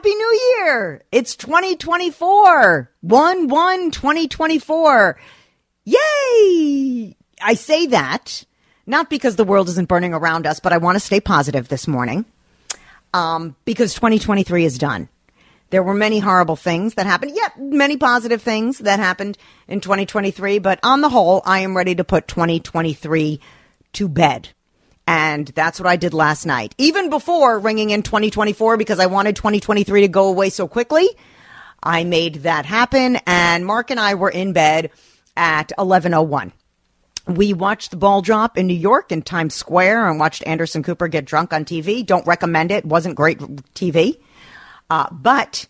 Happy 0.00 0.14
New 0.14 0.40
Year! 0.56 1.02
It's 1.12 1.36
2024. 1.36 2.90
1 3.02 3.48
1 3.48 3.90
2024. 3.90 5.20
Yay! 5.84 7.16
I 7.42 7.52
say 7.52 7.84
that 7.88 8.46
not 8.86 9.10
because 9.10 9.36
the 9.36 9.44
world 9.44 9.68
isn't 9.68 9.90
burning 9.90 10.14
around 10.14 10.46
us, 10.46 10.58
but 10.58 10.72
I 10.72 10.78
want 10.78 10.96
to 10.96 11.00
stay 11.00 11.20
positive 11.20 11.68
this 11.68 11.86
morning 11.86 12.24
um, 13.12 13.54
because 13.66 13.92
2023 13.92 14.64
is 14.64 14.78
done. 14.78 15.10
There 15.68 15.82
were 15.82 15.92
many 15.92 16.18
horrible 16.18 16.56
things 16.56 16.94
that 16.94 17.04
happened, 17.04 17.32
yet 17.34 17.60
many 17.60 17.98
positive 17.98 18.40
things 18.40 18.78
that 18.78 19.00
happened 19.00 19.36
in 19.68 19.82
2023. 19.82 20.60
But 20.60 20.80
on 20.82 21.02
the 21.02 21.10
whole, 21.10 21.42
I 21.44 21.58
am 21.58 21.76
ready 21.76 21.94
to 21.96 22.04
put 22.04 22.26
2023 22.26 23.38
to 23.92 24.08
bed. 24.08 24.48
And 25.10 25.48
that's 25.48 25.80
what 25.80 25.88
I 25.88 25.96
did 25.96 26.14
last 26.14 26.46
night, 26.46 26.72
even 26.78 27.10
before 27.10 27.58
ringing 27.58 27.90
in 27.90 28.04
2024 28.04 28.76
because 28.76 29.00
I 29.00 29.06
wanted 29.06 29.34
2023 29.34 30.02
to 30.02 30.08
go 30.08 30.28
away 30.28 30.50
so 30.50 30.68
quickly. 30.68 31.08
I 31.82 32.04
made 32.04 32.36
that 32.44 32.64
happen. 32.64 33.18
And 33.26 33.66
Mark 33.66 33.90
and 33.90 33.98
I 33.98 34.14
were 34.14 34.30
in 34.30 34.52
bed 34.52 34.92
at 35.36 35.72
1101. 35.76 36.52
We 37.26 37.52
watched 37.52 37.90
the 37.90 37.96
ball 37.96 38.22
drop 38.22 38.56
in 38.56 38.68
New 38.68 38.72
York 38.72 39.10
in 39.10 39.22
Times 39.22 39.56
Square 39.56 40.08
and 40.08 40.20
watched 40.20 40.46
Anderson 40.46 40.84
Cooper 40.84 41.08
get 41.08 41.24
drunk 41.24 41.52
on 41.52 41.64
TV. 41.64 42.06
Don't 42.06 42.24
recommend 42.24 42.70
it. 42.70 42.84
Wasn't 42.84 43.16
great 43.16 43.40
TV. 43.74 44.20
Uh, 44.90 45.08
but 45.10 45.66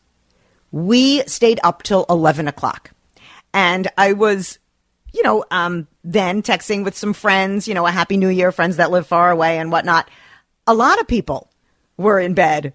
we 0.71 1.23
stayed 1.23 1.61
up 1.65 1.83
till 1.83 2.05
11 2.11 2.47
o'clock. 2.47 2.91
And 3.55 3.89
I 3.97 4.13
was 4.13 4.59
you 5.13 5.23
know, 5.23 5.45
um, 5.51 5.87
then 6.05 6.43
texting 6.43 6.85
with 6.85 6.97
some 6.97 7.13
friends, 7.13 7.67
you 7.69 7.75
know, 7.75 7.87
a 7.87 7.91
happy 7.91 8.17
new 8.17 8.29
year, 8.29 8.53
friends 8.53 8.77
that 8.77 8.91
live 8.91 9.07
far 9.07 9.31
away 9.31 9.59
and 9.59 9.73
whatnot. 9.73 10.09
A 10.67 10.75
lot 10.75 11.01
of 11.01 11.09
people 11.09 11.51
were 11.97 12.21
in 12.21 12.35
bed 12.35 12.73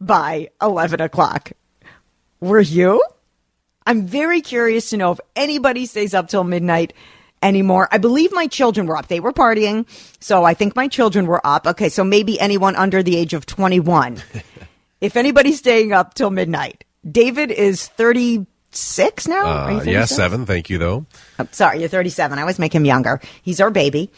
by 0.00 0.50
11 0.62 1.00
o'clock. 1.00 1.52
Were 2.40 2.60
you? 2.60 3.02
I'm 3.86 4.06
very 4.06 4.40
curious 4.40 4.90
to 4.90 4.96
know 4.96 5.12
if 5.12 5.20
anybody 5.34 5.86
stays 5.86 6.14
up 6.14 6.28
till 6.28 6.44
midnight 6.44 6.92
anymore. 7.42 7.88
I 7.90 7.98
believe 7.98 8.32
my 8.32 8.46
children 8.46 8.86
were 8.86 8.96
up. 8.96 9.08
They 9.08 9.20
were 9.20 9.32
partying. 9.32 9.86
So 10.20 10.44
I 10.44 10.54
think 10.54 10.76
my 10.76 10.88
children 10.88 11.26
were 11.26 11.44
up. 11.46 11.66
Okay. 11.66 11.88
So 11.88 12.04
maybe 12.04 12.38
anyone 12.38 12.76
under 12.76 13.02
the 13.02 13.16
age 13.16 13.34
of 13.34 13.46
21. 13.46 14.22
if 15.00 15.16
anybody's 15.16 15.58
staying 15.58 15.92
up 15.92 16.14
till 16.14 16.30
midnight, 16.30 16.84
David 17.10 17.50
is 17.50 17.86
30 17.86 18.46
six 18.70 19.26
now? 19.28 19.46
Uh, 19.46 19.82
yeah, 19.84 20.04
seven. 20.04 20.46
Thank 20.46 20.70
you, 20.70 20.78
though. 20.78 21.06
Oh, 21.38 21.46
sorry, 21.50 21.80
you're 21.80 21.88
37. 21.88 22.38
I 22.38 22.42
always 22.42 22.58
make 22.58 22.72
him 22.74 22.84
younger. 22.84 23.20
He's 23.42 23.60
our 23.60 23.70
baby. 23.70 24.10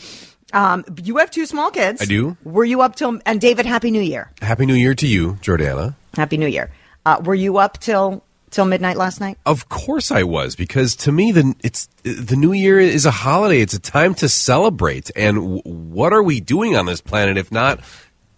Um, 0.52 0.84
you 1.02 1.16
have 1.16 1.30
two 1.30 1.46
small 1.46 1.70
kids. 1.70 2.02
I 2.02 2.04
do. 2.04 2.36
Were 2.44 2.64
you 2.64 2.82
up 2.82 2.94
till 2.96 3.18
and 3.24 3.40
David? 3.40 3.64
Happy 3.66 3.90
New 3.90 4.02
Year. 4.02 4.30
Happy 4.42 4.66
New 4.66 4.74
Year 4.74 4.94
to 4.94 5.06
you, 5.06 5.34
Jordana. 5.42 5.94
Happy 6.14 6.36
New 6.36 6.46
Year. 6.48 6.70
Uh, 7.06 7.20
were 7.24 7.34
you 7.34 7.56
up 7.56 7.78
till 7.78 8.22
till 8.50 8.66
midnight 8.66 8.98
last 8.98 9.18
night? 9.18 9.38
Of 9.46 9.70
course 9.70 10.10
I 10.10 10.24
was, 10.24 10.54
because 10.54 10.94
to 10.96 11.12
me 11.12 11.32
the 11.32 11.54
it's 11.64 11.88
the 12.02 12.36
New 12.36 12.52
Year 12.52 12.78
is 12.78 13.06
a 13.06 13.10
holiday. 13.10 13.60
It's 13.60 13.72
a 13.72 13.80
time 13.80 14.14
to 14.16 14.28
celebrate. 14.28 15.10
And 15.16 15.36
w- 15.36 15.62
what 15.62 16.12
are 16.12 16.22
we 16.22 16.40
doing 16.40 16.76
on 16.76 16.84
this 16.84 17.00
planet 17.00 17.38
if 17.38 17.50
not 17.50 17.80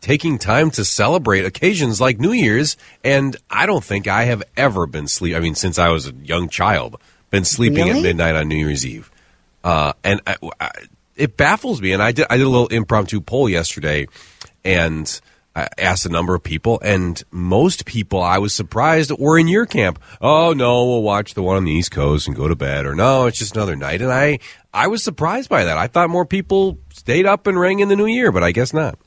taking 0.05 0.37
time 0.37 0.71
to 0.71 0.85
celebrate 0.85 1.47
occasions 1.47 1.99
like 1.99 2.21
New 2.21 2.33
Year's. 2.33 2.77
And 3.03 3.35
I 3.49 3.65
don't 3.65 3.83
think 3.83 4.07
I 4.07 4.25
have 4.25 4.43
ever 4.55 4.87
been 4.87 5.09
sleep. 5.09 5.35
I 5.35 5.41
mean, 5.41 5.55
since 5.55 5.79
I 5.79 5.89
was 5.89 6.07
a 6.07 6.13
young 6.13 6.51
child, 6.51 7.01
been 7.31 7.47
sleeping 7.47 7.87
really? 7.87 8.01
at 8.01 8.03
midnight 8.03 8.37
on 8.37 8.47
New 8.47 8.57
Year's 8.57 8.85
Eve. 8.85 9.11
Uh, 9.65 9.95
and 10.05 10.21
I, 10.27 10.37
I, 10.61 10.71
it 11.17 11.39
baffles 11.39 11.81
me. 11.81 11.93
And 11.95 12.03
I 12.03 12.13
did, 12.13 12.27
I 12.29 12.37
did 12.37 12.45
a 12.45 12.51
little 12.51 12.67
impromptu 12.67 13.23
poll 13.23 13.49
yesterday 13.49 14.07
and 14.63 15.21
I 15.57 15.69
asked 15.79 16.05
a 16.05 16.11
number 16.11 16.35
of 16.35 16.43
people 16.43 16.81
and 16.83 17.23
most 17.31 17.87
people 17.87 18.21
I 18.21 18.37
was 18.37 18.53
surprised 18.53 19.11
were 19.19 19.39
in 19.39 19.49
your 19.49 19.65
camp. 19.65 19.99
Oh 20.21 20.53
no, 20.53 20.85
we'll 20.85 21.03
watch 21.03 21.33
the 21.33 21.43
one 21.43 21.57
on 21.57 21.65
the 21.65 21.73
East 21.73 21.93
Coast 21.93 22.27
and 22.27 22.37
go 22.37 22.47
to 22.47 22.55
bed 22.55 22.85
or 22.85 22.95
no, 22.95 23.25
it's 23.25 23.39
just 23.39 23.57
another 23.57 23.75
night. 23.75 24.03
And 24.03 24.13
I, 24.13 24.41
I 24.75 24.89
was 24.89 25.03
surprised 25.03 25.49
by 25.49 25.65
that. 25.65 25.79
I 25.79 25.87
thought 25.87 26.11
more 26.11 26.27
people 26.27 26.79
stayed 26.93 27.25
up 27.25 27.47
and 27.47 27.59
rang 27.59 27.81
in 27.81 27.89
the 27.89 27.97
new 27.97 28.05
year, 28.05 28.31
but 28.33 28.43
I 28.43 28.53
guess 28.53 28.75
not. 28.75 28.99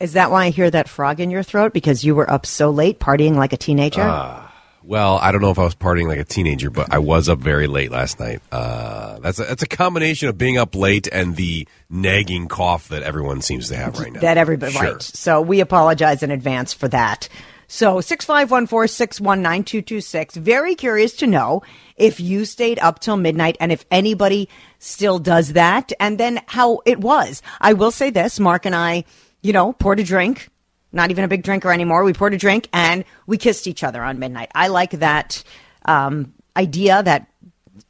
Is 0.00 0.12
that 0.12 0.30
why 0.30 0.44
I 0.46 0.50
hear 0.50 0.70
that 0.70 0.88
frog 0.88 1.18
in 1.18 1.28
your 1.30 1.42
throat? 1.42 1.72
Because 1.72 2.04
you 2.04 2.14
were 2.14 2.30
up 2.30 2.46
so 2.46 2.70
late 2.70 3.00
partying 3.00 3.34
like 3.34 3.52
a 3.52 3.56
teenager? 3.56 4.02
Uh, 4.02 4.46
well, 4.84 5.18
I 5.18 5.32
don't 5.32 5.42
know 5.42 5.50
if 5.50 5.58
I 5.58 5.64
was 5.64 5.74
partying 5.74 6.06
like 6.06 6.20
a 6.20 6.24
teenager, 6.24 6.70
but 6.70 6.92
I 6.92 6.98
was 6.98 7.28
up 7.28 7.40
very 7.40 7.66
late 7.66 7.90
last 7.90 8.20
night. 8.20 8.40
Uh, 8.52 9.18
that's, 9.18 9.40
a, 9.40 9.44
that's 9.44 9.64
a 9.64 9.66
combination 9.66 10.28
of 10.28 10.38
being 10.38 10.56
up 10.56 10.76
late 10.76 11.08
and 11.10 11.34
the 11.34 11.66
nagging 11.90 12.46
cough 12.46 12.86
that 12.88 13.02
everyone 13.02 13.42
seems 13.42 13.66
to 13.68 13.76
have 13.76 13.98
right 13.98 14.12
now. 14.12 14.20
That 14.20 14.38
everybody, 14.38 14.70
sure. 14.72 14.92
right. 14.92 15.02
So 15.02 15.42
we 15.42 15.58
apologize 15.60 16.22
in 16.22 16.30
advance 16.30 16.72
for 16.72 16.86
that. 16.88 17.28
So 17.66 17.96
6514-619-2226. 17.96 20.36
Very 20.36 20.76
curious 20.76 21.16
to 21.16 21.26
know 21.26 21.64
if 21.96 22.20
you 22.20 22.44
stayed 22.44 22.78
up 22.78 23.00
till 23.00 23.16
midnight 23.16 23.56
and 23.60 23.72
if 23.72 23.84
anybody 23.90 24.48
still 24.78 25.18
does 25.18 25.54
that 25.54 25.92
and 25.98 26.18
then 26.18 26.40
how 26.46 26.82
it 26.86 27.00
was. 27.00 27.42
I 27.60 27.72
will 27.72 27.90
say 27.90 28.10
this, 28.10 28.38
Mark 28.38 28.64
and 28.64 28.76
I– 28.76 29.02
you 29.42 29.52
know, 29.52 29.72
poured 29.72 30.00
a 30.00 30.04
drink, 30.04 30.48
not 30.92 31.10
even 31.10 31.24
a 31.24 31.28
big 31.28 31.42
drinker 31.42 31.72
anymore. 31.72 32.04
We 32.04 32.12
poured 32.12 32.34
a 32.34 32.38
drink 32.38 32.68
and 32.72 33.04
we 33.26 33.36
kissed 33.36 33.66
each 33.66 33.84
other 33.84 34.02
on 34.02 34.18
midnight. 34.18 34.50
I 34.54 34.68
like 34.68 34.92
that 34.92 35.42
um, 35.84 36.32
idea, 36.56 37.02
that 37.02 37.26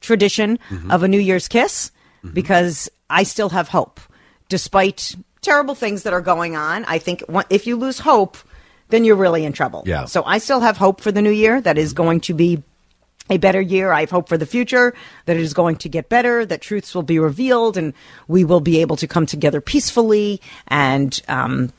tradition 0.01 0.59
mm-hmm. 0.69 0.91
of 0.91 1.03
a 1.03 1.09
New 1.09 1.19
Year's 1.19 1.49
kiss 1.49 1.91
mm-hmm. 2.23 2.35
because 2.35 2.89
I 3.09 3.23
still 3.23 3.49
have 3.51 3.69
hope. 3.69 4.01
Despite 4.49 5.15
terrible 5.41 5.75
things 5.75 6.03
that 6.03 6.13
are 6.13 6.21
going 6.21 6.57
on, 6.57 6.85
I 6.87 6.99
think 6.99 7.23
if 7.51 7.67
you 7.67 7.77
lose 7.77 7.99
hope, 7.99 8.37
then 8.89 9.05
you're 9.05 9.17
really 9.17 9.45
in 9.45 9.53
trouble. 9.53 9.85
Yeah. 9.87 10.07
So 10.07 10.25
I 10.25 10.39
still 10.39 10.61
have 10.61 10.77
hope 10.77 11.01
for 11.01 11.13
the 11.13 11.23
new 11.23 11.31
year 11.31 11.61
that 11.61 11.79
is 11.79 11.93
going 11.93 12.21
to 12.23 12.35
be 12.35 12.63
a 13.31 13.39
better 13.39 13.61
year. 13.61 13.93
I 13.93 14.01
have 14.01 14.11
hope 14.11 14.29
for 14.29 14.39
the 14.39 14.47
future 14.47 14.95
that 15.27 15.37
it 15.37 15.43
is 15.43 15.55
going 15.55 15.77
to 15.77 15.89
get 15.89 16.09
better, 16.09 16.47
that 16.47 16.61
truths 16.61 16.95
will 16.95 17.03
be 17.03 17.19
revealed, 17.19 17.77
and 17.77 17.95
we 18.27 18.45
will 18.45 18.61
be 18.61 18.81
able 18.81 18.97
to 18.97 19.07
come 19.07 19.27
together 19.27 19.61
peacefully 19.61 20.41
and 20.69 21.21
um, 21.29 21.73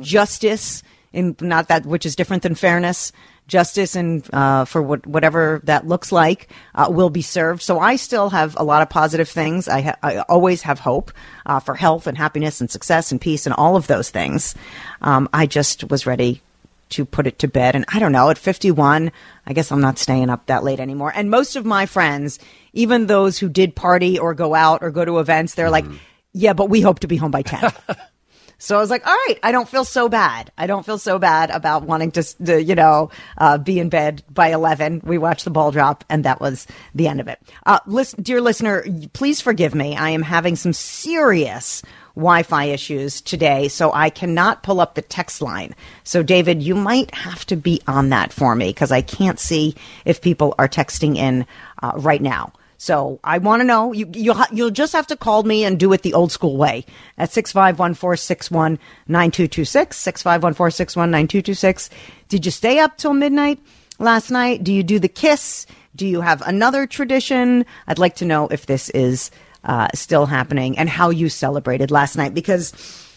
justice 0.00 0.82
in 1.12 1.36
not 1.40 1.68
that 1.68 1.86
which 1.86 2.04
is 2.04 2.16
different 2.16 2.42
than 2.42 2.54
fairness. 2.54 3.12
Justice 3.46 3.96
and 3.96 4.28
uh, 4.34 4.66
for 4.66 4.82
what, 4.82 5.06
whatever 5.06 5.62
that 5.64 5.86
looks 5.86 6.12
like 6.12 6.48
uh, 6.74 6.88
will 6.90 7.08
be 7.08 7.22
served. 7.22 7.62
So 7.62 7.78
I 7.78 7.96
still 7.96 8.28
have 8.28 8.54
a 8.58 8.62
lot 8.62 8.82
of 8.82 8.90
positive 8.90 9.26
things. 9.26 9.68
I, 9.68 9.80
ha- 9.80 9.96
I 10.02 10.18
always 10.28 10.60
have 10.62 10.80
hope 10.80 11.12
uh, 11.46 11.58
for 11.58 11.74
health 11.74 12.06
and 12.06 12.18
happiness 12.18 12.60
and 12.60 12.70
success 12.70 13.10
and 13.10 13.18
peace 13.18 13.46
and 13.46 13.54
all 13.54 13.74
of 13.74 13.86
those 13.86 14.10
things. 14.10 14.54
Um, 15.00 15.30
I 15.32 15.46
just 15.46 15.88
was 15.90 16.04
ready 16.04 16.42
to 16.90 17.04
put 17.04 17.26
it 17.26 17.38
to 17.40 17.48
bed. 17.48 17.74
And 17.74 17.84
I 17.88 17.98
don't 17.98 18.12
know, 18.12 18.30
at 18.30 18.38
51, 18.38 19.12
I 19.46 19.52
guess 19.52 19.70
I'm 19.70 19.80
not 19.80 19.98
staying 19.98 20.30
up 20.30 20.46
that 20.46 20.64
late 20.64 20.80
anymore. 20.80 21.12
And 21.14 21.30
most 21.30 21.56
of 21.56 21.64
my 21.64 21.86
friends, 21.86 22.38
even 22.72 23.06
those 23.06 23.38
who 23.38 23.48
did 23.48 23.74
party 23.74 24.18
or 24.18 24.34
go 24.34 24.54
out 24.54 24.82
or 24.82 24.90
go 24.90 25.04
to 25.04 25.18
events, 25.18 25.54
they're 25.54 25.70
mm-hmm. 25.70 25.90
like, 25.92 26.00
yeah, 26.32 26.52
but 26.52 26.70
we 26.70 26.80
hope 26.80 27.00
to 27.00 27.08
be 27.08 27.16
home 27.16 27.30
by 27.30 27.42
10. 27.42 27.72
so 28.58 28.76
I 28.76 28.80
was 28.80 28.90
like, 28.90 29.06
all 29.06 29.14
right, 29.26 29.38
I 29.42 29.52
don't 29.52 29.68
feel 29.68 29.84
so 29.84 30.08
bad. 30.08 30.52
I 30.56 30.66
don't 30.66 30.84
feel 30.84 30.98
so 30.98 31.18
bad 31.18 31.50
about 31.50 31.84
wanting 31.84 32.12
to, 32.12 32.22
to 32.44 32.62
you 32.62 32.74
know, 32.74 33.10
uh, 33.36 33.58
be 33.58 33.78
in 33.78 33.88
bed 33.88 34.22
by 34.30 34.48
11. 34.48 35.02
We 35.04 35.18
watched 35.18 35.44
the 35.44 35.50
ball 35.50 35.70
drop 35.70 36.04
and 36.08 36.24
that 36.24 36.40
was 36.40 36.66
the 36.94 37.08
end 37.08 37.20
of 37.20 37.28
it. 37.28 37.40
Uh, 37.66 37.80
listen, 37.86 38.22
dear 38.22 38.40
listener, 38.40 38.84
please 39.12 39.40
forgive 39.40 39.74
me. 39.74 39.96
I 39.96 40.10
am 40.10 40.22
having 40.22 40.56
some 40.56 40.72
serious 40.72 41.82
Wi 42.18 42.42
Fi 42.42 42.64
issues 42.64 43.20
today, 43.20 43.68
so 43.68 43.92
I 43.92 44.10
cannot 44.10 44.64
pull 44.64 44.80
up 44.80 44.96
the 44.96 45.02
text 45.02 45.40
line. 45.40 45.74
So, 46.02 46.24
David, 46.24 46.62
you 46.62 46.74
might 46.74 47.14
have 47.14 47.46
to 47.46 47.56
be 47.56 47.80
on 47.86 48.08
that 48.08 48.32
for 48.32 48.56
me 48.56 48.70
because 48.70 48.90
I 48.90 49.02
can't 49.02 49.38
see 49.38 49.76
if 50.04 50.20
people 50.20 50.54
are 50.58 50.68
texting 50.68 51.16
in 51.16 51.46
uh, 51.80 51.92
right 51.94 52.20
now. 52.20 52.52
So 52.76 53.20
I 53.24 53.38
want 53.38 53.60
to 53.60 53.64
know. 53.64 53.92
You, 53.92 54.08
you'll 54.12 54.36
you'll 54.52 54.70
just 54.70 54.92
have 54.92 55.06
to 55.08 55.16
call 55.16 55.42
me 55.42 55.64
and 55.64 55.78
do 55.78 55.92
it 55.92 56.02
the 56.02 56.14
old 56.14 56.30
school 56.30 56.56
way 56.56 56.84
at 57.18 57.30
651-461-9226, 57.30 58.78
651-461-9226. 59.08 61.90
Did 62.28 62.46
you 62.46 62.52
stay 62.52 62.78
up 62.78 62.96
till 62.96 63.14
midnight 63.14 63.58
last 63.98 64.30
night? 64.30 64.62
Do 64.62 64.72
you 64.72 64.84
do 64.84 65.00
the 65.00 65.08
kiss? 65.08 65.66
Do 65.96 66.06
you 66.06 66.20
have 66.20 66.40
another 66.42 66.86
tradition? 66.86 67.66
I'd 67.88 67.98
like 67.98 68.14
to 68.16 68.24
know 68.24 68.46
if 68.46 68.66
this 68.66 68.90
is 68.90 69.32
uh, 69.64 69.88
still 69.94 70.26
happening 70.26 70.78
and 70.78 70.88
how 70.88 71.10
you 71.10 71.28
celebrated 71.28 71.90
last 71.90 72.16
night 72.16 72.34
because 72.34 72.72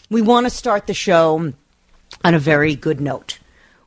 we 0.09 0.21
want 0.21 0.45
to 0.45 0.49
start 0.49 0.87
the 0.87 0.93
show 0.93 1.53
on 2.23 2.33
a 2.33 2.39
very 2.39 2.75
good 2.75 2.99
note. 2.99 3.39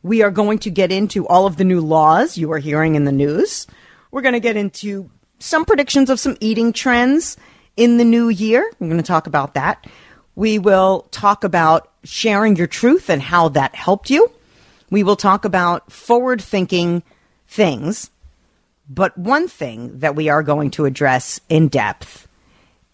We 0.02 0.22
are 0.22 0.30
going 0.30 0.58
to 0.60 0.70
get 0.70 0.92
into 0.92 1.26
all 1.26 1.46
of 1.46 1.56
the 1.56 1.64
new 1.64 1.80
laws 1.80 2.36
you 2.36 2.52
are 2.52 2.58
hearing 2.58 2.94
in 2.94 3.04
the 3.04 3.12
news. 3.12 3.66
We're 4.10 4.22
going 4.22 4.34
to 4.34 4.40
get 4.40 4.56
into 4.56 5.10
some 5.38 5.64
predictions 5.64 6.10
of 6.10 6.20
some 6.20 6.36
eating 6.40 6.72
trends 6.72 7.36
in 7.76 7.96
the 7.96 8.04
new 8.04 8.28
year. 8.28 8.70
We're 8.78 8.88
going 8.88 9.00
to 9.00 9.06
talk 9.06 9.26
about 9.26 9.54
that. 9.54 9.86
We 10.36 10.58
will 10.58 11.06
talk 11.10 11.44
about 11.44 11.90
sharing 12.02 12.56
your 12.56 12.66
truth 12.66 13.08
and 13.08 13.22
how 13.22 13.48
that 13.50 13.74
helped 13.74 14.10
you. 14.10 14.30
We 14.90 15.02
will 15.02 15.16
talk 15.16 15.44
about 15.44 15.90
forward 15.90 16.40
thinking 16.40 17.02
things. 17.46 18.10
But 18.88 19.16
one 19.16 19.48
thing 19.48 19.98
that 20.00 20.14
we 20.14 20.28
are 20.28 20.42
going 20.42 20.70
to 20.72 20.84
address 20.84 21.40
in 21.48 21.68
depth 21.68 22.28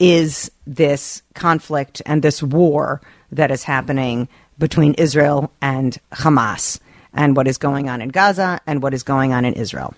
is 0.00 0.50
this 0.66 1.22
conflict 1.34 2.02
and 2.06 2.22
this 2.22 2.42
war 2.42 3.00
that 3.30 3.50
is 3.52 3.62
happening 3.62 4.28
between 4.58 4.94
Israel 4.94 5.52
and 5.60 5.96
Hamas 6.12 6.80
and 7.12 7.36
what 7.36 7.46
is 7.46 7.58
going 7.58 7.88
on 7.88 8.00
in 8.02 8.08
Gaza 8.08 8.60
and 8.66 8.82
what 8.82 8.94
is 8.94 9.02
going 9.02 9.32
on 9.32 9.44
in 9.44 9.52
Israel. 9.54 9.94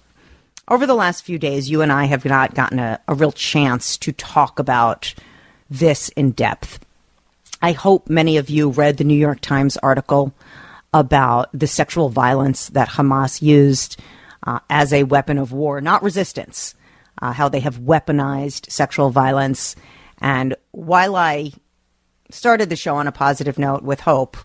Over 0.68 0.86
the 0.86 0.94
last 0.94 1.24
few 1.24 1.38
days, 1.38 1.70
you 1.70 1.82
and 1.82 1.92
I 1.92 2.04
have 2.04 2.24
not 2.24 2.54
gotten 2.54 2.78
a, 2.78 3.00
a 3.08 3.14
real 3.14 3.32
chance 3.32 3.96
to 3.98 4.12
talk 4.12 4.58
about 4.58 5.14
this 5.70 6.08
in 6.10 6.32
depth. 6.32 6.84
I 7.60 7.72
hope 7.72 8.08
many 8.08 8.36
of 8.36 8.50
you 8.50 8.70
read 8.70 8.96
the 8.96 9.04
New 9.04 9.18
York 9.18 9.40
Times 9.40 9.76
article 9.78 10.34
about 10.92 11.48
the 11.52 11.66
sexual 11.66 12.08
violence 12.08 12.68
that 12.70 12.90
Hamas 12.90 13.40
used 13.40 14.00
uh, 14.44 14.58
as 14.68 14.92
a 14.92 15.04
weapon 15.04 15.38
of 15.38 15.52
war, 15.52 15.80
not 15.80 16.02
resistance, 16.02 16.74
uh, 17.22 17.32
how 17.32 17.48
they 17.48 17.60
have 17.60 17.78
weaponized 17.78 18.70
sexual 18.70 19.08
violence. 19.08 19.74
And 20.20 20.54
while 20.72 21.16
I 21.16 21.52
started 22.30 22.68
the 22.68 22.76
show 22.76 22.96
on 22.96 23.06
a 23.06 23.12
positive 23.12 23.58
note 23.58 23.82
with 23.82 24.00
hope, 24.00 24.36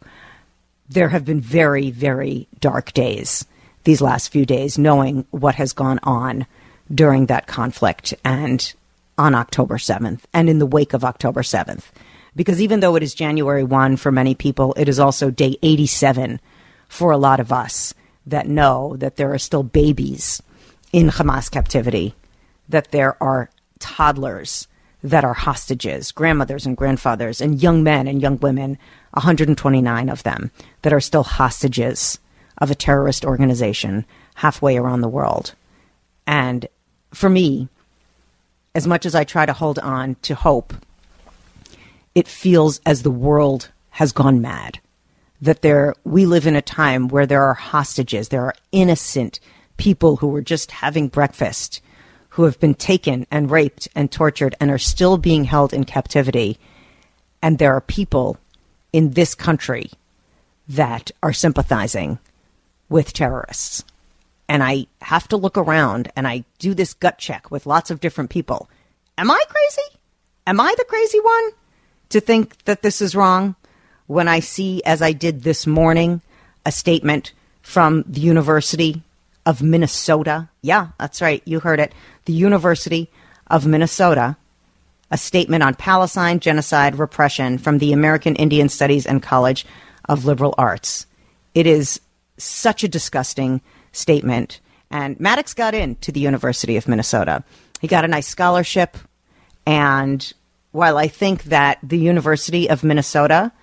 there 0.88 1.10
have 1.10 1.26
been 1.26 1.42
very, 1.42 1.92
very 1.92 2.48
dark 2.62 2.94
days 2.94 3.46
these 3.84 4.02
last 4.02 4.30
few 4.30 4.46
days, 4.46 4.78
knowing 4.78 5.26
what 5.32 5.56
has 5.56 5.74
gone 5.74 6.00
on 6.04 6.46
during 6.94 7.26
that 7.26 7.48
conflict 7.48 8.14
and 8.24 8.74
on 9.18 9.36
October 9.36 9.76
7th 9.78 10.22
and 10.34 10.50
in 10.50 10.60
the 10.60 10.66
wake 10.66 10.94
of 10.94 11.04
October 11.04 11.42
7th 11.42 11.84
because 12.38 12.62
even 12.62 12.80
though 12.80 12.96
it 12.96 13.04
is 13.04 13.16
January 13.16 13.64
1 13.64 13.98
for 13.98 14.12
many 14.12 14.36
people, 14.36 14.74
it 14.78 14.88
is 14.88 15.00
also 15.00 15.32
day 15.32 15.58
87 15.64 16.40
for 16.88 17.12
a 17.12 17.18
lot 17.18 17.40
of 17.40 17.52
us 17.52 17.96
that 18.28 18.48
know 18.48 18.96
that 18.98 19.16
there 19.16 19.34
are 19.34 19.40
still 19.40 19.64
babies 19.64 20.42
in 20.94 21.08
Hamas 21.10 21.50
captivity, 21.50 22.14
that 22.70 22.92
there 22.92 23.22
are 23.22 23.50
toddlers 23.80 24.68
that 25.04 25.24
are 25.24 25.34
hostages, 25.34 26.12
grandmothers 26.12 26.66
and 26.66 26.76
grandfathers, 26.76 27.40
and 27.40 27.62
young 27.62 27.84
men 27.84 28.08
and 28.08 28.22
young 28.22 28.38
women, 28.40 28.78
129 29.12 30.10
of 30.10 30.24
them, 30.24 30.52
that 30.82 30.94
are 30.94 31.00
still 31.00 31.24
hostages 31.24 32.20
of 32.58 32.72
a 32.72 32.76
terrorist 32.76 33.24
organization 33.24 34.06
halfway 34.36 34.78
around 34.78 35.02
the 35.02 35.08
world. 35.08 35.54
And 36.26 36.68
for 37.14 37.30
me, 37.30 37.70
as 38.74 38.88
much 38.88 39.06
as 39.06 39.16
I 39.16 39.24
try 39.24 39.46
to 39.46 39.54
hold 39.54 39.80
on 39.80 40.16
to 40.24 40.36
hope 40.36 40.74
it 42.18 42.28
feels 42.28 42.82
as 42.84 43.04
the 43.04 43.12
world 43.12 43.70
has 43.92 44.12
gone 44.12 44.42
mad. 44.42 44.80
That 45.40 45.62
there, 45.62 45.94
we 46.04 46.26
live 46.26 46.48
in 46.48 46.56
a 46.56 46.64
time 46.64 47.10
where 47.10 47.28
there 47.28 47.44
are 47.44 47.54
hostages, 47.54 48.30
there 48.30 48.44
are 48.44 48.56
innocent 48.72 49.40
people 49.78 50.16
who 50.16 50.28
were 50.28 50.42
just 50.42 50.72
having 50.72 51.10
breakfast, 51.10 51.80
who 52.38 52.44
have 52.44 52.60
been 52.60 52.74
taken 52.74 53.28
and 53.30 53.52
raped 53.52 53.90
and 53.94 54.12
tortured 54.12 54.56
and 54.60 54.72
are 54.72 54.78
still 54.78 55.18
being 55.18 55.44
held 55.44 55.74
in 55.74 55.84
captivity. 55.84 56.58
And 57.42 57.60
there 57.60 57.74
are 57.74 57.82
people 57.82 58.38
in 58.94 59.12
this 59.12 59.36
country 59.36 59.92
that 60.70 61.12
are 61.22 61.34
sympathizing 61.34 62.20
with 62.88 63.12
terrorists. 63.12 63.84
And 64.48 64.64
I 64.64 64.88
have 65.02 65.28
to 65.28 65.38
look 65.38 65.58
around 65.58 66.12
and 66.16 66.28
I 66.28 66.46
do 66.58 66.74
this 66.74 66.94
gut 66.94 67.18
check 67.18 67.52
with 67.52 67.66
lots 67.66 67.92
of 67.92 68.00
different 68.00 68.30
people. 68.30 68.70
Am 69.18 69.30
I 69.30 69.44
crazy? 69.50 70.00
Am 70.46 70.62
I 70.62 70.74
the 70.78 70.86
crazy 70.86 71.20
one? 71.20 71.52
to 72.10 72.20
think 72.20 72.64
that 72.66 72.82
this 72.82 73.02
is 73.02 73.16
wrong 73.16 73.56
when 74.08 74.28
I 74.28 74.40
see, 74.40 74.82
as 74.86 75.02
I 75.02 75.12
did 75.12 75.44
this 75.44 75.68
morning, 75.68 76.22
a 76.66 76.72
statement 76.72 77.34
from 77.62 78.06
the 78.08 78.22
University 78.22 79.04
of 79.48 79.64
Minnesota. 79.64 80.50
Yeah, 80.62 80.90
that's 81.00 81.22
right. 81.22 81.42
You 81.46 81.62
heard 81.62 81.80
it. 81.80 81.94
The 82.26 82.34
University 82.34 83.10
of 83.48 83.66
Minnesota. 83.66 84.36
A 85.10 85.18
statement 85.18 85.64
on 85.64 85.74
Palestine 85.74 86.42
genocide 86.42 87.00
repression 87.00 87.58
from 87.58 87.78
the 87.78 87.94
American 87.94 88.36
Indian 88.36 88.68
Studies 88.68 89.06
and 89.06 89.24
College 89.24 89.66
of 90.10 90.26
Liberal 90.26 90.54
Arts. 90.58 91.08
It 91.56 91.66
is 91.66 92.02
such 92.38 92.84
a 92.84 92.90
disgusting 92.90 93.62
statement. 93.94 94.60
And 94.92 95.18
Maddox 95.18 95.54
got 95.54 95.74
into 95.74 96.12
the 96.12 96.20
University 96.20 96.76
of 96.76 96.90
Minnesota. 96.90 97.46
He 97.80 97.88
got 97.88 98.04
a 98.04 98.10
nice 98.10 98.28
scholarship, 98.28 98.98
and 99.66 100.34
while 100.72 100.98
I 100.98 101.08
think 101.08 101.44
that 101.44 101.80
the 101.82 101.98
University 101.98 102.70
of 102.70 102.84
Minnesota, 102.84 103.54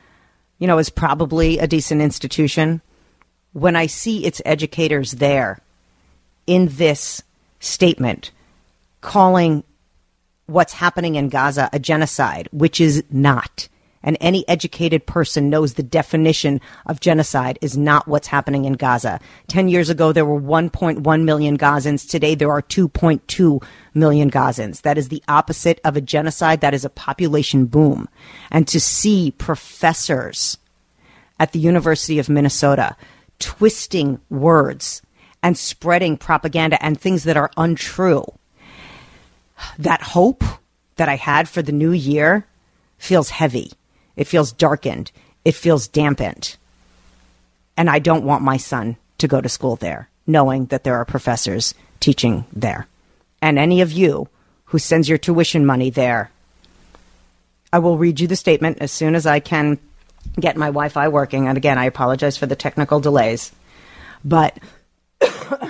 you 0.59 0.67
know, 0.67 0.79
is 0.79 0.89
probably 0.89 1.59
a 1.59 1.67
decent 1.67 2.01
institution, 2.01 2.81
when 3.53 3.77
I 3.77 3.87
see 3.87 4.25
its 4.25 4.41
educators 4.47 5.13
there 5.13 5.59
in 6.47 6.69
this 6.69 7.23
statement 7.61 8.31
calling 9.01 9.65
what's 10.47 10.75
happening 10.75 11.15
in 11.15 11.29
Gaza 11.29 11.71
a 11.73 11.79
genocide, 11.79 12.49
which 12.53 12.81
is 12.81 13.03
not, 13.11 13.69
and 14.05 14.19
any 14.21 14.47
educated 14.49 15.07
person 15.07 15.49
knows 15.49 15.75
the 15.75 15.83
definition 15.83 16.61
of 16.87 17.01
genocide 17.01 17.59
is 17.63 17.77
not 17.77 18.07
what's 18.07 18.29
happening 18.29 18.67
in 18.67 18.75
Gaza. 18.75 19.19
Ten 19.49 19.69
years 19.69 19.89
ago, 19.89 20.13
there 20.13 20.27
were 20.27 20.41
1.1 20.41 21.25
million 21.25 21.59
Gazans. 21.59 22.09
Today, 22.09 22.35
there 22.35 22.51
are 22.51 22.63
2.2 22.63 23.65
million 23.95 24.31
Gazans. 24.31 24.83
That 24.83 24.99
is 24.99 25.09
the 25.09 25.23
opposite 25.27 25.81
of 25.85 25.97
a 25.97 26.03
genocide. 26.03 26.61
That 26.61 26.75
is 26.75 26.85
a 26.85 26.91
population 26.91 27.65
boom. 27.65 28.09
And 28.51 28.69
to 28.69 28.79
see 28.79 29.31
professors 29.31 30.59
at 31.41 31.53
the 31.53 31.59
University 31.59 32.19
of 32.19 32.29
Minnesota 32.29 32.97
twisting 33.39 34.21
words 34.29 35.03
and 35.45 35.59
spreading 35.59 36.17
propaganda 36.17 36.83
and 36.83 36.99
things 36.99 37.25
that 37.25 37.37
are 37.37 37.51
untrue, 37.59 38.25
that 39.79 40.01
hope 40.01 40.43
that 40.97 41.11
I 41.11 41.17
had 41.17 41.51
for 41.51 41.61
the 41.61 41.71
new 41.71 41.93
year 41.93 42.47
feels 42.97 43.29
heavy. 43.29 43.73
It 44.17 44.27
feels 44.27 44.53
darkened. 44.53 45.13
It 45.45 45.55
feels 45.55 45.87
dampened. 45.87 46.57
And 47.77 47.91
I 47.91 47.99
don't 47.99 48.25
want 48.25 48.43
my 48.43 48.57
son 48.57 48.97
to 49.19 49.29
go 49.29 49.43
to 49.43 49.49
school 49.51 49.77
there, 49.77 50.09
knowing 50.27 50.65
that 50.67 50.83
there 50.83 50.97
are 50.97 51.05
professors 51.05 51.75
teaching 52.01 52.47
there. 52.51 52.87
And 53.43 53.59
any 53.59 53.83
of 53.83 53.93
you 53.93 54.29
who 54.67 54.79
sends 54.79 55.11
your 55.11 55.19
tuition 55.19 55.67
money 55.67 55.91
there, 55.91 56.31
I 57.71 57.81
will 57.81 57.99
read 57.99 58.19
you 58.19 58.29
the 58.29 58.37
statement 58.37 58.79
as 58.81 58.93
soon 58.93 59.15
as 59.15 59.27
I 59.27 59.41
can 59.41 59.79
get 60.41 60.57
my 60.57 60.69
Wi 60.69 60.89
Fi 60.89 61.09
working. 61.09 61.49
And 61.49 61.59
again, 61.59 61.77
I 61.77 61.85
apologize 61.85 62.39
for 62.39 62.47
the 62.47 62.57
technical 62.57 62.99
delays. 62.99 63.53
But 64.25 64.59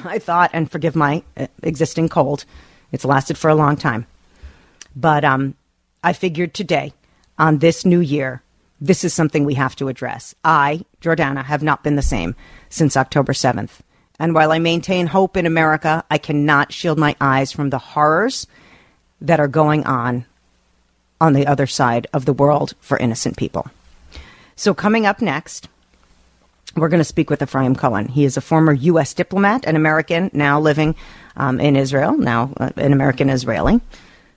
I 0.05 0.19
thought, 0.19 0.51
and 0.53 0.71
forgive 0.71 0.97
my 0.97 1.23
uh, 1.37 1.47
existing 1.63 2.09
cold, 2.09 2.45
it's 2.93 3.05
lasted 3.05 3.39
for 3.39 3.49
a 3.49 3.55
long 3.55 3.77
time. 3.77 4.07
But 4.95 5.25
um, 5.25 5.55
I 6.03 6.13
figured 6.13 6.55
today 6.55 6.93
on 7.39 7.59
this 7.59 7.85
new 7.85 8.01
year, 8.01 8.43
this 8.81 9.05
is 9.05 9.15
something 9.15 9.45
we 9.45 9.55
have 9.55 9.77
to 9.77 9.89
address. 9.89 10.35
I, 10.45 10.85
Jordana, 11.01 11.45
have 11.45 11.63
not 11.63 11.83
been 11.83 11.97
the 11.97 12.03
same 12.03 12.37
since 12.69 12.97
October 12.97 13.33
7th. 13.33 13.81
And 14.19 14.35
while 14.35 14.53
I 14.53 14.59
maintain 14.59 15.09
hope 15.09 15.37
in 15.37 15.47
America, 15.47 16.05
I 16.11 16.19
cannot 16.19 16.73
shield 16.73 16.99
my 16.99 17.17
eyes 17.21 17.51
from 17.51 17.71
the 17.71 17.79
horrors 17.79 18.47
that 19.21 19.41
are 19.41 19.49
going 19.49 19.85
on 19.85 20.27
on 21.21 21.33
the 21.33 21.47
other 21.47 21.67
side 21.67 22.07
of 22.13 22.25
the 22.25 22.33
world 22.33 22.75
for 22.81 22.99
innocent 22.99 23.37
people. 23.37 23.67
So, 24.57 24.75
coming 24.75 25.07
up 25.07 25.21
next, 25.21 25.69
we're 26.77 26.89
going 26.89 27.01
to 27.01 27.05
speak 27.05 27.31
with 27.31 27.43
Ephraim 27.43 27.75
Cohen. 27.75 28.09
He 28.09 28.25
is 28.25 28.37
a 28.37 28.41
former 28.41 28.73
U.S. 28.73 29.15
diplomat, 29.15 29.65
an 29.67 29.77
American 29.77 30.31
now 30.33 30.61
living 30.61 30.95
um, 31.37 31.61
in 31.61 31.77
Israel, 31.77 32.17
now 32.17 32.53
uh, 32.59 32.71
an 32.77 32.93
American 32.93 33.31
Israeli 33.31 33.81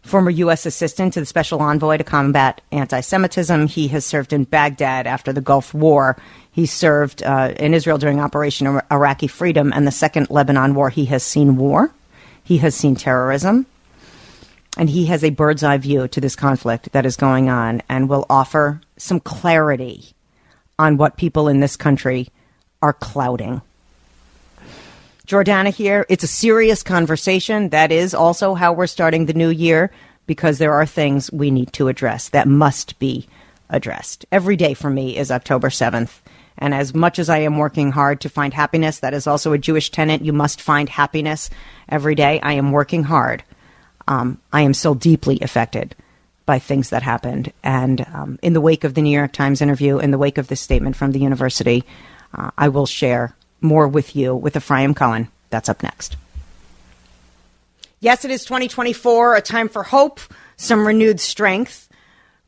former 0.07 0.31
U.S. 0.31 0.65
assistant 0.65 1.13
to 1.13 1.19
the 1.19 1.25
special 1.25 1.61
envoy 1.61 1.97
to 1.97 2.03
combat 2.03 2.61
anti 2.71 3.01
Semitism. 3.01 3.67
He 3.67 3.89
has 3.89 4.05
served 4.05 4.33
in 4.33 4.45
Baghdad 4.45 5.05
after 5.05 5.33
the 5.33 5.41
Gulf 5.41 5.73
War. 5.73 6.17
He 6.51 6.65
served 6.65 7.21
uh, 7.21 7.53
in 7.57 7.73
Israel 7.73 7.97
during 7.97 8.19
Operation 8.19 8.81
Iraqi 8.89 9.27
Freedom 9.27 9.71
and 9.73 9.85
the 9.85 9.91
Second 9.91 10.29
Lebanon 10.29 10.73
War. 10.73 10.89
He 10.89 11.05
has 11.05 11.23
seen 11.23 11.57
war, 11.57 11.91
he 12.43 12.57
has 12.57 12.73
seen 12.73 12.95
terrorism, 12.95 13.65
and 14.77 14.89
he 14.89 15.05
has 15.07 15.23
a 15.23 15.29
bird's 15.29 15.63
eye 15.63 15.77
view 15.77 16.07
to 16.07 16.21
this 16.21 16.35
conflict 16.35 16.91
that 16.93 17.05
is 17.05 17.15
going 17.15 17.49
on 17.49 17.81
and 17.89 18.09
will 18.09 18.25
offer 18.29 18.81
some 18.97 19.19
clarity 19.19 20.13
on 20.79 20.97
what 20.97 21.17
people 21.17 21.47
in 21.47 21.59
this 21.59 21.75
country 21.75 22.29
are 22.81 22.93
clouding. 22.93 23.61
Jordana 25.27 25.73
here. 25.73 26.05
It's 26.07 26.23
a 26.23 26.27
serious 26.27 26.83
conversation. 26.83 27.69
That 27.69 27.91
is 27.91 28.13
also 28.13 28.53
how 28.53 28.71
we're 28.73 28.87
starting 28.87 29.25
the 29.25 29.33
new 29.33 29.49
year 29.49 29.91
because 30.25 30.57
there 30.57 30.73
are 30.73 30.85
things 30.85 31.31
we 31.31 31.51
need 31.51 31.73
to 31.73 31.89
address 31.89 32.29
that 32.29 32.47
must 32.47 32.97
be 32.99 33.27
addressed. 33.69 34.25
Every 34.31 34.55
day 34.55 34.73
for 34.73 34.89
me 34.89 35.17
is 35.17 35.31
October 35.31 35.69
7th, 35.69 36.19
And 36.57 36.73
as 36.73 36.95
much 36.95 37.19
as 37.19 37.29
I 37.29 37.39
am 37.39 37.57
working 37.57 37.91
hard 37.91 38.21
to 38.21 38.29
find 38.29 38.53
happiness, 38.53 38.99
that 38.99 39.13
is 39.13 39.27
also 39.27 39.51
a 39.51 39.57
Jewish 39.57 39.91
tenet. 39.91 40.21
You 40.21 40.33
must 40.33 40.61
find 40.61 40.87
happiness 40.87 41.49
every 41.89 42.15
day. 42.15 42.39
I 42.41 42.53
am 42.53 42.71
working 42.71 43.03
hard. 43.03 43.43
Um, 44.07 44.39
I 44.53 44.61
am 44.61 44.73
still 44.73 44.95
deeply 44.95 45.39
affected 45.41 45.95
by 46.47 46.57
things 46.57 46.89
that 46.89 47.03
happened. 47.03 47.53
And 47.61 48.03
um, 48.11 48.39
in 48.41 48.53
the 48.53 48.61
wake 48.61 48.83
of 48.83 48.95
the 48.95 49.03
New 49.03 49.15
York 49.15 49.33
Times 49.33 49.61
interview, 49.61 49.99
in 49.99 50.09
the 50.09 50.17
wake 50.17 50.39
of 50.39 50.47
this 50.47 50.61
statement 50.61 50.95
from 50.95 51.11
the 51.11 51.19
university, 51.19 51.83
uh, 52.33 52.49
I 52.57 52.69
will 52.69 52.87
share 52.87 53.35
more 53.61 53.87
with 53.87 54.15
you 54.15 54.33
with 54.35 54.55
Ephraim 54.55 54.95
Cohen. 54.95 55.27
That's 55.51 55.69
up 55.69 55.83
next. 55.83 56.17
Yes, 57.99 58.25
it 58.25 58.31
is 58.31 58.45
2024, 58.45 59.35
a 59.35 59.41
time 59.41 59.69
for 59.69 59.83
hope, 59.83 60.19
some 60.55 60.87
renewed 60.87 61.19
strength. 61.19 61.89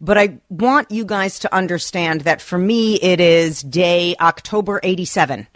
But 0.01 0.18
I 0.18 0.39
want 0.50 0.91
you 0.91 1.03
guys 1.03 1.39
to 1.39 1.53
understand 1.53 2.22
that 2.22 2.41
for 2.41 2.58
me, 2.58 2.96
it 2.96 3.20
is 3.20 3.62
day 3.62 4.15
October 4.20 4.79
87. 4.82 5.48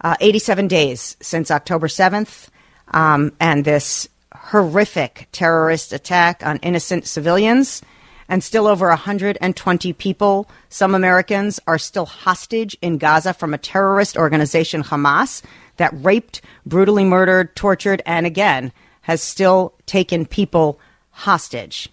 Uh, 0.00 0.16
87 0.20 0.68
days 0.68 1.16
since 1.20 1.50
October 1.50 1.86
7th, 1.86 2.48
um, 2.88 3.32
and 3.38 3.64
this 3.64 4.08
horrific 4.52 5.28
terrorist 5.32 5.94
attack 5.94 6.44
on 6.44 6.58
innocent 6.58 7.06
civilians. 7.06 7.80
And 8.28 8.44
still 8.44 8.66
over 8.66 8.88
120 8.88 9.92
people, 9.94 10.48
some 10.68 10.94
Americans, 10.94 11.58
are 11.66 11.78
still 11.78 12.06
hostage 12.06 12.76
in 12.82 12.98
Gaza 12.98 13.32
from 13.32 13.54
a 13.54 13.58
terrorist 13.58 14.16
organization, 14.16 14.82
Hamas, 14.82 15.42
that 15.78 15.92
raped, 15.94 16.42
brutally 16.66 17.04
murdered, 17.04 17.56
tortured, 17.56 18.02
and 18.04 18.26
again, 18.26 18.72
has 19.02 19.22
still 19.22 19.74
taken 19.86 20.26
people 20.26 20.78
hostage. 21.10 21.88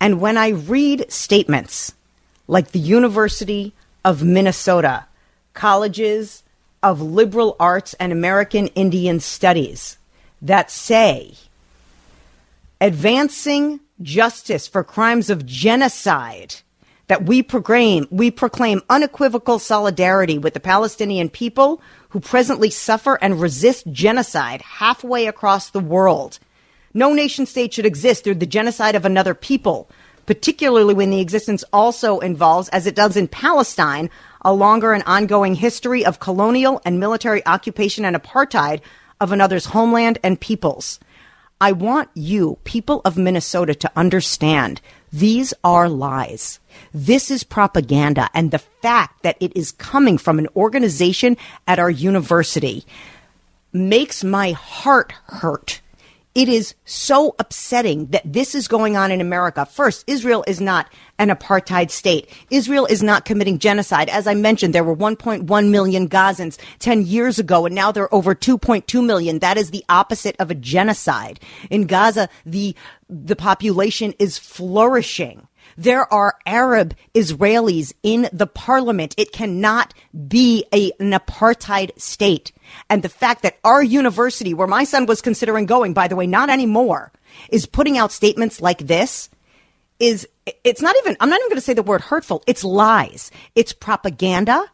And 0.00 0.20
when 0.20 0.36
I 0.36 0.50
read 0.50 1.10
statements 1.10 1.92
like 2.46 2.70
the 2.70 2.78
University 2.78 3.74
of 4.04 4.22
Minnesota, 4.22 5.06
colleges 5.54 6.44
of 6.84 7.00
liberal 7.00 7.56
arts 7.58 7.94
and 7.94 8.12
American 8.12 8.68
Indian 8.68 9.18
studies 9.18 9.98
that 10.40 10.70
say 10.70 11.34
advancing 12.80 13.80
justice 14.02 14.66
for 14.66 14.82
crimes 14.82 15.30
of 15.30 15.46
genocide 15.46 16.56
that 17.06 17.26
we 17.26 17.42
proclaim 17.42 18.06
we 18.10 18.30
proclaim 18.30 18.82
unequivocal 18.90 19.58
solidarity 19.58 20.38
with 20.38 20.54
the 20.54 20.60
Palestinian 20.60 21.28
people 21.28 21.80
who 22.10 22.20
presently 22.20 22.70
suffer 22.70 23.18
and 23.22 23.40
resist 23.40 23.86
genocide 23.92 24.62
halfway 24.62 25.26
across 25.26 25.70
the 25.70 25.80
world 25.80 26.38
no 26.96 27.12
nation 27.12 27.44
state 27.44 27.74
should 27.74 27.86
exist 27.86 28.22
through 28.22 28.36
the 28.36 28.46
genocide 28.46 28.94
of 28.94 29.04
another 29.04 29.34
people, 29.34 29.90
particularly 30.26 30.94
when 30.94 31.10
the 31.10 31.20
existence 31.20 31.64
also 31.72 32.20
involves, 32.20 32.68
as 32.68 32.86
it 32.86 32.94
does 32.94 33.16
in 33.16 33.26
Palestine, 33.26 34.08
a 34.42 34.54
longer 34.54 34.92
and 34.92 35.02
ongoing 35.04 35.56
history 35.56 36.06
of 36.06 36.20
colonial 36.20 36.80
and 36.84 37.00
military 37.00 37.44
occupation 37.46 38.04
and 38.04 38.14
apartheid 38.14 38.80
of 39.20 39.32
another's 39.32 39.66
homeland 39.66 40.18
and 40.22 40.40
peoples. 40.40 41.00
I 41.60 41.72
want 41.72 42.10
you, 42.14 42.58
people 42.64 43.00
of 43.04 43.16
Minnesota, 43.16 43.74
to 43.74 43.92
understand 43.96 44.80
these 45.12 45.54
are 45.62 45.88
lies. 45.88 46.58
This 46.92 47.30
is 47.30 47.44
propaganda. 47.44 48.28
And 48.34 48.50
the 48.50 48.58
fact 48.58 49.22
that 49.22 49.36
it 49.40 49.56
is 49.56 49.72
coming 49.72 50.18
from 50.18 50.38
an 50.38 50.48
organization 50.56 51.36
at 51.66 51.78
our 51.78 51.90
university 51.90 52.84
makes 53.72 54.24
my 54.24 54.52
heart 54.52 55.12
hurt 55.26 55.80
it 56.34 56.48
is 56.48 56.74
so 56.84 57.36
upsetting 57.38 58.06
that 58.06 58.30
this 58.30 58.54
is 58.54 58.66
going 58.66 58.96
on 58.96 59.12
in 59.12 59.20
America. 59.20 59.64
First, 59.64 60.04
Israel 60.08 60.44
is 60.48 60.60
not 60.60 60.92
an 61.18 61.28
apartheid 61.28 61.90
state. 61.90 62.28
Israel 62.50 62.86
is 62.86 63.02
not 63.02 63.24
committing 63.24 63.60
genocide. 63.60 64.08
As 64.08 64.26
I 64.26 64.34
mentioned, 64.34 64.74
there 64.74 64.82
were 64.82 64.96
1.1 64.96 65.70
million 65.70 66.08
Gazans 66.08 66.58
10 66.80 67.06
years 67.06 67.38
ago, 67.38 67.66
and 67.66 67.74
now 67.74 67.92
there 67.92 68.04
are 68.04 68.14
over 68.14 68.34
2.2 68.34 69.04
million. 69.04 69.38
That 69.38 69.56
is 69.56 69.70
the 69.70 69.84
opposite 69.88 70.34
of 70.40 70.50
a 70.50 70.56
genocide. 70.56 71.38
In 71.70 71.86
Gaza, 71.86 72.28
the, 72.44 72.74
the 73.08 73.36
population 73.36 74.12
is 74.18 74.36
flourishing. 74.36 75.46
There 75.76 76.12
are 76.12 76.36
Arab 76.46 76.94
Israelis 77.14 77.92
in 78.02 78.28
the 78.32 78.46
parliament. 78.46 79.14
It 79.18 79.32
cannot 79.32 79.94
be 80.28 80.64
a, 80.72 80.92
an 81.00 81.12
apartheid 81.12 81.98
state. 82.00 82.52
And 82.88 83.02
the 83.02 83.08
fact 83.08 83.42
that 83.42 83.58
our 83.64 83.82
university, 83.82 84.54
where 84.54 84.66
my 84.66 84.84
son 84.84 85.06
was 85.06 85.20
considering 85.20 85.66
going, 85.66 85.94
by 85.94 86.08
the 86.08 86.16
way, 86.16 86.26
not 86.26 86.50
anymore, 86.50 87.12
is 87.50 87.66
putting 87.66 87.98
out 87.98 88.12
statements 88.12 88.60
like 88.60 88.86
this 88.86 89.30
is, 89.98 90.26
it's 90.62 90.82
not 90.82 90.96
even, 90.98 91.16
I'm 91.20 91.30
not 91.30 91.40
even 91.40 91.48
going 91.48 91.56
to 91.56 91.60
say 91.60 91.74
the 91.74 91.82
word 91.82 92.00
hurtful. 92.00 92.42
It's 92.46 92.64
lies. 92.64 93.30
It's 93.54 93.72
propaganda 93.72 94.64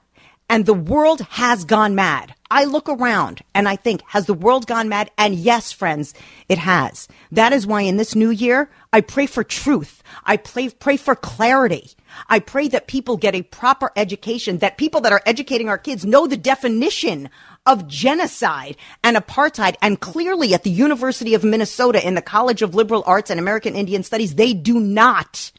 and 0.50 0.66
the 0.66 0.74
world 0.74 1.20
has 1.30 1.64
gone 1.64 1.94
mad. 1.94 2.34
I 2.50 2.64
look 2.64 2.88
around 2.88 3.42
and 3.54 3.68
I 3.68 3.76
think, 3.76 4.02
has 4.08 4.26
the 4.26 4.34
world 4.34 4.66
gone 4.66 4.88
mad? 4.88 5.10
And 5.16 5.34
yes, 5.34 5.70
friends, 5.70 6.14
it 6.48 6.58
has. 6.58 7.06
That 7.30 7.52
is 7.52 7.66
why 7.66 7.82
in 7.82 7.96
this 7.96 8.16
new 8.16 8.30
year, 8.30 8.70
I 8.92 9.02
pray 9.02 9.26
for 9.26 9.44
truth. 9.44 10.02
I 10.24 10.36
pray, 10.36 10.68
pray 10.68 10.96
for 10.96 11.14
clarity. 11.14 11.90
I 12.28 12.40
pray 12.40 12.66
that 12.68 12.88
people 12.88 13.16
get 13.16 13.36
a 13.36 13.42
proper 13.42 13.92
education, 13.94 14.58
that 14.58 14.78
people 14.78 15.00
that 15.02 15.12
are 15.12 15.22
educating 15.26 15.68
our 15.68 15.78
kids 15.78 16.04
know 16.04 16.26
the 16.26 16.36
definition 16.36 17.30
of 17.66 17.86
genocide 17.86 18.76
and 19.04 19.16
apartheid. 19.16 19.76
And 19.80 20.00
clearly 20.00 20.52
at 20.52 20.64
the 20.64 20.70
University 20.70 21.34
of 21.34 21.44
Minnesota 21.44 22.04
in 22.04 22.14
the 22.16 22.22
College 22.22 22.62
of 22.62 22.74
Liberal 22.74 23.04
Arts 23.06 23.30
and 23.30 23.38
American 23.38 23.76
Indian 23.76 24.02
Studies, 24.02 24.34
they 24.34 24.54
do 24.54 24.80
not. 24.80 25.52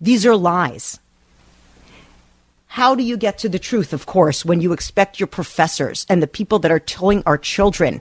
These 0.00 0.24
are 0.24 0.36
lies. 0.36 0.98
How 2.74 2.94
do 2.94 3.02
you 3.02 3.16
get 3.16 3.36
to 3.38 3.48
the 3.48 3.58
truth, 3.58 3.92
of 3.92 4.06
course, 4.06 4.44
when 4.44 4.60
you 4.60 4.72
expect 4.72 5.18
your 5.18 5.26
professors 5.26 6.06
and 6.08 6.22
the 6.22 6.28
people 6.28 6.60
that 6.60 6.70
are 6.70 6.78
telling 6.78 7.20
our 7.26 7.36
children 7.36 8.00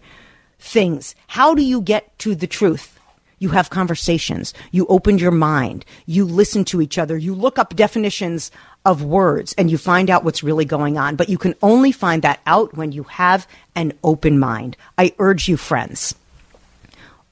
things? 0.59 1.15
How 1.25 1.55
do 1.55 1.63
you 1.63 1.81
get 1.81 2.15
to 2.19 2.35
the 2.35 2.45
truth? 2.45 2.99
You 3.39 3.49
have 3.49 3.71
conversations. 3.71 4.53
You 4.69 4.85
open 4.85 5.17
your 5.17 5.31
mind. 5.31 5.85
You 6.05 6.23
listen 6.23 6.65
to 6.65 6.81
each 6.81 6.99
other. 6.99 7.17
You 7.17 7.33
look 7.33 7.57
up 7.57 7.75
definitions 7.75 8.51
of 8.85 9.03
words 9.03 9.55
and 9.57 9.71
you 9.71 9.79
find 9.79 10.07
out 10.07 10.23
what's 10.23 10.43
really 10.43 10.65
going 10.65 10.99
on. 10.99 11.15
But 11.15 11.29
you 11.29 11.39
can 11.39 11.55
only 11.63 11.91
find 11.91 12.21
that 12.21 12.39
out 12.45 12.77
when 12.77 12.91
you 12.91 13.03
have 13.05 13.47
an 13.73 13.93
open 14.03 14.38
mind. 14.38 14.77
I 14.99 15.15
urge 15.17 15.47
you, 15.47 15.57
friends, 15.57 16.13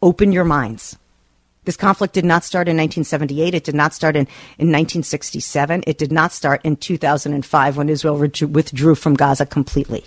open 0.02 0.32
your 0.32 0.44
minds. 0.44 0.98
This 1.68 1.76
conflict 1.76 2.14
did 2.14 2.24
not 2.24 2.46
start 2.46 2.70
in 2.70 2.78
1978. 2.78 3.54
It 3.54 3.66
did 3.66 3.76
not 3.76 3.94
start 3.94 4.16
in, 4.16 4.22
in 4.58 4.72
1967. 4.72 5.84
It 5.86 5.98
did 5.98 6.14
not 6.14 6.32
start 6.32 6.62
in 6.64 6.78
2005 6.78 7.76
when 7.76 7.90
Israel 7.90 8.16
withdrew 8.16 8.96
from 8.96 9.16
Gaza 9.16 9.46
completely. 9.46 10.06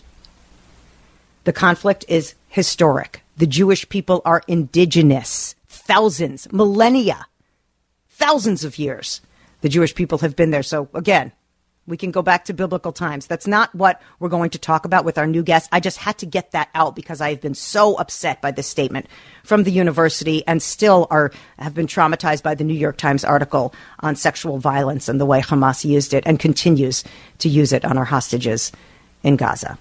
The 1.45 1.53
conflict 1.53 2.07
is 2.09 2.35
historic. 2.49 3.21
The 3.37 3.47
Jewish 3.47 3.87
people 3.91 4.23
are 4.25 4.43
indigenous. 4.49 5.55
Thousands, 5.69 6.51
millennia, 6.51 7.27
thousands 8.09 8.65
of 8.65 8.79
years. 8.79 9.21
The 9.61 9.69
Jewish 9.69 9.95
people 9.95 10.17
have 10.21 10.35
been 10.35 10.53
there. 10.53 10.63
So 10.63 10.89
again, 10.95 11.31
we 11.91 11.97
can 11.97 12.11
go 12.11 12.23
back 12.23 12.47
to 12.47 12.55
biblical 12.55 12.93
times. 12.93 13.27
That's 13.27 13.47
not 13.47 13.75
what 13.75 14.01
we're 14.19 14.29
going 14.29 14.51
to 14.51 14.59
talk 14.59 14.85
about 14.85 15.05
with 15.05 15.19
our 15.19 15.27
new 15.27 15.43
guest. 15.43 15.69
I 15.73 15.81
just 15.81 15.99
had 15.99 16.17
to 16.19 16.27
get 16.27 16.53
that 16.53 16.71
out 16.75 16.97
because 16.97 17.21
I've 17.21 17.41
been 17.41 17.55
so 17.55 17.97
upset 17.97 18.41
by 18.41 18.53
this 18.53 18.67
statement 18.67 19.07
from 19.43 19.65
the 19.65 19.73
university 19.73 20.47
and 20.47 20.63
still 20.63 21.07
are 21.11 21.33
have 21.59 21.75
been 21.75 21.87
traumatized 21.87 22.43
by 22.43 22.55
the 22.55 22.65
New 22.65 22.75
York 22.75 22.97
Times 22.97 23.25
article 23.25 23.75
on 24.01 24.17
sexual 24.17 24.59
violence 24.59 25.09
and 25.09 25.21
the 25.21 25.27
way 25.27 25.41
Hamas 25.41 25.85
used 25.85 26.15
it 26.15 26.25
and 26.27 26.39
continues 26.39 27.05
to 27.39 27.49
use 27.49 27.73
it 27.73 27.85
on 27.85 27.99
our 27.99 28.05
hostages 28.05 28.73
in 29.23 29.37
Gaza. 29.37 29.77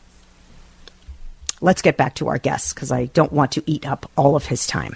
Let's 1.61 1.81
get 1.81 1.97
back 1.97 2.15
to 2.15 2.27
our 2.27 2.37
guest 2.37 2.73
because 2.73 2.91
I 2.91 3.05
don't 3.05 3.33
want 3.33 3.51
to 3.53 3.63
eat 3.65 3.85
up 3.85 4.09
all 4.17 4.35
of 4.35 4.45
his 4.45 4.65
time. 4.65 4.95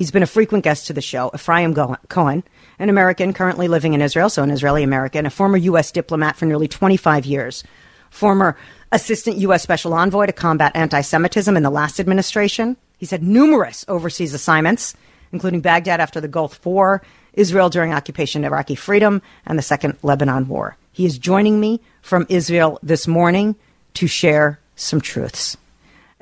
He's 0.00 0.10
been 0.10 0.22
a 0.22 0.26
frequent 0.26 0.64
guest 0.64 0.86
to 0.86 0.94
the 0.94 1.02
show. 1.02 1.30
Ephraim 1.34 1.74
Cohen, 1.74 2.42
an 2.78 2.88
American 2.88 3.34
currently 3.34 3.68
living 3.68 3.92
in 3.92 4.00
Israel, 4.00 4.30
so 4.30 4.42
an 4.42 4.50
Israeli 4.50 4.82
American, 4.82 5.26
a 5.26 5.30
former 5.30 5.58
U.S. 5.58 5.92
diplomat 5.92 6.36
for 6.36 6.46
nearly 6.46 6.68
25 6.68 7.26
years, 7.26 7.62
former 8.08 8.56
assistant 8.92 9.36
U.S. 9.36 9.62
special 9.62 9.92
envoy 9.92 10.24
to 10.24 10.32
combat 10.32 10.72
anti 10.74 11.02
Semitism 11.02 11.54
in 11.54 11.62
the 11.62 11.68
last 11.68 12.00
administration. 12.00 12.78
He's 12.96 13.10
had 13.10 13.22
numerous 13.22 13.84
overseas 13.88 14.32
assignments, 14.32 14.94
including 15.32 15.60
Baghdad 15.60 16.00
after 16.00 16.18
the 16.18 16.28
Gulf 16.28 16.64
War, 16.64 17.02
Israel 17.34 17.68
during 17.68 17.92
occupation 17.92 18.42
of 18.42 18.52
Iraqi 18.54 18.76
freedom, 18.76 19.20
and 19.44 19.58
the 19.58 19.62
Second 19.62 19.98
Lebanon 20.02 20.48
War. 20.48 20.78
He 20.92 21.04
is 21.04 21.18
joining 21.18 21.60
me 21.60 21.78
from 22.00 22.24
Israel 22.30 22.78
this 22.82 23.06
morning 23.06 23.54
to 23.92 24.06
share 24.06 24.60
some 24.76 25.02
truths. 25.02 25.58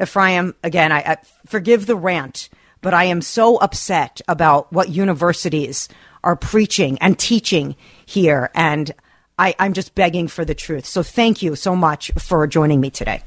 Ephraim, 0.02 0.56
again, 0.64 0.90
I, 0.90 0.98
I 0.98 1.16
forgive 1.46 1.86
the 1.86 1.94
rant, 1.94 2.48
but 2.80 2.94
I 2.94 3.04
am 3.04 3.20
so 3.20 3.56
upset 3.56 4.20
about 4.28 4.72
what 4.72 4.88
universities 4.88 5.88
are 6.24 6.36
preaching 6.36 6.98
and 7.00 7.18
teaching 7.18 7.76
here, 8.06 8.50
and 8.54 8.92
I, 9.38 9.54
I'm 9.58 9.72
just 9.72 9.94
begging 9.94 10.28
for 10.28 10.44
the 10.44 10.54
truth. 10.54 10.86
So 10.86 11.02
thank 11.02 11.42
you 11.42 11.56
so 11.56 11.76
much 11.76 12.10
for 12.18 12.46
joining 12.46 12.80
me 12.80 12.90
today. 12.90 13.22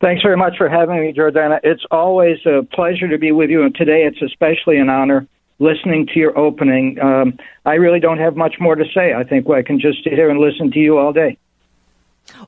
Thanks 0.00 0.22
very 0.22 0.36
much 0.36 0.58
for 0.58 0.68
having 0.68 1.00
me, 1.00 1.12
Jordana. 1.12 1.58
It's 1.62 1.84
always 1.90 2.38
a 2.44 2.62
pleasure 2.62 3.08
to 3.08 3.16
be 3.16 3.32
with 3.32 3.48
you, 3.48 3.62
and 3.62 3.74
today 3.74 4.04
it's 4.04 4.20
especially 4.20 4.76
an 4.76 4.90
honor 4.90 5.26
listening 5.58 6.06
to 6.06 6.18
your 6.18 6.36
opening. 6.38 7.00
Um, 7.00 7.38
I 7.64 7.74
really 7.74 8.00
don't 8.00 8.18
have 8.18 8.36
much 8.36 8.56
more 8.60 8.74
to 8.74 8.84
say. 8.94 9.14
I 9.14 9.24
think 9.24 9.48
I 9.48 9.62
can 9.62 9.80
just 9.80 10.04
sit 10.04 10.12
here 10.12 10.28
and 10.28 10.38
listen 10.38 10.70
to 10.72 10.78
you 10.78 10.98
all 10.98 11.14
day. 11.14 11.38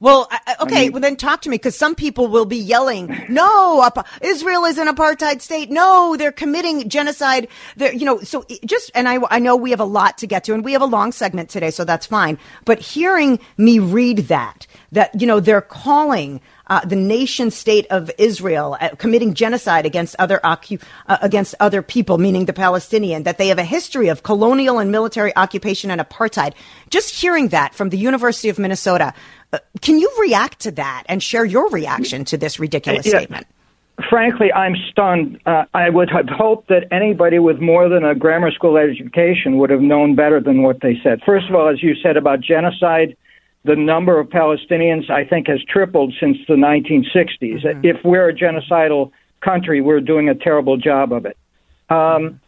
Well, 0.00 0.28
okay, 0.61 0.76
I 0.76 0.82
mean, 0.82 0.92
well 0.92 1.00
then 1.00 1.16
talk 1.16 1.42
to 1.42 1.50
me 1.50 1.56
because 1.56 1.76
some 1.76 1.94
people 1.94 2.28
will 2.28 2.44
be 2.44 2.56
yelling, 2.56 3.26
"No, 3.28 3.88
Israel 4.20 4.64
is 4.64 4.78
an 4.78 4.88
apartheid 4.88 5.40
state. 5.40 5.70
No, 5.70 6.16
they're 6.16 6.32
committing 6.32 6.88
genocide." 6.88 7.49
They're, 7.76 7.92
you 7.92 8.04
know, 8.04 8.20
so 8.20 8.44
just 8.64 8.90
and 8.94 9.08
I, 9.08 9.18
I 9.30 9.38
know 9.38 9.56
we 9.56 9.70
have 9.70 9.80
a 9.80 9.85
lot 9.85 10.18
to 10.18 10.26
get 10.26 10.44
to, 10.44 10.54
and 10.54 10.64
we 10.64 10.73
have 10.73 10.82
a 10.82 10.87
long 10.87 11.12
segment 11.12 11.50
today, 11.50 11.70
so 11.70 11.85
that's 11.85 12.06
fine. 12.06 12.38
But 12.64 12.80
hearing 12.80 13.38
me 13.56 13.78
read 13.78 14.18
that, 14.28 14.66
that 14.92 15.20
you 15.20 15.26
know, 15.26 15.40
they're 15.40 15.61
calling 15.61 16.40
uh, 16.68 16.85
the 16.85 16.97
nation 16.97 17.50
state 17.50 17.87
of 17.90 18.11
Israel 18.18 18.76
uh, 18.80 18.90
committing 18.97 19.35
genocide 19.35 19.87
against 19.87 20.14
other 20.18 20.40
ocu- 20.44 20.82
uh, 21.06 21.18
against 21.23 21.54
other 21.61 21.82
people, 21.82 22.18
meaning 22.18 22.44
the 22.44 22.52
Palestinian, 22.52 23.23
that 23.23 23.38
they 23.38 23.49
have 23.49 23.58
a 23.58 23.64
history 23.64 24.08
of 24.08 24.23
colonial 24.23 24.78
and 24.78 24.92
military 24.92 25.35
occupation 25.37 25.90
and 25.90 26.00
apartheid. 26.00 26.52
Just 26.90 27.14
hearing 27.14 27.49
that 27.49 27.75
from 27.75 27.90
the 27.90 27.99
University 27.99 28.49
of 28.49 28.58
Minnesota, 28.58 29.14
uh, 29.52 29.59
can 29.81 29.99
you 29.99 30.11
react 30.21 30.61
to 30.61 30.71
that 30.73 31.05
and 31.09 31.23
share 31.23 31.45
your 31.45 31.69
reaction 31.71 32.25
to 32.26 32.37
this 32.37 32.59
ridiculous 32.59 33.07
yeah. 33.07 33.19
statement? 33.19 33.47
Frankly, 34.09 34.52
I'm 34.52 34.76
stunned. 34.90 35.40
Uh, 35.45 35.64
I 35.75 35.90
would 35.90 36.09
have 36.11 36.28
hoped 36.28 36.69
that 36.69 36.85
anybody 36.93 37.38
with 37.40 37.59
more 37.59 37.88
than 37.88 38.05
a 38.05 38.14
grammar 38.14 38.52
school 38.52 38.76
education 38.76 39.59
would 39.59 39.71
have 39.71 39.81
known 39.81 40.14
better 40.14 40.40
than 40.40 40.62
what 40.62 40.81
they 40.83 41.00
said. 41.02 41.21
First 41.26 41.49
of 41.49 41.57
all, 41.57 41.69
as 41.69 41.83
you 41.83 41.97
said 42.00 42.17
about 42.17 42.40
genocide, 42.40 43.17
the 43.64 43.75
number 43.75 44.21
of 44.21 44.28
Palestinians, 44.28 45.11
I 45.11 45.25
think, 45.25 45.49
has 45.49 45.61
tripled 45.64 46.14
since 46.21 46.38
the 46.47 46.55
1960s. 46.55 47.64
Mm-hmm. 47.64 47.81
If 47.85 47.97
we're 48.05 48.28
a 48.28 48.35
genocidal 48.35 49.11
country, 49.40 49.81
we're 49.81 50.00
doing 50.00 50.28
a 50.28 50.35
terrible 50.35 50.76
job 50.76 51.12
of 51.12 51.26
it. 51.26 51.37
Um, 51.90 52.40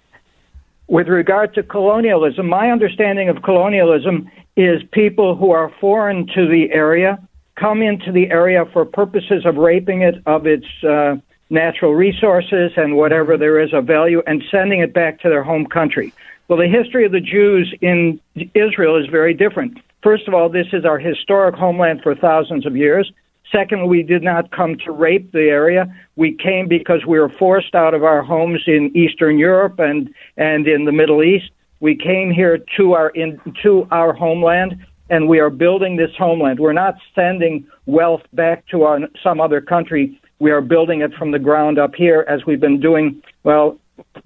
with 0.86 1.08
regard 1.08 1.54
to 1.54 1.62
colonialism, 1.62 2.48
my 2.48 2.70
understanding 2.70 3.28
of 3.28 3.42
colonialism 3.42 4.30
is 4.56 4.82
people 4.92 5.36
who 5.36 5.50
are 5.50 5.72
foreign 5.80 6.26
to 6.34 6.48
the 6.48 6.70
area 6.72 7.18
come 7.56 7.82
into 7.82 8.10
the 8.10 8.30
area 8.30 8.64
for 8.72 8.84
purposes 8.84 9.44
of 9.44 9.56
raping 9.56 10.02
it 10.02 10.14
of 10.26 10.46
its 10.46 10.66
uh, 10.82 11.16
natural 11.50 11.94
resources 11.94 12.72
and 12.76 12.96
whatever 12.96 13.36
there 13.36 13.60
is 13.60 13.72
of 13.74 13.84
value 13.84 14.22
and 14.26 14.42
sending 14.50 14.80
it 14.80 14.94
back 14.94 15.20
to 15.20 15.28
their 15.28 15.42
home 15.42 15.66
country. 15.66 16.12
Well, 16.48 16.58
the 16.58 16.68
history 16.68 17.04
of 17.04 17.12
the 17.12 17.20
Jews 17.20 17.72
in 17.80 18.20
Israel 18.54 18.96
is 18.96 19.06
very 19.06 19.34
different. 19.34 19.78
First 20.02 20.26
of 20.26 20.34
all, 20.34 20.48
this 20.48 20.68
is 20.72 20.84
our 20.84 20.98
historic 20.98 21.54
homeland 21.54 22.00
for 22.02 22.14
thousands 22.14 22.66
of 22.66 22.76
years. 22.76 23.12
Second, 23.52 23.88
we 23.88 24.02
did 24.02 24.22
not 24.22 24.50
come 24.52 24.76
to 24.84 24.92
rape 24.92 25.32
the 25.32 25.48
area. 25.48 25.92
We 26.16 26.32
came 26.36 26.68
because 26.68 27.04
we 27.06 27.18
were 27.18 27.28
forced 27.28 27.74
out 27.74 27.94
of 27.94 28.04
our 28.04 28.22
homes 28.22 28.62
in 28.66 28.96
Eastern 28.96 29.38
Europe 29.38 29.78
and, 29.78 30.12
and 30.36 30.66
in 30.66 30.84
the 30.84 30.92
Middle 30.92 31.22
East. 31.22 31.50
We 31.80 31.96
came 31.96 32.30
here 32.30 32.58
to 32.76 32.92
our 32.92 33.08
in, 33.10 33.40
to 33.62 33.88
our 33.90 34.12
homeland, 34.12 34.76
and 35.08 35.28
we 35.28 35.40
are 35.40 35.50
building 35.50 35.96
this 35.96 36.10
homeland. 36.16 36.60
We're 36.60 36.74
not 36.74 36.94
sending 37.14 37.66
wealth 37.86 38.22
back 38.34 38.66
to 38.68 38.82
our, 38.82 39.00
some 39.22 39.40
other 39.40 39.60
country. 39.60 40.20
We 40.38 40.50
are 40.50 40.60
building 40.60 41.00
it 41.00 41.12
from 41.14 41.30
the 41.30 41.38
ground 41.38 41.78
up 41.78 41.94
here, 41.94 42.24
as 42.28 42.44
we've 42.46 42.60
been 42.60 42.80
doing. 42.80 43.22
Well, 43.44 43.78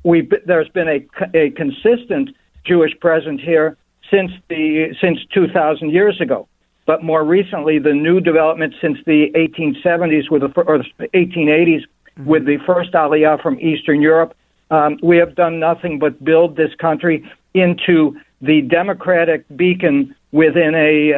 we 0.03 0.29
there's 0.47 0.69
been 0.69 0.89
a, 0.89 1.37
a 1.37 1.51
consistent 1.51 2.31
Jewish 2.65 2.93
presence 3.01 3.41
here 3.41 3.77
since 4.11 4.33
the 4.49 4.95
since 5.01 5.19
2,000 5.33 5.91
years 5.91 6.21
ago. 6.21 6.49
But 6.87 7.03
more 7.03 7.25
recently, 7.25 7.79
the 7.79 7.95
new 7.95 8.21
development 8.21 8.75
since 8.81 8.99
the 9.07 9.31
1870s 9.35 10.31
with 10.31 10.43
the, 10.43 10.61
or 10.61 10.79
the 10.79 11.09
1880s 11.09 11.81
mm-hmm. 11.81 12.25
with 12.27 12.45
the 12.47 12.59
first 12.67 12.93
Aliyah 12.93 13.43
from 13.43 13.59
Eastern 13.61 14.03
Europe, 14.03 14.37
um, 14.71 14.99
we 15.03 15.17
have 15.17 15.35
done 15.35 15.59
nothing 15.59 15.99
but 15.99 16.23
build 16.23 16.57
this 16.57 16.75
country 16.79 17.25
into 17.55 18.19
the 18.41 18.61
democratic 18.63 19.45
beacon 19.57 20.15
within 20.33 20.75
a, 20.75 21.13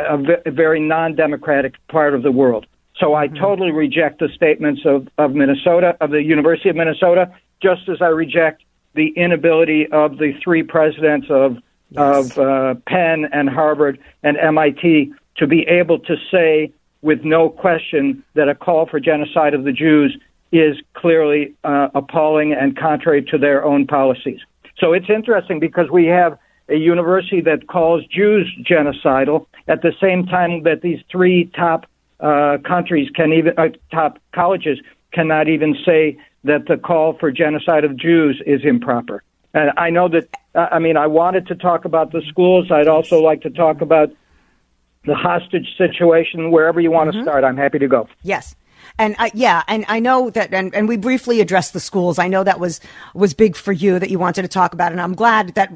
a, 0.45 0.51
very 0.51 0.79
non-democratic 0.79 1.75
part 1.89 2.15
of 2.15 2.23
the 2.23 2.31
world. 2.31 2.67
So 2.97 3.15
I 3.15 3.27
mm-hmm. 3.27 3.43
totally 3.43 3.73
reject 3.73 4.21
the 4.21 4.29
statements 4.29 4.83
of, 4.85 5.09
of 5.19 5.35
Minnesota, 5.35 5.97
of 6.01 6.11
the 6.11 6.23
University 6.23 6.69
of 6.69 6.77
Minnesota, 6.77 7.35
just 7.63 7.89
as 7.89 8.01
I 8.01 8.09
reject 8.09 8.63
the 8.95 9.09
inability 9.17 9.87
of 9.91 10.19
the 10.19 10.33
three 10.43 10.63
presidents 10.63 11.27
of 11.31 11.57
yes. 11.91 12.37
of 12.37 12.39
uh, 12.39 12.75
Penn 12.87 13.27
and 13.33 13.49
Harvard 13.49 13.99
and 14.23 14.37
MIT 14.37 15.13
to 15.37 15.47
be 15.47 15.63
able 15.63 15.99
to 16.01 16.17
say 16.31 16.73
with 17.03 17.25
no 17.25 17.49
question 17.49 18.25
that 18.35 18.49
a 18.49 18.55
call 18.55 18.87
for 18.87 18.99
genocide 18.99 19.55
of 19.55 19.65
the 19.65 19.73
Jews 19.73 20.17
is 20.53 20.77
clearly 20.95 21.55
uh, 21.65 21.89
appalling 21.95 22.53
and 22.53 22.77
contrary 22.77 23.23
to 23.23 23.39
their 23.39 23.65
own 23.65 23.87
policies. 23.87 24.41
So 24.79 24.93
it's 24.93 25.09
interesting 25.09 25.61
because 25.61 25.91
we 25.91 26.07
have 26.07 26.39
a 26.69 26.77
university 26.77 27.41
that 27.43 27.69
calls 27.69 28.05
Jews 28.07 28.53
genocidal 28.69 29.47
at 29.69 29.83
the 29.83 29.93
same 30.01 30.27
time 30.27 30.63
that 30.65 30.83
these 30.83 31.01
three 31.11 31.51
top 31.57 31.87
uh, 32.21 32.59
countries 32.65 33.09
can 33.15 33.33
even 33.33 33.55
uh, 33.59 33.69
top 33.91 34.19
colleges 34.33 34.79
cannot 35.13 35.49
even 35.49 35.77
say 35.85 36.19
that 36.45 36.67
the 36.67 36.77
call 36.77 37.15
for 37.19 37.31
genocide 37.31 37.85
of 37.85 37.97
Jews 37.97 38.43
is 38.47 38.65
improper. 38.65 39.23
And 39.55 39.71
I 39.77 39.91
know 39.91 40.09
that, 40.09 40.29
uh, 40.55 40.69
I 40.71 40.79
mean, 40.79 40.97
I 40.97 41.07
wanted 41.07 41.47
to 41.49 41.55
talk 41.55 41.85
about 41.85 42.13
the 42.13 42.23
schools. 42.29 42.71
I'd 42.71 42.89
also 42.89 43.21
like 43.21 43.43
to 43.43 43.51
talk 43.51 43.81
about 43.81 44.11
the 45.05 45.15
hostage 45.15 45.77
situation. 45.79 46.51
Wherever 46.51 46.81
you 46.81 46.91
want 46.91 47.11
mm-hmm. 47.11 47.21
to 47.21 47.25
start, 47.25 47.45
I'm 47.45 47.57
happy 47.57 47.79
to 47.79 47.89
go. 47.89 48.09
Yes. 48.23 48.55
And 48.99 49.17
uh, 49.19 49.31
yeah, 49.35 49.63
and 49.69 49.85
I 49.89 50.01
know 50.01 50.31
that, 50.31 50.53
and, 50.53 50.75
and 50.75 50.89
we 50.89 50.97
briefly 50.97 51.41
addressed 51.41 51.73
the 51.73 51.81
schools. 51.81 52.19
I 52.19 52.29
know 52.29 52.45
that 52.45 52.61
was 52.61 52.81
was 53.15 53.35
big 53.35 53.57
for 53.57 53.73
you 53.73 53.99
that 53.99 54.11
you 54.11 54.19
wanted 54.19 54.43
to 54.43 54.49
talk 54.49 54.73
about, 54.73 54.93
and 54.93 55.01
I'm 55.01 55.15
glad 55.15 55.55
that 55.55 55.73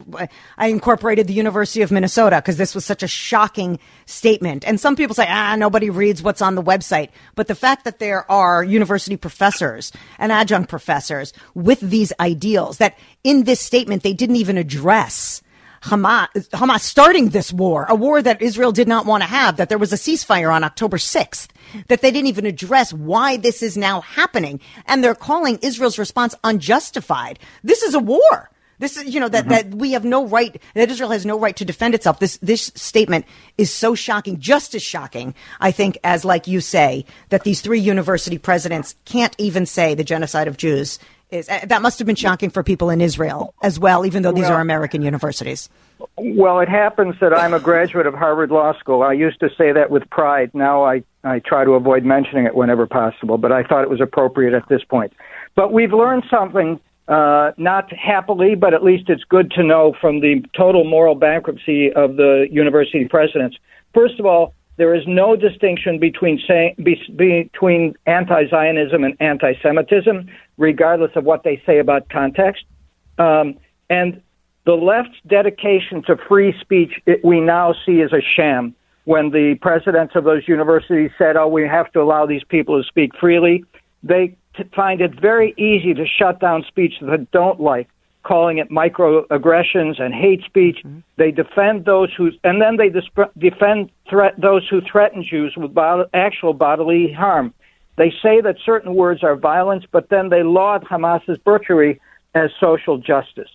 I 0.59 0.67
incorporated 0.69 1.27
the 1.27 1.33
University 1.35 1.83
of 1.83 1.91
Minnesota 1.91 2.37
because 2.37 2.57
this 2.57 2.75
was 2.75 2.85
such 2.85 3.03
a 3.03 3.09
shocking 3.09 3.79
statement. 4.07 4.67
And 4.67 4.81
some 4.81 4.97
people 4.97 5.15
say, 5.15 5.27
ah, 5.29 5.57
nobody 5.57 5.91
reads 5.91 6.23
what's 6.23 6.43
on 6.43 6.55
the 6.55 6.63
website, 6.63 7.11
but 7.35 7.47
the 7.47 7.55
fact 7.55 7.85
that 7.85 7.99
there 7.99 8.31
are 8.31 8.65
university 8.65 9.17
professors 9.17 9.93
and 10.19 10.33
adjunct 10.33 10.69
professors 10.69 11.33
with 11.55 11.81
these 11.81 12.13
ideals 12.21 12.79
that 12.79 12.99
in 13.25 13.45
this 13.45 13.61
statement 13.61 14.03
they 14.03 14.13
didn't 14.13 14.37
even 14.37 14.57
address 14.57 15.43
Hamas, 15.83 16.29
Hamas 16.51 16.81
starting 16.81 17.31
this 17.31 17.53
war, 17.53 17.87
a 17.89 17.95
war 17.95 18.21
that 18.21 18.43
Israel 18.43 18.73
did 18.73 18.87
not 18.87 19.07
want 19.07 19.23
to 19.23 19.29
have, 19.29 19.57
that 19.57 19.69
there 19.69 19.79
was 19.79 19.93
a 19.93 19.97
ceasefire 19.97 20.53
on 20.53 20.63
October 20.63 20.99
6th, 20.99 21.49
that 21.89 22.03
they 22.03 22.11
didn't 22.11 22.29
even 22.29 22.47
address 22.47 22.93
why 22.93 23.39
this 23.39 23.63
is 23.63 23.77
now 23.77 24.03
happening. 24.03 24.61
And 24.87 25.03
they're 25.03 25.15
calling 25.15 25.59
Israel's 25.63 25.99
response 25.99 26.35
unjustified. 26.45 27.39
This 27.65 27.83
is 27.83 27.95
a 27.95 27.99
war. 27.99 28.51
This 28.81 28.97
is, 28.97 29.15
you 29.15 29.21
know, 29.21 29.29
that, 29.29 29.45
mm-hmm. 29.45 29.71
that 29.71 29.75
we 29.75 29.93
have 29.93 30.05
no 30.05 30.27
right, 30.27 30.61
that 30.75 30.91
Israel 30.91 31.11
has 31.11 31.27
no 31.27 31.39
right 31.39 31.55
to 31.57 31.67
defend 31.67 31.95
itself. 31.95 32.19
This, 32.19 32.39
this 32.39 32.73
statement 32.75 33.27
is 33.59 33.71
so 33.71 33.95
shocking, 33.95 34.41
just 34.41 34.75
as 34.75 34.83
shocking, 34.83 35.35
I 35.61 35.71
think, 35.71 35.99
as 36.03 36.25
like 36.25 36.47
you 36.47 36.63
say, 36.63 37.05
that 37.29 37.45
these 37.45 37.61
three 37.61 37.79
university 37.79 38.39
presidents 38.39 38.97
can't 39.05 39.37
even 39.39 39.67
say 39.67 39.95
the 39.95 40.03
genocide 40.03 40.49
of 40.49 40.57
Jews 40.57 40.99
is 41.31 41.49
uh, 41.49 41.61
that 41.67 41.83
must 41.83 41.99
have 41.99 42.07
been 42.07 42.17
shocking 42.17 42.51
for 42.51 42.63
people 42.63 42.91
in 42.91 43.01
Israel 43.01 43.55
as 43.63 43.79
well, 43.79 44.05
even 44.07 44.23
though 44.23 44.33
these 44.33 44.45
well, 44.45 44.55
are 44.55 44.61
American 44.61 45.03
universities. 45.03 45.69
Well, 46.17 46.61
it 46.61 46.69
happens 46.69 47.15
that 47.21 47.33
I'm 47.37 47.55
a 47.55 47.61
graduate 47.61 48.07
of 48.07 48.15
Harvard 48.15 48.51
Law 48.51 48.79
School. 48.79 49.03
I 49.03 49.13
used 49.13 49.41
to 49.41 49.49
say 49.57 49.73
that 49.73 49.91
with 49.91 50.09
pride. 50.11 50.51
Now 50.55 50.85
I, 50.85 51.03
I 51.25 51.41
try 51.41 51.65
to 51.65 51.73
avoid 51.73 52.05
mentioning 52.05 52.47
it 52.47 52.55
whenever 52.55 52.87
possible, 52.87 53.39
but 53.39 53.53
I 53.53 53.63
thought 53.63 53.83
it 53.83 53.91
was 53.91 54.01
appropriate 54.01 54.55
at 54.55 54.69
this 54.69 54.83
point. 54.85 55.13
But 55.57 55.73
we've 55.73 55.93
learned 55.93 56.25
something, 56.31 56.81
uh, 57.09 57.53
not 57.57 57.93
happily, 57.93 58.55
but 58.55 58.75
at 58.75 58.83
least 58.83 59.09
it's 59.09 59.25
good 59.25 59.51
to 59.53 59.63
know 59.63 59.95
from 60.01 60.21
the 60.21 60.45
total 60.57 60.85
moral 60.85 61.15
bankruptcy 61.15 61.93
of 61.93 62.17
the 62.17 62.47
university 62.51 63.07
presidents. 63.07 63.57
First 63.93 64.21
of 64.21 64.27
all, 64.27 64.55
there 64.81 64.95
is 64.95 65.07
no 65.07 65.37
distinction 65.37 65.99
between 65.99 66.41
be, 66.83 66.99
between 67.15 67.95
anti-Zionism 68.07 69.05
and 69.05 69.15
anti-Semitism, 69.21 70.27
regardless 70.57 71.11
of 71.17 71.25
what 71.25 71.45
they 71.45 71.63
say 71.67 71.81
about 71.81 72.09
context. 72.09 72.65
Um, 73.19 73.59
and 73.91 74.23
the 74.65 74.73
left's 74.73 75.19
dedication 75.27 76.03
to 76.05 76.17
free 76.17 76.55
speech, 76.59 76.93
it, 77.05 77.23
we 77.23 77.41
now 77.41 77.75
see 77.85 78.01
as 78.01 78.15
a 78.15 78.23
sham. 78.23 78.75
When 79.05 79.33
the 79.33 79.57
presidents 79.61 80.15
of 80.17 80.25
those 80.25 80.49
universities 80.49 81.11
said, 81.19 81.37
"Oh, 81.37 81.49
we 81.49 81.69
have 81.69 81.93
to 81.93 82.01
allow 82.01 82.25
these 82.25 82.45
people 82.45 82.83
to 82.83 82.89
speak 82.89 83.15
freely," 83.21 83.65
they 84.03 84.35
t- 84.57 84.65
find 84.75 85.03
it 85.03 85.13
very 85.21 85.53
easy 85.59 85.93
to 85.93 86.07
shut 86.07 86.41
down 86.41 86.65
speech 86.67 86.95
that 87.03 87.19
they 87.19 87.27
don't 87.33 87.61
like. 87.61 87.89
Calling 88.23 88.59
it 88.59 88.71
microaggressions 88.71 90.01
and 90.01 90.15
hate 90.15 90.43
speech. 90.45 90.79
Mm-hmm. 90.85 91.01
They 91.17 91.31
defend 91.31 91.85
those 91.85 92.13
who, 92.15 92.31
and 92.45 92.61
then 92.61 92.77
they 92.77 92.91
disp- 92.91 93.33
defend 93.39 93.91
threat 94.09 94.35
those 94.39 94.69
who 94.69 94.81
threaten 94.81 95.25
Jews 95.25 95.55
with 95.57 95.77
actual 96.13 96.53
bodily 96.53 97.13
harm. 97.13 97.55
They 97.97 98.11
say 98.23 98.41
that 98.41 98.57
certain 98.65 98.95
words 98.95 99.23
are 99.23 99.37
violence, 99.37 99.85
but 99.91 100.09
then 100.11 100.29
they 100.29 100.43
laud 100.43 100.85
Hamas's 100.85 101.39
butchery 101.39 102.01
as 102.35 102.51
social 102.61 102.99
justice. 102.99 103.51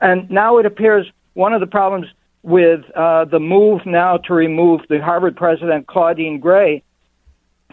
And 0.00 0.30
now 0.30 0.58
it 0.58 0.66
appears 0.66 1.06
one 1.34 1.52
of 1.52 1.60
the 1.60 1.66
problems 1.66 2.06
with 2.42 2.80
uh, 2.96 3.24
the 3.24 3.40
move 3.40 3.84
now 3.84 4.16
to 4.16 4.34
remove 4.34 4.80
the 4.88 5.00
Harvard 5.00 5.36
president 5.36 5.86
Claudine 5.86 6.40
Gay 6.40 6.82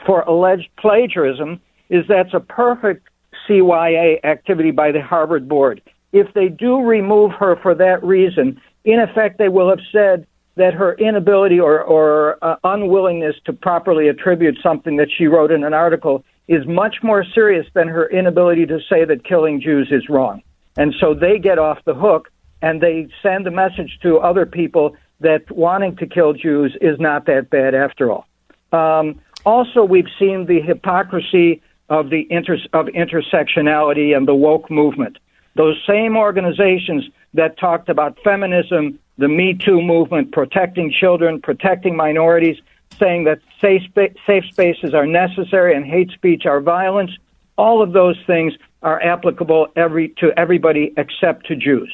for 0.05 0.21
alleged 0.21 0.69
plagiarism 0.77 1.61
is 1.89 2.05
that's 2.07 2.33
a 2.33 2.39
perfect 2.39 3.07
CYA 3.47 4.23
activity 4.23 4.71
by 4.71 4.91
the 4.91 5.01
Harvard 5.01 5.47
board. 5.47 5.81
If 6.15 6.33
they 6.33 6.47
do 6.47 6.81
remove 6.81 7.33
her 7.33 7.57
for 7.57 7.75
that 7.75 8.01
reason, 8.01 8.61
in 8.85 9.01
effect, 9.01 9.37
they 9.37 9.49
will 9.49 9.69
have 9.69 9.81
said 9.91 10.25
that 10.55 10.73
her 10.73 10.93
inability 10.93 11.59
or, 11.59 11.81
or 11.81 12.37
uh, 12.41 12.55
unwillingness 12.63 13.35
to 13.43 13.51
properly 13.51 14.07
attribute 14.07 14.57
something 14.63 14.95
that 14.95 15.09
she 15.11 15.27
wrote 15.27 15.51
in 15.51 15.65
an 15.65 15.73
article 15.73 16.23
is 16.47 16.65
much 16.65 17.03
more 17.03 17.25
serious 17.25 17.67
than 17.73 17.89
her 17.89 18.07
inability 18.07 18.65
to 18.65 18.79
say 18.89 19.03
that 19.03 19.25
killing 19.25 19.59
Jews 19.59 19.89
is 19.91 20.07
wrong. 20.07 20.41
And 20.77 20.95
so 21.01 21.13
they 21.13 21.37
get 21.37 21.59
off 21.59 21.79
the 21.83 21.93
hook 21.93 22.31
and 22.61 22.79
they 22.79 23.09
send 23.21 23.45
a 23.45 23.51
message 23.51 23.99
to 24.03 24.19
other 24.19 24.45
people 24.45 24.95
that 25.19 25.51
wanting 25.51 25.97
to 25.97 26.07
kill 26.07 26.31
Jews 26.31 26.77
is 26.79 26.97
not 26.97 27.25
that 27.25 27.49
bad 27.49 27.75
after 27.75 28.09
all. 28.09 28.25
Um, 28.71 29.19
also, 29.45 29.83
we've 29.83 30.07
seen 30.17 30.45
the 30.45 30.61
hypocrisy 30.61 31.61
of 31.89 32.09
the 32.09 32.25
inter- 32.29 32.57
of 32.71 32.85
intersectionality 32.85 34.15
and 34.15 34.25
the 34.25 34.33
woke 34.33 34.71
movement. 34.71 35.17
Those 35.55 35.81
same 35.87 36.17
organizations 36.17 37.05
that 37.33 37.57
talked 37.57 37.89
about 37.89 38.19
feminism, 38.23 38.99
the 39.17 39.27
Me 39.27 39.53
Too 39.53 39.81
movement, 39.81 40.31
protecting 40.31 40.91
children, 40.91 41.41
protecting 41.41 41.95
minorities, 41.95 42.57
saying 42.99 43.23
that 43.25 43.39
safe, 43.59 43.83
spa- 43.83 44.13
safe 44.25 44.45
spaces 44.51 44.93
are 44.93 45.05
necessary 45.05 45.75
and 45.75 45.85
hate 45.85 46.11
speech 46.11 46.45
are 46.45 46.61
violence, 46.61 47.11
all 47.57 47.81
of 47.81 47.93
those 47.93 48.17
things 48.27 48.53
are 48.83 49.01
applicable 49.01 49.67
every, 49.75 50.09
to 50.09 50.37
everybody 50.37 50.93
except 50.97 51.47
to 51.47 51.55
Jews. 51.55 51.91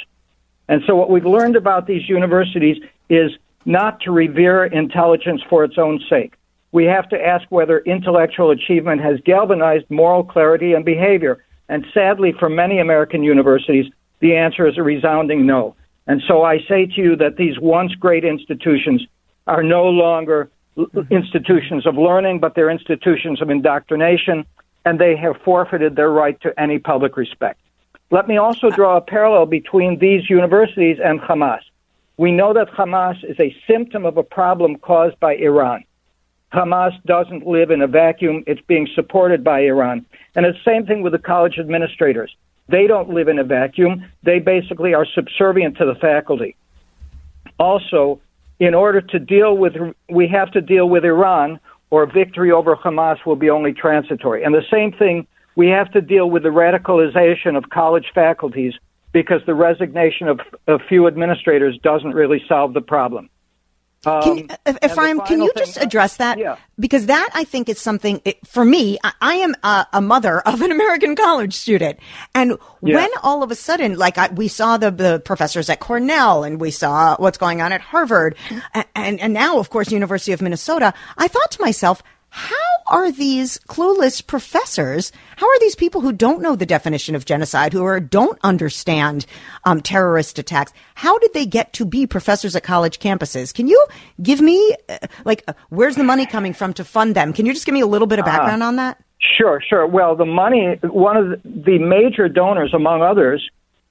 And 0.67 0.81
so 0.87 0.95
what 0.95 1.09
we've 1.09 1.25
learned 1.25 1.55
about 1.55 1.85
these 1.85 2.07
universities 2.09 2.77
is 3.09 3.31
not 3.65 3.99
to 4.01 4.11
revere 4.11 4.65
intelligence 4.65 5.41
for 5.49 5.63
its 5.63 5.77
own 5.77 5.99
sake. 6.09 6.33
We 6.71 6.85
have 6.85 7.09
to 7.09 7.21
ask 7.23 7.45
whether 7.49 7.79
intellectual 7.79 8.51
achievement 8.51 9.01
has 9.01 9.19
galvanized 9.21 9.85
moral 9.89 10.23
clarity 10.23 10.73
and 10.73 10.85
behavior. 10.85 11.43
And 11.71 11.85
sadly, 11.93 12.33
for 12.37 12.49
many 12.49 12.79
American 12.79 13.23
universities, 13.23 13.85
the 14.19 14.35
answer 14.35 14.67
is 14.67 14.77
a 14.77 14.83
resounding 14.83 15.45
no. 15.45 15.73
And 16.05 16.21
so 16.27 16.43
I 16.43 16.57
say 16.67 16.85
to 16.85 17.01
you 17.01 17.15
that 17.15 17.37
these 17.37 17.57
once 17.59 17.95
great 17.95 18.25
institutions 18.25 19.07
are 19.47 19.63
no 19.63 19.85
longer 19.85 20.51
institutions 21.09 21.87
of 21.87 21.95
learning, 21.95 22.39
but 22.39 22.55
they're 22.55 22.69
institutions 22.69 23.41
of 23.41 23.49
indoctrination, 23.49 24.45
and 24.83 24.99
they 24.99 25.15
have 25.15 25.37
forfeited 25.45 25.95
their 25.95 26.09
right 26.09 26.37
to 26.41 26.49
any 26.59 26.77
public 26.77 27.15
respect. 27.15 27.61
Let 28.09 28.27
me 28.27 28.35
also 28.35 28.67
uh, 28.67 28.75
draw 28.75 28.97
a 28.97 29.01
parallel 29.01 29.45
between 29.45 29.97
these 29.99 30.29
universities 30.29 30.97
and 31.01 31.21
Hamas. 31.21 31.61
We 32.17 32.33
know 32.33 32.51
that 32.53 32.67
Hamas 32.71 33.23
is 33.23 33.39
a 33.39 33.55
symptom 33.65 34.05
of 34.05 34.17
a 34.17 34.23
problem 34.23 34.75
caused 34.75 35.17
by 35.21 35.35
Iran. 35.35 35.85
Hamas 36.53 36.91
doesn't 37.05 37.47
live 37.47 37.71
in 37.71 37.81
a 37.81 37.87
vacuum. 37.87 38.43
It's 38.45 38.61
being 38.67 38.87
supported 38.93 39.43
by 39.43 39.61
Iran. 39.61 40.05
And 40.35 40.45
it's 40.45 40.57
the 40.63 40.71
same 40.71 40.85
thing 40.85 41.01
with 41.01 41.13
the 41.13 41.19
college 41.19 41.57
administrators. 41.57 42.35
They 42.67 42.87
don't 42.87 43.09
live 43.09 43.27
in 43.27 43.39
a 43.39 43.43
vacuum. 43.43 44.05
They 44.23 44.39
basically 44.39 44.93
are 44.93 45.05
subservient 45.05 45.77
to 45.77 45.85
the 45.85 45.95
faculty. 45.95 46.55
Also, 47.57 48.19
in 48.59 48.73
order 48.73 49.01
to 49.01 49.19
deal 49.19 49.57
with, 49.57 49.73
we 50.09 50.27
have 50.27 50.51
to 50.51 50.61
deal 50.61 50.87
with 50.87 51.03
Iran, 51.03 51.59
or 51.89 52.05
victory 52.05 52.51
over 52.51 52.75
Hamas 52.75 53.25
will 53.25 53.35
be 53.35 53.49
only 53.49 53.73
transitory. 53.73 54.43
And 54.43 54.53
the 54.53 54.63
same 54.71 54.91
thing, 54.91 55.27
we 55.55 55.67
have 55.67 55.91
to 55.91 56.01
deal 56.01 56.29
with 56.29 56.43
the 56.43 56.49
radicalization 56.49 57.57
of 57.57 57.69
college 57.69 58.05
faculties 58.13 58.73
because 59.11 59.41
the 59.45 59.55
resignation 59.55 60.27
of 60.27 60.39
a 60.67 60.79
few 60.79 61.07
administrators 61.07 61.77
doesn't 61.83 62.13
really 62.13 62.41
solve 62.47 62.73
the 62.73 62.81
problem. 62.81 63.29
Um, 64.05 64.47
can, 64.47 64.57
Ephraim, 64.83 65.19
can 65.21 65.41
you 65.41 65.51
just 65.55 65.77
address 65.77 66.17
that? 66.17 66.39
Yeah. 66.39 66.57
Because 66.79 67.05
that, 67.05 67.29
I 67.35 67.43
think, 67.43 67.69
is 67.69 67.79
something, 67.79 68.19
it, 68.25 68.45
for 68.47 68.65
me, 68.65 68.97
I, 69.03 69.13
I 69.21 69.33
am 69.35 69.55
a, 69.63 69.87
a, 69.93 70.01
mother 70.01 70.41
of 70.41 70.61
an 70.61 70.71
American 70.77 71.15
college 71.15 71.53
student. 71.53 71.99
And 72.33 72.57
yeah. 72.81 72.95
when 72.95 73.09
all 73.21 73.43
of 73.43 73.51
a 73.51 73.55
sudden, 73.55 73.97
like 73.97 74.17
I, 74.17 74.29
we 74.33 74.47
saw 74.47 74.77
the, 74.77 74.89
the 74.89 75.19
professors 75.19 75.69
at 75.69 75.79
Cornell 75.79 76.43
and 76.43 76.59
we 76.59 76.71
saw 76.71 77.15
what's 77.17 77.37
going 77.37 77.61
on 77.61 77.71
at 77.71 77.81
Harvard 77.81 78.35
and, 78.95 79.19
and 79.19 79.33
now, 79.33 79.59
of 79.59 79.69
course, 79.69 79.91
University 79.91 80.31
of 80.31 80.41
Minnesota, 80.41 80.93
I 81.17 81.27
thought 81.27 81.51
to 81.51 81.61
myself, 81.61 82.01
how 82.31 82.55
are 82.87 83.11
these 83.11 83.59
clueless 83.67 84.25
professors? 84.25 85.11
How 85.35 85.45
are 85.45 85.59
these 85.59 85.75
people 85.75 85.99
who 85.99 86.13
don't 86.13 86.41
know 86.41 86.55
the 86.55 86.65
definition 86.65 87.13
of 87.13 87.25
genocide, 87.25 87.73
who 87.73 87.83
are, 87.83 87.99
don't 87.99 88.39
understand 88.41 89.25
um, 89.65 89.81
terrorist 89.81 90.39
attacks? 90.39 90.71
How 90.95 91.19
did 91.19 91.33
they 91.33 91.45
get 91.45 91.73
to 91.73 91.85
be 91.85 92.07
professors 92.07 92.55
at 92.55 92.63
college 92.63 92.99
campuses? 92.99 93.53
Can 93.53 93.67
you 93.67 93.85
give 94.23 94.39
me, 94.39 94.77
uh, 94.87 94.99
like, 95.25 95.43
uh, 95.49 95.53
where's 95.69 95.97
the 95.97 96.05
money 96.05 96.25
coming 96.25 96.53
from 96.53 96.73
to 96.75 96.85
fund 96.85 97.15
them? 97.15 97.33
Can 97.33 97.45
you 97.45 97.51
just 97.51 97.65
give 97.65 97.73
me 97.73 97.81
a 97.81 97.85
little 97.85 98.07
bit 98.07 98.17
of 98.17 98.25
uh-huh. 98.25 98.37
background 98.37 98.63
uh, 98.63 98.67
on 98.67 98.75
that? 98.77 99.03
Sure, 99.19 99.61
sure. 99.67 99.85
Well, 99.85 100.15
the 100.15 100.25
money, 100.25 100.79
one 100.83 101.17
of 101.17 101.43
the 101.43 101.79
major 101.79 102.29
donors, 102.29 102.73
among 102.73 103.01
others, 103.01 103.45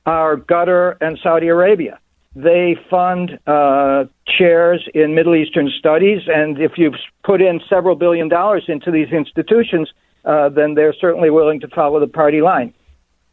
are 0.07 0.39
Qatar 0.39 0.97
and 1.03 1.19
Saudi 1.23 1.49
Arabia. 1.49 1.99
They 2.35 2.77
fund 2.89 3.41
uh, 3.47 4.05
chairs 4.25 4.89
in 4.95 5.15
Middle 5.17 5.35
Eastern 5.35 5.69
studies, 5.77 6.23
and 6.29 6.61
if 6.61 6.73
you've 6.77 6.95
put 7.25 7.43
in 7.43 7.61
several 7.69 7.97
billion 7.97 8.29
dollars 8.29 8.65
into 8.69 8.93
these 8.93 9.09
institutions, 9.09 9.93
uh, 10.25 10.49
then 10.49 10.75
they're 10.75 10.95
certainly 10.95 11.31
willing 11.31 11.59
to 11.61 11.69
follow 11.69 11.99
the 11.99 12.07
party 12.07 12.41
line. 12.41 12.73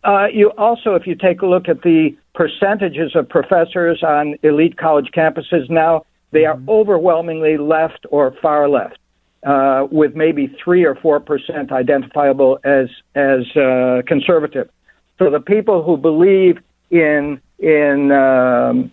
Uh, 0.03 0.27
you 0.33 0.49
also, 0.57 0.95
if 0.95 1.05
you 1.05 1.13
take 1.13 1.41
a 1.43 1.45
look 1.45 1.69
at 1.69 1.83
the 1.83 2.15
percentages 2.33 3.15
of 3.15 3.29
professors 3.29 4.01
on 4.01 4.35
elite 4.41 4.77
college 4.77 5.09
campuses 5.15 5.69
now, 5.69 6.03
they 6.31 6.45
are 6.45 6.55
mm-hmm. 6.55 6.69
overwhelmingly 6.69 7.57
left 7.57 8.05
or 8.09 8.33
far 8.41 8.67
left, 8.67 8.97
uh, 9.45 9.85
with 9.91 10.15
maybe 10.15 10.47
three 10.63 10.83
or 10.83 10.95
four 10.95 11.19
percent 11.19 11.71
identifiable 11.71 12.57
as 12.63 12.87
as 13.13 13.41
uh, 13.55 14.01
conservative. 14.07 14.69
So 15.19 15.29
the 15.29 15.39
people 15.39 15.83
who 15.83 15.97
believe 15.97 16.57
in 16.89 17.41
in 17.59 18.11
um, 18.11 18.91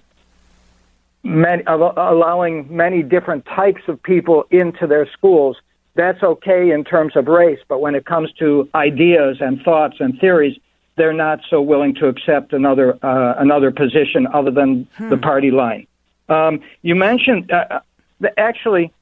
many, 1.23 1.63
allowing 1.67 2.75
many 2.75 3.03
different 3.03 3.45
types 3.47 3.83
of 3.89 4.03
people 4.03 4.45
into 4.51 4.87
their 4.87 5.11
schools. 5.11 5.57
That's 5.97 6.23
okay 6.23 6.71
in 6.71 6.85
terms 6.85 7.15
of 7.17 7.29
race, 7.29 7.61
but 7.69 7.81
when 7.81 7.95
it 7.95 8.05
comes 8.05 8.33
to 8.41 8.69
ideas 8.75 9.39
and 9.41 9.63
thoughts 9.63 9.97
and 10.01 10.19
theories, 10.19 10.59
they're 10.97 11.13
not 11.13 11.41
so 11.49 11.61
willing 11.61 11.95
to 11.97 12.09
accept 12.09 12.53
another 12.53 12.99
uh, 13.05 13.35
another 13.39 13.71
position 13.71 14.27
other 14.33 14.51
than 14.51 14.89
hmm. 14.97 15.09
the 15.09 15.17
party 15.17 15.51
line. 15.51 15.87
Um, 16.29 16.61
you 16.83 16.95
mentioned 16.95 17.51
uh, 17.51 17.81
uh, 18.23 18.29
actually 18.37 18.93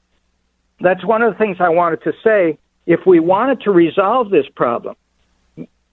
that's 0.81 1.05
one 1.05 1.23
of 1.23 1.33
the 1.33 1.39
things 1.39 1.59
I 1.61 1.69
wanted 1.69 2.03
to 2.03 2.13
say. 2.25 2.59
If 2.87 3.07
we 3.07 3.21
wanted 3.21 3.61
to 3.63 3.71
resolve 3.71 4.31
this 4.31 4.47
problem, 4.49 4.97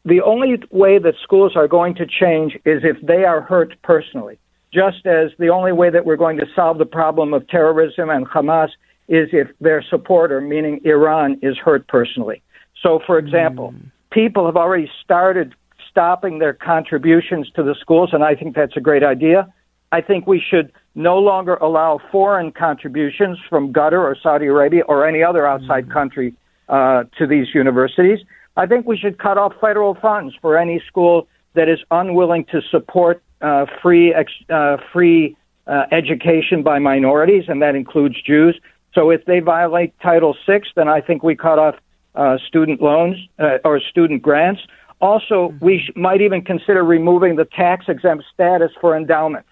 the 0.05 0.21
only 0.21 0.61
way 0.71 0.97
that 0.97 1.15
schools 1.21 1.53
are 1.55 1.67
going 1.67 1.95
to 1.95 2.05
change 2.05 2.55
is 2.65 2.81
if 2.83 2.97
they 3.05 3.25
are 3.25 3.41
hurt 3.41 3.75
personally. 3.83 4.39
Just 4.73 5.05
as 5.05 5.31
the 5.39 5.49
only 5.49 5.71
way 5.71 5.89
that 5.89 6.05
we're 6.05 6.15
going 6.15 6.37
to 6.37 6.45
solve 6.55 6.77
the 6.77 6.85
problem 6.85 7.33
of 7.33 7.47
terrorism 7.47 8.09
and 8.09 8.27
Hamas 8.27 8.69
is 9.07 9.29
if 9.33 9.47
their 9.59 9.81
supporter, 9.81 10.39
meaning 10.39 10.79
Iran, 10.85 11.39
is 11.41 11.57
hurt 11.57 11.87
personally. 11.87 12.41
So, 12.81 12.99
for 13.05 13.17
example, 13.17 13.73
mm. 13.75 13.91
people 14.11 14.45
have 14.45 14.55
already 14.55 14.89
started 15.03 15.55
stopping 15.89 16.39
their 16.39 16.53
contributions 16.53 17.49
to 17.55 17.63
the 17.63 17.75
schools, 17.81 18.11
and 18.13 18.23
I 18.23 18.35
think 18.35 18.55
that's 18.55 18.77
a 18.77 18.79
great 18.79 19.03
idea. 19.03 19.51
I 19.91 20.01
think 20.01 20.27
we 20.27 20.39
should 20.39 20.71
no 20.93 21.17
longer 21.17 21.55
allow 21.55 21.99
foreign 22.11 22.51
contributions 22.51 23.39
from 23.49 23.73
Qatar 23.73 23.99
or 23.99 24.15
Saudi 24.21 24.45
Arabia 24.45 24.83
or 24.87 25.07
any 25.07 25.23
other 25.23 25.47
outside 25.47 25.87
mm. 25.87 25.93
country 25.93 26.33
uh, 26.69 27.05
to 27.17 27.25
these 27.25 27.47
universities. 27.55 28.19
I 28.57 28.65
think 28.65 28.85
we 28.85 28.97
should 28.97 29.17
cut 29.17 29.37
off 29.37 29.53
federal 29.61 29.95
funds 29.95 30.35
for 30.41 30.57
any 30.57 30.81
school 30.87 31.27
that 31.53 31.69
is 31.69 31.79
unwilling 31.91 32.45
to 32.45 32.61
support 32.69 33.23
uh, 33.41 33.65
free 33.81 34.13
ex- 34.13 34.31
uh, 34.49 34.77
free 34.91 35.35
uh, 35.67 35.85
education 35.91 36.63
by 36.63 36.79
minorities, 36.79 37.45
and 37.47 37.61
that 37.61 37.75
includes 37.75 38.21
Jews. 38.21 38.59
So 38.93 39.11
if 39.11 39.25
they 39.25 39.39
violate 39.39 39.93
Title 40.01 40.35
VI, 40.45 40.61
then 40.75 40.87
I 40.87 40.99
think 41.01 41.23
we 41.23 41.35
cut 41.35 41.59
off 41.59 41.75
uh, 42.15 42.37
student 42.47 42.81
loans 42.81 43.17
uh, 43.37 43.59
or 43.63 43.79
student 43.79 44.21
grants. 44.21 44.61
Also, 44.99 45.53
we 45.61 45.79
sh- 45.79 45.91
might 45.95 46.21
even 46.21 46.41
consider 46.41 46.83
removing 46.83 47.35
the 47.35 47.45
tax 47.45 47.85
exempt 47.87 48.25
status 48.33 48.71
for 48.81 48.97
endowments. 48.97 49.47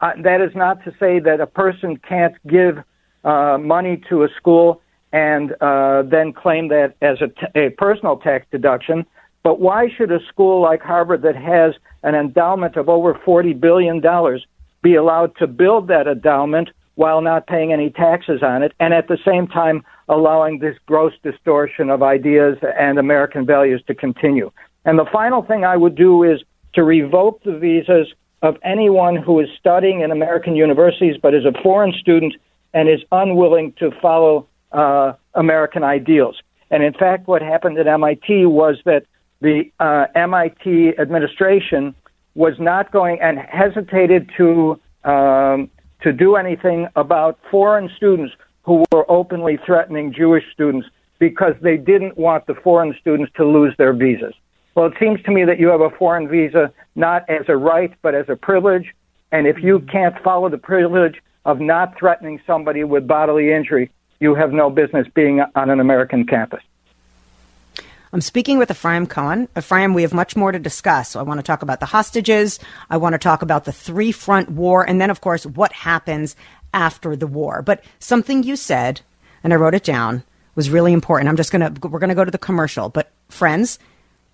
Uh, 0.00 0.12
that 0.22 0.40
is 0.40 0.54
not 0.54 0.82
to 0.84 0.92
say 0.98 1.18
that 1.18 1.40
a 1.40 1.46
person 1.46 1.96
can't 1.96 2.34
give 2.46 2.82
uh, 3.24 3.58
money 3.60 4.00
to 4.08 4.22
a 4.22 4.28
school 4.36 4.80
and 5.12 5.54
uh, 5.60 6.02
then 6.02 6.32
claim 6.32 6.68
that 6.68 6.94
as 7.00 7.18
a, 7.20 7.28
t- 7.28 7.60
a 7.60 7.70
personal 7.70 8.16
tax 8.16 8.46
deduction 8.50 9.06
But 9.42 9.60
why 9.60 9.88
should 9.88 10.12
a 10.12 10.20
school 10.26 10.60
like 10.60 10.82
Harvard 10.82 11.22
that 11.22 11.36
has 11.36 11.74
an 12.02 12.14
endowment 12.14 12.76
of 12.76 12.88
over 12.88 13.14
$40 13.14 13.58
billion 13.58 14.02
be 14.82 14.94
allowed 14.94 15.36
to 15.36 15.46
build 15.46 15.88
that 15.88 16.06
endowment 16.06 16.70
while 16.94 17.20
not 17.20 17.46
paying 17.46 17.72
any 17.72 17.90
taxes 17.90 18.42
on 18.42 18.62
it, 18.62 18.72
and 18.80 18.92
at 18.92 19.06
the 19.06 19.18
same 19.24 19.46
time 19.46 19.84
allowing 20.08 20.58
this 20.58 20.76
gross 20.86 21.12
distortion 21.22 21.90
of 21.90 22.02
ideas 22.02 22.58
and 22.76 22.98
American 22.98 23.46
values 23.46 23.80
to 23.86 23.94
continue. 23.94 24.50
And 24.84 24.98
the 24.98 25.06
final 25.12 25.42
thing 25.42 25.64
I 25.64 25.76
would 25.76 25.94
do 25.94 26.24
is 26.24 26.42
to 26.74 26.82
revoke 26.82 27.42
the 27.44 27.56
visas 27.56 28.08
of 28.42 28.56
anyone 28.64 29.16
who 29.16 29.38
is 29.38 29.48
studying 29.58 30.00
in 30.00 30.10
American 30.10 30.56
universities 30.56 31.16
but 31.22 31.34
is 31.34 31.44
a 31.44 31.52
foreign 31.62 31.92
student 31.92 32.34
and 32.74 32.88
is 32.88 33.00
unwilling 33.12 33.72
to 33.78 33.90
follow 34.02 34.46
uh, 34.72 35.12
American 35.34 35.82
ideals. 35.82 36.36
And 36.70 36.82
in 36.82 36.92
fact, 36.92 37.28
what 37.28 37.42
happened 37.42 37.78
at 37.78 37.86
MIT 37.86 38.46
was 38.46 38.76
that 38.84 39.04
the 39.40 39.70
uh, 39.80 40.06
MIT 40.14 40.98
administration 40.98 41.94
was 42.34 42.54
not 42.58 42.92
going 42.92 43.20
and 43.20 43.38
hesitated 43.38 44.30
to 44.36 44.78
um, 45.04 45.70
to 46.02 46.12
do 46.12 46.36
anything 46.36 46.86
about 46.94 47.38
foreign 47.50 47.90
students 47.96 48.34
who 48.62 48.84
were 48.92 49.10
openly 49.10 49.58
threatening 49.64 50.12
Jewish 50.12 50.44
students 50.52 50.86
because 51.18 51.54
they 51.62 51.76
didn't 51.76 52.16
want 52.16 52.46
the 52.46 52.54
foreign 52.54 52.94
students 53.00 53.32
to 53.36 53.44
lose 53.44 53.74
their 53.78 53.92
visas. 53.92 54.34
Well, 54.74 54.86
it 54.86 54.94
seems 55.00 55.20
to 55.22 55.32
me 55.32 55.44
that 55.44 55.58
you 55.58 55.68
have 55.68 55.80
a 55.80 55.90
foreign 55.90 56.28
visa 56.28 56.72
not 56.94 57.28
as 57.28 57.48
a 57.48 57.56
right 57.56 57.92
but 58.02 58.14
as 58.14 58.26
a 58.28 58.36
privilege, 58.36 58.94
and 59.32 59.46
if 59.46 59.56
you 59.62 59.80
can't 59.80 60.14
follow 60.22 60.48
the 60.48 60.58
privilege 60.58 61.16
of 61.44 61.60
not 61.60 61.98
threatening 61.98 62.40
somebody 62.46 62.84
with 62.84 63.06
bodily 63.06 63.52
injury, 63.52 63.90
you 64.20 64.34
have 64.34 64.52
no 64.52 64.70
business 64.70 65.06
being 65.14 65.40
on 65.54 65.70
an 65.70 65.80
American 65.80 66.26
campus. 66.26 66.62
I'm 68.12 68.20
speaking 68.22 68.56
with 68.58 68.70
Ephraim 68.70 69.06
Cohen. 69.06 69.48
Ephraim, 69.56 69.92
we 69.92 70.02
have 70.02 70.14
much 70.14 70.34
more 70.34 70.50
to 70.50 70.58
discuss. 70.58 71.10
So 71.10 71.20
I 71.20 71.24
want 71.24 71.38
to 71.38 71.44
talk 71.44 71.62
about 71.62 71.80
the 71.80 71.86
hostages. 71.86 72.58
I 72.88 72.96
want 72.96 73.12
to 73.12 73.18
talk 73.18 73.42
about 73.42 73.64
the 73.64 73.72
three 73.72 74.12
front 74.12 74.50
war. 74.50 74.82
And 74.88 75.00
then, 75.00 75.10
of 75.10 75.20
course, 75.20 75.44
what 75.44 75.72
happens 75.72 76.34
after 76.72 77.16
the 77.16 77.26
war. 77.26 77.60
But 77.60 77.84
something 77.98 78.42
you 78.42 78.56
said, 78.56 79.02
and 79.44 79.52
I 79.52 79.56
wrote 79.56 79.74
it 79.74 79.84
down, 79.84 80.22
was 80.54 80.70
really 80.70 80.92
important. 80.92 81.28
I'm 81.28 81.36
just 81.36 81.52
going 81.52 81.74
to, 81.74 81.88
we're 81.88 81.98
going 81.98 82.08
to 82.08 82.14
go 82.14 82.24
to 82.24 82.30
the 82.30 82.38
commercial. 82.38 82.88
But 82.88 83.10
friends, 83.28 83.78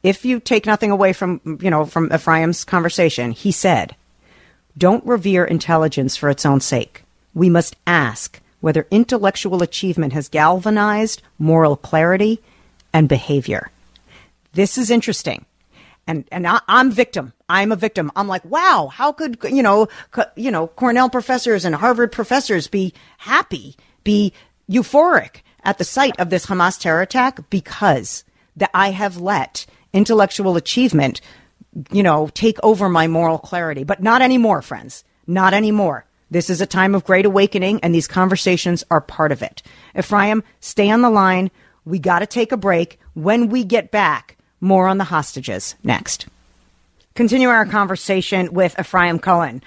if 0.04 0.24
you 0.24 0.38
take 0.38 0.66
nothing 0.66 0.92
away 0.92 1.12
from, 1.12 1.40
you 1.60 1.70
know, 1.70 1.84
from 1.84 2.12
Ephraim's 2.12 2.64
conversation, 2.64 3.32
he 3.32 3.50
said, 3.50 3.96
don't 4.78 5.04
revere 5.04 5.44
intelligence 5.44 6.16
for 6.16 6.30
its 6.30 6.46
own 6.46 6.60
sake. 6.60 7.02
We 7.34 7.48
must 7.48 7.76
ask 7.86 8.40
whether 8.64 8.86
intellectual 8.90 9.62
achievement 9.62 10.14
has 10.14 10.30
galvanized 10.30 11.20
moral 11.38 11.76
clarity 11.76 12.40
and 12.94 13.10
behavior. 13.10 13.70
This 14.54 14.78
is 14.78 14.90
interesting. 14.90 15.44
And, 16.06 16.24
and 16.32 16.46
I, 16.46 16.62
am 16.66 16.90
victim. 16.90 17.34
I'm 17.46 17.72
a 17.72 17.76
victim. 17.76 18.10
I'm 18.16 18.26
like, 18.26 18.42
wow, 18.46 18.88
how 18.90 19.12
could, 19.12 19.36
you 19.44 19.62
know, 19.62 19.88
co- 20.12 20.30
you 20.34 20.50
know, 20.50 20.66
Cornell 20.66 21.10
professors 21.10 21.66
and 21.66 21.74
Harvard 21.74 22.10
professors 22.10 22.66
be 22.66 22.94
happy, 23.18 23.76
be 24.02 24.32
euphoric 24.66 25.42
at 25.62 25.76
the 25.76 25.84
sight 25.84 26.18
of 26.18 26.30
this 26.30 26.46
Hamas 26.46 26.80
terror 26.80 27.02
attack 27.02 27.50
because 27.50 28.24
that 28.56 28.70
I 28.72 28.92
have 28.92 29.18
let 29.18 29.66
intellectual 29.92 30.56
achievement, 30.56 31.20
you 31.92 32.02
know, 32.02 32.28
take 32.28 32.56
over 32.62 32.88
my 32.88 33.08
moral 33.08 33.36
clarity. 33.36 33.84
But 33.84 34.02
not 34.02 34.22
anymore, 34.22 34.62
friends. 34.62 35.04
Not 35.26 35.52
anymore. 35.52 36.06
This 36.34 36.50
is 36.50 36.60
a 36.60 36.66
time 36.66 36.96
of 36.96 37.04
great 37.04 37.26
awakening, 37.26 37.78
and 37.84 37.94
these 37.94 38.08
conversations 38.08 38.82
are 38.90 39.00
part 39.00 39.30
of 39.30 39.40
it. 39.40 39.62
Ephraim, 39.96 40.42
stay 40.58 40.90
on 40.90 41.00
the 41.00 41.08
line. 41.08 41.48
We 41.84 42.00
got 42.00 42.18
to 42.18 42.26
take 42.26 42.50
a 42.50 42.56
break. 42.56 42.98
When 43.14 43.50
we 43.50 43.62
get 43.62 43.92
back, 43.92 44.36
more 44.60 44.88
on 44.88 44.98
the 44.98 45.04
hostages 45.04 45.76
next. 45.84 46.26
Continue 47.14 47.48
our 47.50 47.64
conversation 47.64 48.52
with 48.52 48.76
Ephraim 48.80 49.20
Cohen, 49.20 49.62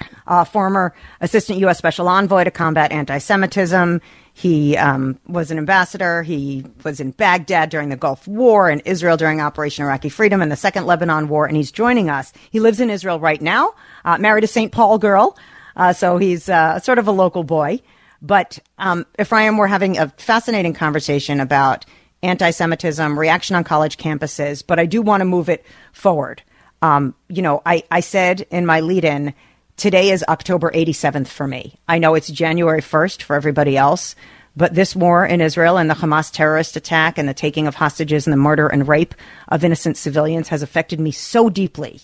former 0.52 0.94
Assistant 1.22 1.60
U.S. 1.60 1.78
Special 1.78 2.10
Envoy 2.10 2.44
to 2.44 2.52
combat 2.52 2.92
anti 2.92 3.20
Semitism. 3.20 4.02
He 4.34 4.76
um, 4.76 5.18
was 5.26 5.52
an 5.52 5.58
ambassador. 5.58 6.22
He 6.22 6.66
was 6.84 7.00
in 7.00 7.12
Baghdad 7.12 7.70
during 7.70 7.88
the 7.88 7.96
Gulf 7.96 8.28
War 8.28 8.70
and 8.70 8.82
Israel 8.84 9.16
during 9.16 9.40
Operation 9.40 9.86
Iraqi 9.86 10.10
Freedom 10.10 10.42
and 10.42 10.52
the 10.52 10.58
Second 10.58 10.86
Lebanon 10.86 11.30
War, 11.30 11.46
and 11.46 11.56
he's 11.56 11.72
joining 11.72 12.10
us. 12.10 12.34
He 12.52 12.60
lives 12.60 12.82
in 12.82 12.90
Israel 12.90 13.22
right 13.22 13.42
now, 13.42 13.74
uh, 14.04 14.18
married 14.18 14.44
a 14.44 14.48
St. 14.48 14.74
Paul 14.74 14.98
girl, 14.98 15.38
uh, 15.78 15.94
so 15.94 16.18
he's 16.18 16.50
uh, 16.50 16.80
sort 16.80 17.00
of 17.00 17.08
a 17.08 17.12
local 17.12 17.44
boy. 17.44 17.82
But 18.22 18.60
um, 18.80 19.06
Ephraim, 19.20 19.58
we're 19.58 19.68
having 19.68 19.98
a 19.98 20.10
fascinating 20.18 20.74
conversation 20.74 21.40
about 21.40 21.86
anti 22.24 22.50
Semitism, 22.50 23.18
reaction 23.18 23.56
on 23.56 23.64
college 23.64 23.98
campuses, 23.98 24.64
but 24.66 24.80
I 24.80 24.88
do 24.88 25.02
want 25.02 25.22
to 25.22 25.26
move 25.26 25.50
it 25.50 25.64
forward. 25.94 26.42
Um, 26.82 27.16
you 27.30 27.44
know, 27.44 27.62
I, 27.66 27.84
I 27.92 28.00
said 28.00 28.46
in 28.50 28.66
my 28.66 28.82
lead 28.82 29.06
in, 29.06 29.34
today 29.78 30.10
is 30.10 30.26
October 30.28 30.72
87th 30.72 31.28
for 31.28 31.48
me. 31.48 31.76
I 31.88 32.00
know 32.00 32.16
it's 32.16 32.30
January 32.30 32.82
1st 32.82 33.22
for 33.22 33.36
everybody 33.36 33.78
else, 33.78 34.16
but 34.56 34.74
this 34.74 34.96
war 34.96 35.26
in 35.26 35.42
Israel 35.42 35.78
and 35.78 35.90
the 35.90 35.96
Hamas 35.96 36.32
terrorist 36.32 36.76
attack 36.76 37.20
and 37.20 37.30
the 37.30 37.34
taking 37.36 37.68
of 37.68 37.76
hostages 37.76 38.26
and 38.26 38.34
the 38.34 38.38
murder 38.38 38.68
and 38.68 38.88
rape 38.88 39.14
of 39.48 39.64
innocent 39.64 39.98
civilians 39.98 40.50
has 40.50 40.64
affected 40.64 41.00
me 41.00 41.12
so 41.12 41.50
deeply 41.50 42.02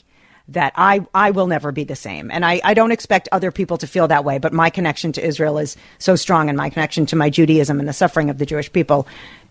that 0.49 0.73
I, 0.75 1.06
I 1.13 1.32
will 1.32 1.47
never 1.47 1.71
be 1.71 1.84
the 1.84 1.95
same. 1.95 2.29
And 2.29 2.45
I, 2.45 2.60
I 2.63 2.73
don't 2.73 2.91
expect 2.91 3.29
other 3.32 3.51
people 3.51 3.77
to 3.77 3.88
feel 3.88 4.08
that 4.10 4.25
way, 4.25 4.39
but 4.39 4.51
my 4.53 4.69
connection 4.69 5.12
to 5.13 5.25
Israel 5.25 5.58
is 5.58 5.77
so 5.99 6.15
strong 6.15 6.49
and 6.49 6.58
my 6.58 6.69
connection 6.69 7.06
to 7.08 7.15
my 7.15 7.29
Judaism 7.29 7.79
and 7.79 7.88
the 7.88 7.93
suffering 7.93 8.29
of 8.29 8.38
the 8.38 8.45
Jewish 8.45 8.71
people 8.71 9.08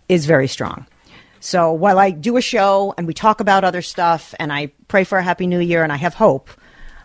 is 0.07 0.25
very 0.25 0.47
strong. 0.47 0.85
So 1.39 1.73
while 1.73 1.99
I 1.99 2.11
do 2.11 2.37
a 2.37 2.41
show 2.41 2.93
and 2.97 3.07
we 3.07 3.13
talk 3.13 3.41
about 3.41 3.63
other 3.63 3.81
stuff 3.81 4.33
and 4.39 4.53
I 4.53 4.71
pray 4.87 5.03
for 5.03 5.17
a 5.17 5.23
happy 5.23 5.47
new 5.47 5.59
year 5.59 5.83
and 5.83 5.91
I 5.91 5.97
have 5.97 6.13
hope, 6.13 6.49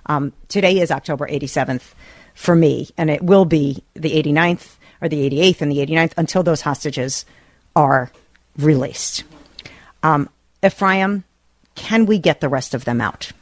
um, 0.07 0.33
today 0.49 0.79
is 0.79 0.91
October 0.91 1.27
87th 1.27 1.95
for 2.35 2.55
me, 2.55 2.89
and 2.97 3.11
it 3.11 3.21
will 3.21 3.45
be 3.45 3.83
the 3.95 4.11
89th 4.11 4.77
or 5.01 5.09
the 5.09 5.29
88th 5.29 5.61
and 5.61 5.73
the 5.73 5.79
89th 5.79 6.13
until 6.17 6.43
those 6.43 6.61
hostages 6.61 7.27
are 7.75 8.13
released. 8.57 9.25
Um, 10.03 10.29
Ephraim, 10.65 11.25
can 11.75 12.07
we 12.07 12.19
get 12.19 12.41
the 12.41 12.49
rest 12.49 12.75
of 12.75 12.85
them 12.85 13.01
out? 13.01 13.33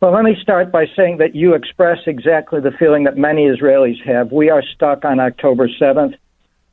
Well, 0.00 0.12
let 0.12 0.22
me 0.22 0.36
start 0.40 0.70
by 0.70 0.86
saying 0.94 1.16
that 1.18 1.34
you 1.34 1.54
express 1.54 1.98
exactly 2.06 2.60
the 2.60 2.70
feeling 2.70 3.02
that 3.04 3.16
many 3.16 3.46
Israelis 3.48 4.00
have. 4.04 4.30
We 4.30 4.48
are 4.48 4.62
stuck 4.62 5.04
on 5.04 5.18
October 5.18 5.68
7th. 5.68 6.14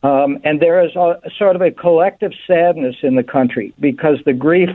Um, 0.04 0.38
and 0.44 0.62
there 0.62 0.86
is 0.86 0.96
a, 0.96 1.20
sort 1.36 1.56
of 1.56 1.64
a 1.64 1.72
collective 1.72 2.34
sadness 2.46 2.98
in 3.02 3.16
the 3.16 3.24
country 3.24 3.74
because 3.80 4.20
the 4.26 4.34
grief 4.34 4.70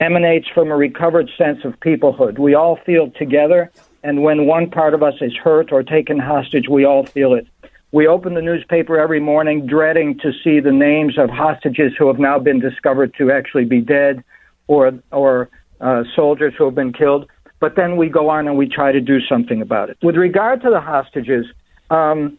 emanates 0.00 0.48
from 0.48 0.70
a 0.70 0.76
recovered 0.76 1.30
sense 1.36 1.58
of 1.66 1.78
peoplehood. 1.80 2.38
We 2.38 2.54
all 2.54 2.76
feel 2.86 3.10
together, 3.10 3.70
and 4.02 4.22
when 4.22 4.46
one 4.46 4.70
part 4.70 4.94
of 4.94 5.02
us 5.02 5.14
is 5.20 5.36
hurt 5.36 5.70
or 5.70 5.82
taken 5.82 6.18
hostage, 6.18 6.66
we 6.70 6.86
all 6.86 7.04
feel 7.04 7.34
it. 7.34 7.46
We 7.92 8.06
open 8.06 8.32
the 8.32 8.40
newspaper 8.40 8.98
every 8.98 9.20
morning 9.20 9.66
dreading 9.66 10.18
to 10.20 10.32
see 10.42 10.58
the 10.58 10.72
names 10.72 11.18
of 11.18 11.28
hostages 11.28 11.92
who 11.98 12.08
have 12.08 12.18
now 12.18 12.38
been 12.38 12.60
discovered 12.60 13.12
to 13.18 13.30
actually 13.30 13.66
be 13.66 13.82
dead 13.82 14.24
or, 14.68 14.94
or 15.12 15.50
uh, 15.82 16.04
soldiers 16.16 16.54
who 16.56 16.64
have 16.64 16.74
been 16.74 16.94
killed. 16.94 17.28
But 17.64 17.76
then 17.76 17.96
we 17.96 18.10
go 18.10 18.28
on 18.28 18.46
and 18.46 18.58
we 18.58 18.68
try 18.68 18.92
to 18.92 19.00
do 19.00 19.22
something 19.22 19.62
about 19.62 19.88
it. 19.88 19.96
With 20.02 20.16
regard 20.16 20.60
to 20.64 20.68
the 20.68 20.82
hostages, 20.82 21.46
um, 21.88 22.36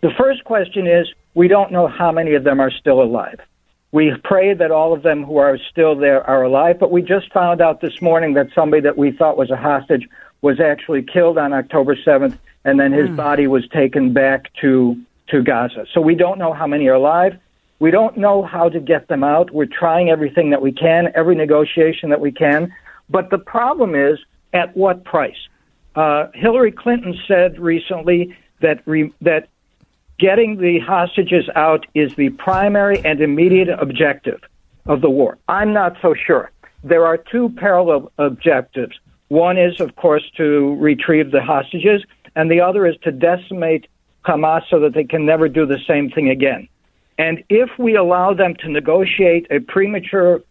the 0.00 0.10
first 0.16 0.42
question 0.44 0.86
is 0.86 1.06
we 1.34 1.48
don't 1.48 1.70
know 1.70 1.86
how 1.86 2.10
many 2.10 2.32
of 2.32 2.44
them 2.44 2.60
are 2.60 2.70
still 2.70 3.02
alive. 3.02 3.40
We 3.92 4.14
pray 4.24 4.54
that 4.54 4.70
all 4.70 4.94
of 4.94 5.02
them 5.02 5.22
who 5.22 5.36
are 5.36 5.58
still 5.70 5.94
there 5.96 6.24
are 6.26 6.44
alive, 6.44 6.78
but 6.80 6.92
we 6.92 7.02
just 7.02 7.30
found 7.30 7.60
out 7.60 7.82
this 7.82 8.00
morning 8.00 8.32
that 8.32 8.48
somebody 8.54 8.80
that 8.80 8.96
we 8.96 9.12
thought 9.12 9.36
was 9.36 9.50
a 9.50 9.56
hostage 9.56 10.08
was 10.40 10.60
actually 10.60 11.02
killed 11.02 11.36
on 11.36 11.52
October 11.52 11.94
7th, 11.94 12.38
and 12.64 12.80
then 12.80 12.90
his 12.90 13.10
mm. 13.10 13.16
body 13.16 13.46
was 13.46 13.68
taken 13.68 14.14
back 14.14 14.50
to, 14.62 14.98
to 15.28 15.42
Gaza. 15.42 15.84
So 15.92 16.00
we 16.00 16.14
don't 16.14 16.38
know 16.38 16.54
how 16.54 16.66
many 16.66 16.88
are 16.88 16.94
alive. 16.94 17.38
We 17.80 17.90
don't 17.90 18.16
know 18.16 18.44
how 18.44 18.70
to 18.70 18.80
get 18.80 19.08
them 19.08 19.22
out. 19.22 19.50
We're 19.50 19.66
trying 19.66 20.08
everything 20.08 20.48
that 20.48 20.62
we 20.62 20.72
can, 20.72 21.12
every 21.14 21.34
negotiation 21.34 22.08
that 22.08 22.20
we 22.22 22.32
can. 22.32 22.72
But 23.08 23.30
the 23.30 23.38
problem 23.38 23.94
is 23.94 24.18
at 24.52 24.76
what 24.76 25.04
price? 25.04 25.48
Uh, 25.94 26.28
Hillary 26.34 26.72
Clinton 26.72 27.14
said 27.28 27.58
recently 27.58 28.36
that 28.60 28.82
re- 28.86 29.12
that 29.20 29.48
getting 30.18 30.58
the 30.58 30.78
hostages 30.80 31.48
out 31.54 31.86
is 31.94 32.14
the 32.16 32.30
primary 32.30 33.04
and 33.04 33.20
immediate 33.20 33.68
objective 33.68 34.40
of 34.86 35.00
the 35.00 35.10
war. 35.10 35.38
I'm 35.48 35.72
not 35.72 35.96
so 36.02 36.14
sure. 36.14 36.50
There 36.82 37.06
are 37.06 37.16
two 37.16 37.48
parallel 37.56 38.12
objectives. 38.18 38.98
One 39.28 39.56
is, 39.56 39.80
of 39.80 39.96
course, 39.96 40.24
to 40.36 40.76
retrieve 40.76 41.30
the 41.30 41.42
hostages, 41.42 42.04
and 42.36 42.50
the 42.50 42.60
other 42.60 42.86
is 42.86 42.96
to 43.02 43.10
decimate 43.10 43.86
Hamas 44.24 44.62
so 44.68 44.80
that 44.80 44.94
they 44.94 45.04
can 45.04 45.24
never 45.24 45.48
do 45.48 45.66
the 45.66 45.78
same 45.86 46.10
thing 46.10 46.28
again. 46.28 46.68
And 47.18 47.42
if 47.48 47.70
we 47.78 47.96
allow 47.96 48.34
them 48.34 48.54
to 48.56 48.68
negotiate 48.68 49.46
a 49.50 49.60
premature 49.60 50.42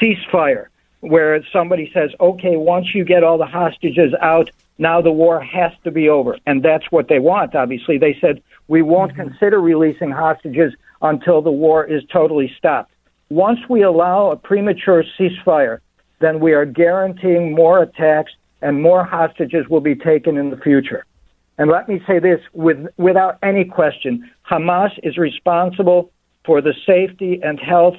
ceasefire 0.00 0.66
where 1.02 1.44
somebody 1.52 1.90
says, 1.92 2.10
okay, 2.20 2.56
once 2.56 2.94
you 2.94 3.04
get 3.04 3.24
all 3.24 3.36
the 3.36 3.44
hostages 3.44 4.14
out, 4.20 4.48
now 4.78 5.02
the 5.02 5.10
war 5.10 5.40
has 5.40 5.72
to 5.82 5.90
be 5.90 6.08
over. 6.08 6.38
And 6.46 6.62
that's 6.62 6.90
what 6.92 7.08
they 7.08 7.18
want, 7.18 7.56
obviously. 7.56 7.98
They 7.98 8.16
said, 8.20 8.40
we 8.68 8.82
won't 8.82 9.12
mm-hmm. 9.12 9.30
consider 9.30 9.60
releasing 9.60 10.12
hostages 10.12 10.72
until 11.02 11.42
the 11.42 11.50
war 11.50 11.84
is 11.84 12.02
totally 12.12 12.52
stopped. 12.56 12.92
once 13.30 13.58
we 13.68 13.82
allow 13.82 14.30
a 14.30 14.36
premature 14.36 15.02
ceasefire, 15.18 15.80
then 16.20 16.38
we 16.38 16.52
are 16.52 16.64
guaranteeing 16.64 17.52
more 17.52 17.82
attacks 17.82 18.32
and 18.60 18.80
more 18.80 19.04
hostages 19.04 19.68
will 19.68 19.80
be 19.80 19.96
taken 19.96 20.36
in 20.36 20.50
the 20.50 20.56
future. 20.56 21.04
And 21.58 21.68
let 21.68 21.88
me 21.88 22.00
say 22.06 22.20
this 22.20 22.40
with, 22.52 22.86
without 22.96 23.38
any 23.42 23.64
question 23.64 24.30
Hamas 24.48 24.92
is 25.02 25.18
responsible 25.18 26.12
for 26.44 26.60
the 26.60 26.74
safety 26.86 27.40
and 27.42 27.58
health 27.58 27.96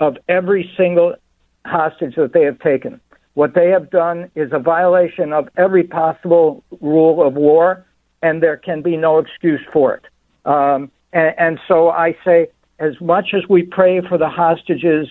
of 0.00 0.18
every 0.28 0.68
single 0.76 1.14
hostage 1.64 2.14
that 2.16 2.32
they 2.32 2.42
have 2.42 2.58
taken. 2.60 3.00
What 3.34 3.54
they 3.54 3.68
have 3.68 3.90
done 3.90 4.30
is 4.34 4.50
a 4.52 4.58
violation 4.58 5.32
of 5.32 5.48
every 5.56 5.84
possible 5.84 6.64
rule 6.80 7.26
of 7.26 7.34
war, 7.34 7.86
and 8.22 8.42
there 8.42 8.56
can 8.56 8.82
be 8.82 8.96
no 8.96 9.18
excuse 9.18 9.60
for 9.72 9.94
it. 9.94 10.04
Um, 10.44 10.90
and, 11.12 11.34
and 11.38 11.60
so 11.68 11.90
I 11.90 12.16
say, 12.24 12.48
as 12.78 13.00
much 13.00 13.34
as 13.34 13.42
we 13.48 13.62
pray 13.62 14.00
for 14.00 14.18
the 14.18 14.28
hostages' 14.28 15.08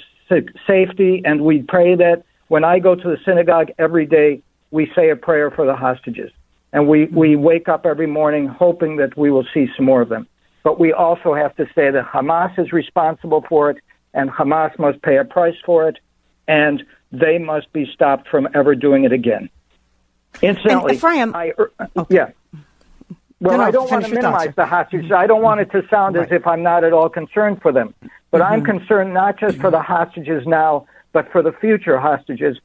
safety, 0.68 1.22
and 1.24 1.42
we 1.42 1.62
pray 1.62 1.96
that 1.96 2.24
when 2.50 2.64
I 2.64 2.80
go 2.80 2.96
to 2.96 3.04
the 3.04 3.18
synagogue 3.24 3.70
every 3.78 4.06
day, 4.06 4.42
we 4.72 4.92
say 4.96 5.10
a 5.10 5.16
prayer 5.16 5.50
for 5.52 5.66
the 5.66 5.76
hostages. 5.76 6.32
And 6.74 6.88
we, 6.88 7.06
we 7.06 7.36
wake 7.36 7.68
up 7.68 7.86
every 7.86 8.06
morning 8.06 8.48
hoping 8.48 8.98
that 8.98 9.18
we 9.18 9.32
will 9.32 9.46
see 9.54 9.68
some 9.76 9.86
more 9.86 10.02
of 10.02 10.10
them. 10.10 10.28
But 10.64 10.80
we 10.80 10.94
also 10.94 11.34
have 11.34 11.56
to 11.56 11.66
say 11.74 11.90
that 11.90 12.06
Hamas 12.06 12.58
is 12.60 12.72
responsible 12.72 13.44
for 13.48 13.72
it, 13.72 13.78
and 14.14 14.30
Hamas 14.30 14.78
must 14.78 15.02
pay 15.02 15.18
a 15.18 15.26
price 15.26 15.56
for 15.66 15.88
it, 15.88 15.98
and 16.50 16.84
they 17.12 17.38
must 17.38 17.72
be 17.72 17.90
stopped 17.94 18.28
from 18.28 18.50
ever 18.54 18.76
doing 18.76 19.06
it 19.06 19.14
again. 19.14 19.50
Incidentally, 20.42 20.96
Ephraim, 20.96 21.34
I, 21.36 21.54
er, 21.58 21.72
okay. 21.96 22.16
yeah. 22.16 22.32
Well, 23.40 23.58
no, 23.58 23.58
no, 23.58 23.64
I 23.64 23.72
don't 23.72 23.90
want 23.90 24.06
to 24.06 24.12
minimize 24.12 24.54
the 24.56 24.66
hostages. 24.66 25.12
I 25.12 25.28
don't 25.28 25.42
want 25.42 25.62
it 25.62 25.72
to 25.72 25.88
sound 25.90 26.16
right. 26.16 26.26
as 26.26 26.32
if 26.32 26.46
I'm 26.46 26.62
not 26.62 26.84
at 26.84 26.92
all 26.92 27.08
concerned 27.08 27.62
for 27.62 27.72
them. 27.72 27.94
But 28.32 28.42
mm-hmm. 28.42 28.54
I'm 28.54 28.64
concerned 28.66 29.14
not 29.14 29.40
just 29.40 29.58
for 29.60 29.72
the 29.72 29.82
hostages 29.82 30.46
now, 30.46 30.88
but 31.14 31.32
for 31.32 31.42
the 31.42 31.54
future 31.54 31.98
hostages. 32.00 32.60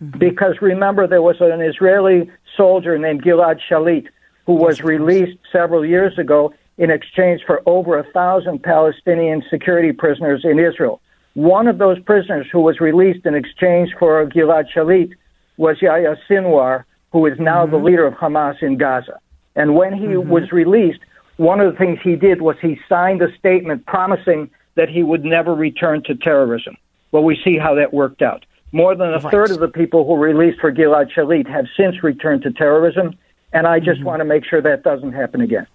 Mm-hmm. 0.00 0.18
Because 0.18 0.60
remember, 0.60 1.06
there 1.06 1.22
was 1.22 1.36
an 1.40 1.60
Israeli 1.60 2.30
soldier 2.56 2.96
named 2.98 3.24
Gilad 3.24 3.58
Shalit 3.68 4.06
who 4.46 4.52
was 4.52 4.82
released 4.82 5.38
several 5.50 5.84
years 5.84 6.18
ago 6.18 6.54
in 6.76 6.90
exchange 6.90 7.40
for 7.46 7.62
over 7.66 7.98
a 7.98 8.04
thousand 8.12 8.62
Palestinian 8.62 9.42
security 9.50 9.92
prisoners 9.92 10.42
in 10.44 10.58
Israel. 10.58 11.00
One 11.34 11.66
of 11.66 11.78
those 11.78 11.98
prisoners 11.98 12.46
who 12.50 12.60
was 12.60 12.80
released 12.80 13.26
in 13.26 13.34
exchange 13.34 13.90
for 13.98 14.24
Gilad 14.26 14.66
Shalit 14.72 15.12
was 15.56 15.82
Yahya 15.82 16.16
Sinwar, 16.28 16.84
who 17.12 17.26
is 17.26 17.38
now 17.38 17.62
mm-hmm. 17.62 17.72
the 17.72 17.78
leader 17.78 18.06
of 18.06 18.14
Hamas 18.14 18.62
in 18.62 18.76
Gaza. 18.76 19.18
And 19.56 19.74
when 19.74 19.92
he 19.92 20.06
mm-hmm. 20.06 20.28
was 20.28 20.52
released, 20.52 21.00
one 21.36 21.60
of 21.60 21.72
the 21.72 21.78
things 21.78 21.98
he 22.02 22.16
did 22.16 22.40
was 22.40 22.56
he 22.60 22.78
signed 22.88 23.20
a 23.22 23.36
statement 23.36 23.86
promising 23.86 24.50
that 24.76 24.88
he 24.88 25.02
would 25.02 25.24
never 25.24 25.54
return 25.54 26.02
to 26.04 26.14
terrorism. 26.14 26.76
Well, 27.12 27.24
we 27.24 27.40
see 27.44 27.58
how 27.58 27.74
that 27.74 27.92
worked 27.92 28.22
out. 28.22 28.44
More 28.72 28.94
than 28.96 29.08
a 29.08 29.18
right. 29.18 29.30
third 29.30 29.50
of 29.50 29.60
the 29.60 29.68
people 29.68 30.04
who 30.04 30.14
were 30.14 30.26
released 30.26 30.60
for 30.60 30.72
Gilad 30.72 31.12
Shalit 31.12 31.48
have 31.48 31.66
since 31.76 32.02
returned 32.02 32.42
to 32.42 32.52
terrorism, 32.52 33.16
and 33.52 33.66
I 33.66 33.78
just 33.78 33.98
mm-hmm. 33.98 34.06
want 34.06 34.20
to 34.20 34.24
make 34.24 34.44
sure 34.44 34.60
that 34.62 34.82
doesn't 34.82 35.12
happen 35.12 35.40
again. 35.40 35.66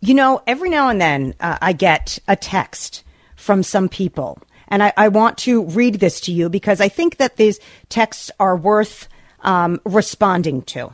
You 0.00 0.14
know, 0.14 0.42
every 0.46 0.70
now 0.70 0.88
and 0.88 1.00
then 1.00 1.34
uh, 1.40 1.58
I 1.60 1.72
get 1.72 2.18
a 2.28 2.36
text 2.36 3.04
from 3.38 3.62
some 3.62 3.88
people, 3.88 4.38
and 4.68 4.82
I, 4.82 4.92
I, 4.96 5.08
want 5.08 5.38
to 5.38 5.64
read 5.64 5.94
this 5.94 6.20
to 6.22 6.32
you 6.32 6.48
because 6.48 6.80
I 6.80 6.88
think 6.88 7.16
that 7.16 7.36
these 7.36 7.60
texts 7.88 8.30
are 8.38 8.56
worth 8.56 9.08
um, 9.40 9.80
responding 9.84 10.62
to. 10.62 10.92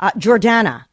Uh, 0.00 0.10
Jordana. 0.12 0.86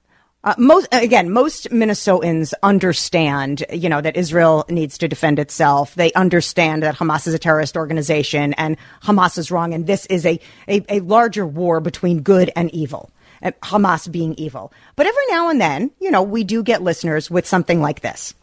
Uh, 0.44 0.56
most 0.58 0.88
again, 0.92 1.30
most 1.30 1.70
Minnesotans 1.70 2.54
understand, 2.64 3.64
you 3.72 3.88
know, 3.88 4.02
that 4.02 4.18
Israel 4.18 4.66
needs 4.70 4.98
to 4.98 5.08
defend 5.08 5.38
itself. 5.38 5.94
They 5.94 6.12
understand 6.14 6.82
that 6.82 6.96
Hamas 6.96 7.28
is 7.28 7.36
a 7.36 7.40
terrorist 7.40 7.78
organization 7.78 8.54
and 8.54 8.76
Hamas 9.04 9.38
is 9.38 9.52
wrong, 9.52 9.74
and 9.74 9.86
this 9.86 10.08
is 10.08 10.26
a, 10.26 10.40
a, 10.68 10.84
a 10.90 11.00
larger 11.02 11.46
war 11.46 11.80
between 11.80 12.22
good 12.22 12.52
and 12.56 12.74
evil. 12.74 13.12
Hamas 13.44 14.12
being 14.12 14.34
evil. 14.36 14.72
But 14.96 15.08
every 15.08 15.24
now 15.30 15.50
and 15.50 15.60
then, 15.60 15.92
you 16.00 16.12
know, 16.12 16.24
we 16.24 16.44
do 16.44 16.64
get 16.64 16.82
listeners 16.82 17.32
with 17.32 17.48
something 17.48 17.82
like 17.82 18.02
this. 18.02 18.34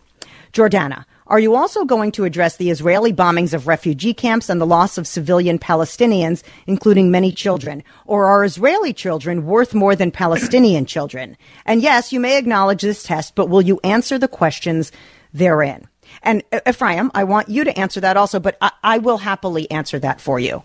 Jordana, 0.53 1.05
are 1.29 1.39
you 1.39 1.55
also 1.55 1.85
going 1.85 2.11
to 2.13 2.25
address 2.25 2.57
the 2.57 2.71
Israeli 2.71 3.13
bombings 3.13 3.53
of 3.53 3.67
refugee 3.67 4.15
camps 4.15 4.49
and 4.49 4.61
the 4.61 4.67
loss 4.67 4.97
of 4.97 5.07
civilian 5.07 5.59
Palestinians, 5.59 6.43
including 6.67 7.11
many 7.11 7.33
children? 7.33 7.83
Or 8.07 8.27
are 8.27 8.45
Israeli 8.45 8.93
children 8.93 9.45
worth 9.45 9.75
more 9.75 9.95
than 9.95 10.11
Palestinian 10.11 10.87
children? 10.87 11.37
And 11.67 11.83
yes, 11.83 12.13
you 12.13 12.21
may 12.21 12.39
acknowledge 12.39 12.83
this 12.83 13.03
test, 13.03 13.35
but 13.35 13.49
will 13.49 13.63
you 13.63 13.79
answer 13.85 14.19
the 14.19 14.29
questions 14.29 14.91
therein? 15.35 15.87
And 16.23 16.43
Ephraim, 16.67 17.11
I 17.15 17.25
want 17.25 17.49
you 17.49 17.65
to 17.65 17.79
answer 17.79 18.01
that 18.01 18.17
also, 18.17 18.41
but 18.41 18.57
I, 18.61 18.73
I 18.83 18.99
will 18.99 19.19
happily 19.19 19.71
answer 19.71 19.99
that 19.99 20.21
for 20.21 20.41
you. 20.41 20.63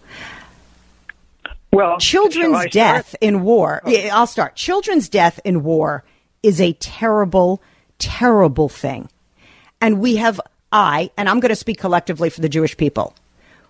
Well, 1.73 1.97
children's 1.97 2.71
death 2.71 3.15
in 3.19 3.41
war. 3.41 3.81
Oh. 3.83 3.91
I'll 4.13 4.27
start. 4.27 4.55
Children's 4.55 5.09
death 5.09 5.39
in 5.43 5.63
war 5.63 6.03
is 6.43 6.61
a 6.61 6.73
terrible, 6.73 7.61
terrible 7.97 8.69
thing. 8.69 9.09
And 9.81 9.99
we 9.99 10.15
have 10.17 10.39
I, 10.73 11.11
and 11.15 11.29
I'm 11.29 11.39
going 11.39 11.49
to 11.49 11.55
speak 11.55 11.79
collectively 11.79 12.29
for 12.29 12.41
the 12.41 12.49
Jewish 12.49 12.75
people, 12.75 13.13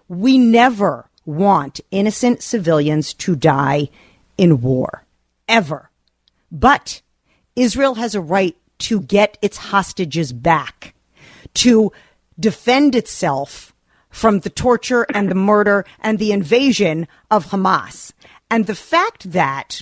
we 0.08 0.38
never 0.38 1.10
want 1.26 1.82
innocent 1.92 2.42
civilians 2.42 3.13
to 3.13 3.36
die 3.36 3.89
in 4.38 4.62
war. 4.62 5.04
Ever. 5.48 5.89
But 6.52 7.02
Israel 7.56 7.96
has 7.96 8.16
a 8.16 8.22
right 8.22 8.56
to 8.80 9.02
get 9.02 9.38
its 9.42 9.58
hostages 9.58 10.34
back, 10.34 10.94
to 11.56 11.92
defend 12.39 12.96
itself 12.96 13.74
from 14.10 14.39
the 14.39 14.50
torture 14.50 15.06
and 15.13 15.30
the 15.30 15.36
murder 15.36 15.86
and 16.00 16.20
the 16.20 16.32
invasion 16.32 17.08
of 17.30 17.48
Hamas. 17.48 18.13
And 18.50 18.66
the 18.66 18.76
fact 18.76 19.32
that 19.32 19.82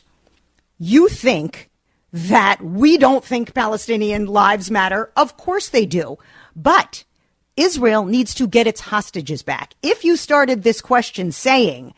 you 0.79 1.07
think 1.07 1.69
that 2.13 2.61
we 2.63 2.97
don't 2.97 3.23
think 3.23 3.53
Palestinian 3.53 4.25
lives 4.25 4.71
matter, 4.71 5.11
of 5.15 5.37
course 5.37 5.69
they 5.69 5.85
do. 5.85 6.17
But 6.55 7.03
Israel 7.57 8.05
needs 8.05 8.33
to 8.35 8.47
get 8.47 8.67
its 8.67 8.81
hostages 8.81 9.43
back. 9.43 9.73
If 9.81 10.03
you 10.03 10.15
started 10.15 10.63
this 10.63 10.81
question 10.81 11.31
saying, 11.31 11.93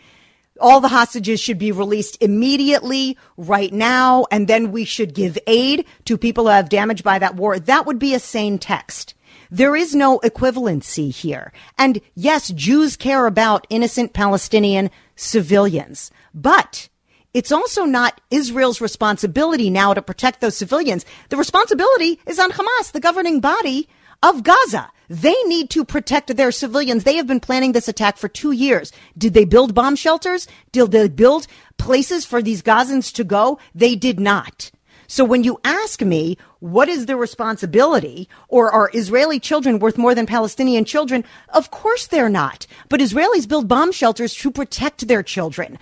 all 0.59 0.79
the 0.79 0.87
hostages 0.89 1.39
should 1.39 1.57
be 1.57 1.71
released 1.71 2.17
immediately, 2.21 3.17
right 3.37 3.73
now, 3.73 4.25
and 4.31 4.47
then 4.47 4.71
we 4.71 4.85
should 4.85 5.13
give 5.13 5.37
aid 5.47 5.85
to 6.05 6.17
people 6.17 6.45
who 6.45 6.51
have 6.51 6.69
damaged 6.69 7.03
by 7.03 7.19
that 7.19 7.35
war. 7.35 7.59
That 7.59 7.85
would 7.85 7.99
be 7.99 8.13
a 8.13 8.19
sane 8.19 8.59
text. 8.59 9.13
There 9.49 9.75
is 9.75 9.93
no 9.93 10.19
equivalency 10.19 11.13
here. 11.13 11.51
And 11.77 12.01
yes, 12.15 12.49
Jews 12.49 12.95
care 12.95 13.25
about 13.25 13.67
innocent 13.69 14.13
Palestinian 14.13 14.89
civilians, 15.15 16.11
but 16.33 16.89
it's 17.33 17.51
also 17.51 17.85
not 17.85 18.21
Israel's 18.29 18.81
responsibility 18.81 19.69
now 19.69 19.93
to 19.93 20.01
protect 20.01 20.41
those 20.41 20.57
civilians. 20.57 21.05
The 21.29 21.37
responsibility 21.37 22.19
is 22.27 22.39
on 22.39 22.51
Hamas, 22.51 22.91
the 22.91 22.99
governing 22.99 23.39
body 23.39 23.89
of 24.23 24.41
Gaza. 24.41 24.89
They 25.09 25.35
need 25.43 25.69
to 25.71 25.83
protect 25.83 26.35
their 26.35 26.51
civilians. 26.51 27.03
They 27.03 27.17
have 27.17 27.27
been 27.27 27.41
planning 27.41 27.73
this 27.73 27.89
attack 27.89 28.17
for 28.17 28.29
two 28.29 28.51
years. 28.51 28.91
Did 29.17 29.33
they 29.33 29.45
build 29.45 29.75
bomb 29.75 29.95
shelters? 29.97 30.47
Did 30.71 30.91
they 30.91 31.09
build 31.09 31.45
places 31.77 32.25
for 32.25 32.41
these 32.41 32.63
Gazans 32.63 33.13
to 33.13 33.23
go? 33.23 33.59
They 33.75 33.95
did 33.95 34.19
not. 34.19 34.71
So 35.07 35.25
when 35.25 35.43
you 35.43 35.59
ask 35.63 36.01
me, 36.01 36.37
what 36.63 36.87
is 36.87 37.07
the 37.07 37.17
responsibility? 37.17 38.29
Or 38.47 38.71
are 38.71 38.89
Israeli 38.93 39.37
children 39.37 39.79
worth 39.79 39.97
more 39.97 40.15
than 40.15 40.25
Palestinian 40.25 40.85
children? 40.85 41.25
Of 41.49 41.71
course 41.71 42.07
they're 42.07 42.29
not. 42.29 42.67
But 42.87 43.01
Israelis 43.01 43.49
build 43.49 43.67
bomb 43.67 43.91
shelters 43.91 44.33
to 44.35 44.49
protect 44.49 45.09
their 45.09 45.23
children. 45.23 45.77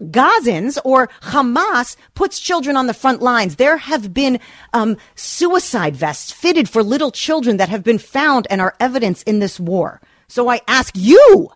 Gazans 0.00 0.78
or 0.82 1.08
Hamas 1.24 1.96
puts 2.14 2.40
children 2.40 2.74
on 2.74 2.86
the 2.86 2.94
front 2.94 3.20
lines. 3.20 3.56
There 3.56 3.76
have 3.76 4.14
been 4.14 4.40
um, 4.72 4.96
suicide 5.14 5.94
vests 5.94 6.32
fitted 6.32 6.70
for 6.70 6.82
little 6.82 7.10
children 7.10 7.58
that 7.58 7.68
have 7.68 7.84
been 7.84 7.98
found 7.98 8.46
and 8.48 8.62
are 8.62 8.76
evidence 8.80 9.22
in 9.24 9.40
this 9.40 9.60
war. 9.60 10.00
So 10.26 10.48
I 10.48 10.62
ask 10.66 10.94
you, 10.96 11.50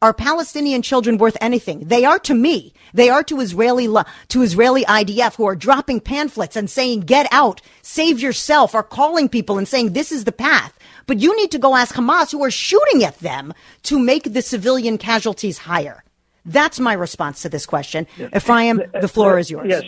are 0.00 0.14
Palestinian 0.14 0.82
children 0.82 1.18
worth 1.18 1.36
anything? 1.40 1.80
They 1.80 2.04
are 2.04 2.18
to 2.20 2.34
me. 2.34 2.72
They 2.94 3.08
are 3.08 3.24
to 3.24 3.40
Israeli 3.40 3.88
to 4.28 4.42
Israeli 4.42 4.84
IDF 4.84 5.34
who 5.36 5.44
are 5.44 5.56
dropping 5.56 6.00
pamphlets 6.00 6.56
and 6.56 6.70
saying 6.70 7.00
"Get 7.00 7.26
out, 7.32 7.60
save 7.82 8.20
yourself," 8.20 8.74
are 8.74 8.82
calling 8.82 9.28
people 9.28 9.58
and 9.58 9.66
saying 9.66 9.92
this 9.92 10.12
is 10.12 10.24
the 10.24 10.32
path. 10.32 10.78
But 11.06 11.18
you 11.18 11.34
need 11.36 11.50
to 11.50 11.58
go 11.58 11.74
ask 11.74 11.94
Hamas, 11.94 12.30
who 12.30 12.44
are 12.44 12.50
shooting 12.50 13.02
at 13.02 13.18
them, 13.18 13.52
to 13.84 13.98
make 13.98 14.32
the 14.32 14.42
civilian 14.42 14.98
casualties 14.98 15.58
higher. 15.58 16.04
That's 16.44 16.78
my 16.78 16.92
response 16.92 17.42
to 17.42 17.48
this 17.48 17.66
question. 17.66 18.06
Yes. 18.16 18.30
Ephraim, 18.36 18.82
the 19.00 19.08
floor 19.08 19.38
is 19.38 19.50
yours. 19.50 19.66
Yes. 19.68 19.84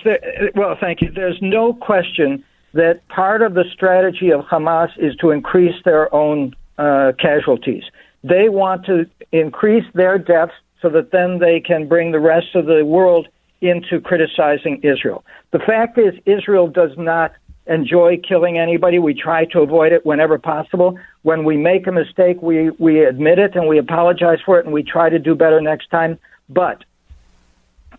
Well, 0.55 0.77
thank 0.79 1.01
you. 1.01 1.11
There's 1.11 1.39
no 1.41 1.73
question 1.75 2.45
that 2.75 3.07
part 3.09 3.43
of 3.43 3.55
the 3.55 3.65
strategy 3.73 4.31
of 4.31 4.41
Hamas 4.43 4.91
is 4.99 5.15
to 5.17 5.31
increase 5.31 5.75
their 5.85 6.13
own 6.15 6.55
uh, 6.79 7.13
casualties. 7.19 7.85
They 8.23 8.49
want 8.49 8.85
to 8.87 9.07
increase 9.33 9.85
their 9.95 10.19
deaths 10.19 10.53
so 10.83 10.89
that 10.91 11.11
then 11.11 11.39
they 11.39 11.61
can 11.61 11.89
bring 11.89 12.13
the 12.13 12.21
rest 12.21 12.55
of 12.55 12.67
the 12.67 12.85
world 12.85 13.29
into 13.61 14.01
criticizing 14.01 14.81
Israel. 14.83 15.25
The 15.51 15.59
fact 15.59 15.99
is, 15.99 16.15
Israel 16.25 16.69
does 16.69 16.93
not 16.97 17.33
enjoy 17.67 18.19
killing 18.27 18.59
anybody. 18.59 18.99
We 18.99 19.15
try 19.15 19.45
to 19.47 19.61
avoid 19.61 19.93
it 19.93 20.05
whenever 20.05 20.39
possible. 20.39 20.99
When 21.23 21.45
we 21.45 21.57
make 21.57 21.87
a 21.87 21.93
mistake, 21.93 22.41
we, 22.43 22.71
we 22.71 23.05
admit 23.05 23.39
it 23.39 23.55
and 23.55 23.69
we 23.69 23.79
apologize 23.79 24.39
for 24.45 24.59
it 24.59 24.65
and 24.65 24.75
we 24.75 24.83
try 24.83 25.09
to 25.09 25.19
do 25.19 25.35
better 25.35 25.61
next 25.61 25.91
time. 25.91 26.19
But, 26.49 26.85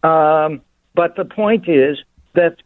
um, 0.03 0.61
but 0.95 1.15
the 1.15 1.25
point 1.25 1.69
is 1.69 1.99
that 2.33 2.57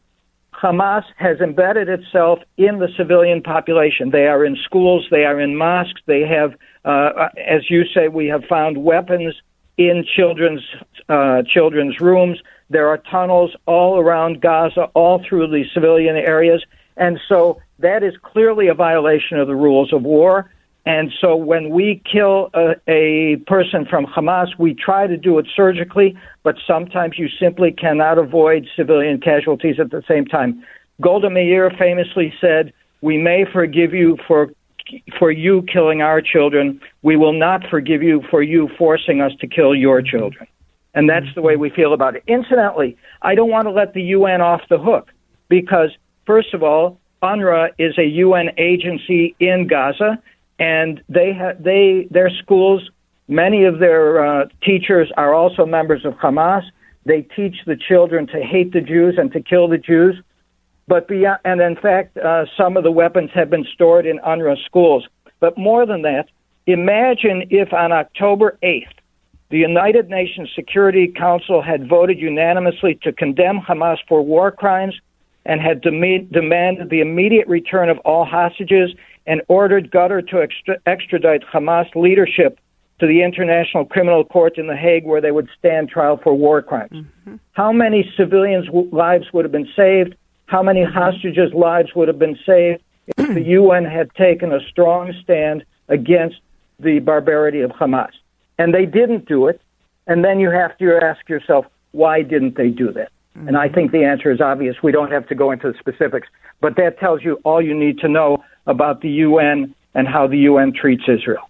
Hamas 0.62 1.03
has 1.18 1.39
embedded 1.39 1.89
itself 1.89 2.39
in 2.58 2.80
the 2.80 2.88
civilian 2.95 3.41
population. 3.41 4.12
They 4.12 4.28
are 4.28 4.45
in 4.45 4.56
schools, 4.64 5.08
they 5.12 5.26
are 5.26 5.39
in 5.39 5.56
mosques, 5.56 6.01
they 6.06 6.22
have, 6.22 6.53
uh, 6.86 7.30
as 7.38 7.70
you 7.70 7.84
say, 7.93 8.08
we 8.08 8.28
have 8.28 8.43
found 8.45 8.84
weapons 8.84 9.36
in 9.78 10.06
children's 10.16 10.62
uh, 11.10 11.43
children's 11.47 11.99
rooms. 11.99 12.39
There 12.70 12.88
are 12.88 12.97
tunnels 12.97 13.51
all 13.66 13.99
around 13.99 14.41
Gaza, 14.41 14.89
all 14.93 15.24
through 15.28 15.47
the 15.47 15.66
civilian 15.74 16.16
areas, 16.16 16.64
and 16.95 17.20
so 17.28 17.62
that 17.80 18.03
is 18.03 18.14
clearly 18.24 18.70
a 18.70 18.74
violation 18.74 19.38
of 19.38 19.47
the 19.47 19.56
rules 19.56 19.91
of 19.91 20.03
war. 20.03 20.49
And 20.86 21.11
so 21.19 21.36
when 21.36 21.71
we 21.71 22.01
kill 22.09 22.51
a, 22.53 22.75
a, 22.88 23.38
person 23.47 23.86
from 23.89 24.05
Hamas, 24.05 24.49
we 24.59 24.75
try 24.75 25.07
to 25.07 25.17
do 25.17 25.39
it 25.39 25.47
surgically, 25.55 26.15
but 26.43 26.55
sometimes 26.67 27.17
you 27.17 27.27
simply 27.39 27.71
cannot 27.71 28.19
avoid 28.19 28.67
civilian 28.75 29.19
casualties 29.19 29.79
at 29.79 29.89
the 29.89 30.03
same 30.07 30.25
time. 30.25 30.63
Golda 31.01 31.29
Meir 31.29 31.71
famously 31.71 32.33
said, 32.39 32.71
"We 33.01 33.17
may 33.17 33.45
forgive 33.51 33.93
you 33.93 34.17
for 34.27 34.51
for 35.17 35.31
you 35.31 35.63
killing 35.63 36.03
our 36.03 36.21
children. 36.21 36.79
We 37.01 37.15
will 37.17 37.33
not 37.33 37.67
forgive 37.67 38.03
you 38.03 38.21
for 38.29 38.43
you 38.43 38.69
forcing 38.77 39.21
us 39.21 39.31
to 39.41 39.47
kill 39.47 39.75
your 39.75 40.03
children." 40.03 40.47
And 40.93 41.09
that's 41.09 41.33
the 41.33 41.41
way 41.41 41.57
we 41.57 41.71
feel 41.71 41.93
about 41.93 42.15
it. 42.15 42.23
Incidentally, 42.27 42.95
I 43.23 43.33
don't 43.33 43.49
want 43.49 43.67
to 43.67 43.71
let 43.71 43.93
the 43.93 44.03
UN 44.03 44.39
off 44.39 44.61
the 44.69 44.77
hook 44.77 45.09
because 45.49 45.89
first 46.25 46.53
of 46.53 46.61
all, 46.61 46.99
UNRWA 47.23 47.71
is 47.79 47.97
a 47.97 48.05
UN 48.05 48.51
agency 48.57 49.36
in 49.39 49.67
Gaza 49.67 50.21
and 50.60 51.01
they 51.10 51.34
they 51.60 52.08
their 52.12 52.30
schools. 52.30 52.89
Many 53.28 53.66
of 53.66 53.80
their 53.80 54.24
uh, 54.24 54.45
teachers 54.64 55.12
are 55.18 55.34
also 55.34 55.66
members 55.66 56.06
of 56.06 56.14
Hamas. 56.14 56.64
They 57.06 57.22
teach 57.22 57.56
the 57.66 57.76
children 57.76 58.28
to 58.28 58.41
hate 58.41 58.72
the 58.72 58.82
Jews 58.82 59.16
and 59.18 59.32
to 59.34 59.41
kill 59.41 59.68
the 59.68 59.78
Jews. 59.78 60.16
But 60.88 61.08
beyond, 61.08 61.39
and 61.43 61.62
in 61.62 61.76
fact, 61.76 62.18
uh, 62.18 62.45
some 62.56 62.78
of 62.78 62.84
the 62.84 62.91
weapons 62.91 63.32
have 63.34 63.49
been 63.49 63.66
stored 63.74 64.06
in 64.06 64.20
UNRWA 64.20 64.64
schools. 64.66 65.08
But 65.39 65.58
more 65.58 65.86
than 65.86 66.03
that, 66.03 66.30
imagine 66.68 67.47
if 67.49 67.74
on 67.74 67.91
October 67.91 68.58
8th, 68.62 68.93
the 69.49 69.58
United 69.58 70.10
Nations 70.10 70.51
Security 70.56 71.08
Council 71.08 71.62
had 71.62 71.88
voted 71.88 72.20
unanimously 72.20 72.99
to 73.03 73.12
condemn 73.12 73.60
Hamas 73.60 73.97
for 74.08 74.22
war 74.22 74.51
crimes 74.51 74.95
and 75.45 75.62
had 75.62 75.82
dem- 75.82 76.28
demanded 76.32 76.89
the 76.89 77.01
immediate 77.01 77.47
return 77.47 77.89
of 77.89 77.97
all 77.99 78.26
hostages 78.26 78.91
and 79.28 79.41
ordered 79.47 79.91
Qatar 79.91 80.28
to 80.30 80.41
extra- 80.41 80.78
extradite 80.86 81.43
Hamas 81.51 81.93
leadership 81.95 82.59
to 82.99 83.07
the 83.07 83.23
International 83.23 83.86
Criminal 83.86 84.23
Court 84.23 84.57
in 84.57 84.67
The 84.67 84.76
Hague, 84.76 85.05
where 85.05 85.19
they 85.19 85.32
would 85.32 85.49
stand 85.57 85.89
trial 85.89 86.19
for 86.21 86.34
war 86.34 86.61
crimes. 86.61 86.91
Mm-hmm. 86.93 87.36
How 87.53 87.71
many 87.71 88.09
civilians' 88.15 88.67
w- 88.67 88.89
lives 88.91 89.26
would 89.34 89.43
have 89.43 89.51
been 89.51 89.69
saved? 89.76 90.15
How 90.45 90.63
many 90.63 90.84
hostages' 90.84 91.53
lives 91.53 91.89
would 91.95 92.07
have 92.07 92.19
been 92.19 92.38
saved 92.45 92.82
if 93.17 93.34
the 93.34 93.41
UN 93.59 93.84
had 93.84 94.13
taken 94.15 94.53
a 94.53 94.59
strong 94.69 95.13
stand 95.23 95.65
against 95.89 96.38
the 96.80 96.99
barbarity 96.99 97.61
of 97.61 97.71
Hamas? 97.71 98.11
And 98.57 98.73
they 98.73 98.86
didn't 98.86 99.28
do 99.28 99.47
it. 99.47 99.59
And 100.07 100.23
then 100.23 100.39
you 100.39 100.49
have 100.51 100.78
to 100.78 100.99
ask 101.01 101.28
yourself, 101.28 101.65
why 101.91 102.21
didn't 102.21 102.55
they 102.55 102.69
do 102.69 102.93
that? 102.93 103.11
Mm-hmm. 103.38 103.49
And 103.49 103.57
I 103.57 103.67
think 103.67 103.91
the 103.91 104.05
answer 104.05 104.32
is 104.32 104.39
obvious. 104.39 104.78
We 104.82 104.93
don't 104.93 105.11
have 105.11 105.28
to 105.28 105.36
go 105.36 105.51
into 105.51 105.71
the 105.71 105.78
specifics, 105.78 106.30
but 106.61 106.78
that 106.78 106.97
tells 106.99 107.23
you 107.23 107.39
all 107.43 107.61
you 107.61 107.73
need 107.73 107.97
to 107.99 108.07
know 108.07 108.43
about 108.66 109.01
the 109.01 109.09
UN 109.09 109.76
and 109.93 110.07
how 110.07 110.28
the 110.28 110.39
UN 110.39 110.74
treats 110.74 111.03
Israel. 111.07 111.49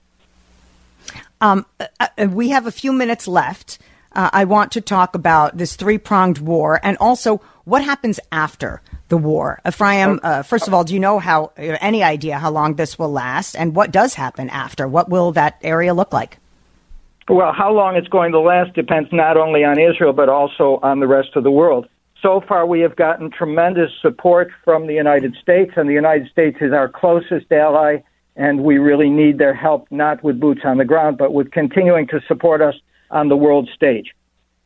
Um, 1.41 1.65
uh, 1.79 1.87
uh, 1.99 2.27
we 2.29 2.49
have 2.49 2.67
a 2.67 2.71
few 2.71 2.91
minutes 2.91 3.27
left. 3.27 3.79
Uh, 4.13 4.29
I 4.31 4.45
want 4.45 4.71
to 4.73 4.81
talk 4.81 5.15
about 5.15 5.57
this 5.57 5.75
three 5.75 5.97
pronged 5.97 6.37
war 6.37 6.79
and 6.81 6.97
also 6.99 7.41
what 7.65 7.83
happens 7.83 8.19
after 8.31 8.81
the 9.09 9.17
war. 9.17 9.59
Ephraim, 9.67 10.19
uh, 10.23 10.43
first 10.43 10.67
of 10.67 10.73
all, 10.73 10.83
do 10.83 10.93
you 10.93 10.99
know 10.99 11.19
how, 11.19 11.51
uh, 11.57 11.77
any 11.81 12.03
idea 12.03 12.39
how 12.39 12.49
long 12.49 12.75
this 12.75 12.97
will 12.97 13.11
last 13.11 13.55
and 13.55 13.75
what 13.75 13.91
does 13.91 14.13
happen 14.13 14.49
after? 14.49 14.87
What 14.87 15.09
will 15.09 15.33
that 15.33 15.59
area 15.61 15.93
look 15.93 16.13
like? 16.13 16.37
Well, 17.27 17.51
how 17.53 17.73
long 17.73 17.95
it's 17.95 18.07
going 18.07 18.31
to 18.33 18.39
last 18.39 18.73
depends 18.73 19.09
not 19.11 19.35
only 19.35 19.63
on 19.63 19.79
Israel, 19.79 20.13
but 20.13 20.29
also 20.29 20.79
on 20.83 20.99
the 20.99 21.07
rest 21.07 21.35
of 21.35 21.43
the 21.43 21.51
world. 21.51 21.87
So 22.25 22.41
far, 22.47 22.65
we 22.65 22.79
have 22.79 22.95
gotten 22.95 23.29
tremendous 23.29 23.91
support 24.01 24.49
from 24.63 24.87
the 24.87 24.95
United 24.95 25.35
States, 25.39 25.73
and 25.75 25.87
the 25.87 25.93
United 25.93 26.27
States 26.31 26.57
is 26.59 26.73
our 26.73 26.89
closest 26.89 27.51
ally, 27.51 27.97
and 28.35 28.63
we 28.63 28.79
really 28.79 29.11
need 29.11 29.37
their 29.37 29.53
help, 29.53 29.85
not 29.91 30.23
with 30.23 30.39
boots 30.39 30.61
on 30.63 30.79
the 30.79 30.85
ground, 30.85 31.19
but 31.19 31.35
with 31.35 31.51
continuing 31.51 32.07
to 32.07 32.19
support 32.27 32.63
us 32.63 32.73
on 33.11 33.29
the 33.29 33.37
world 33.37 33.69
stage. 33.75 34.15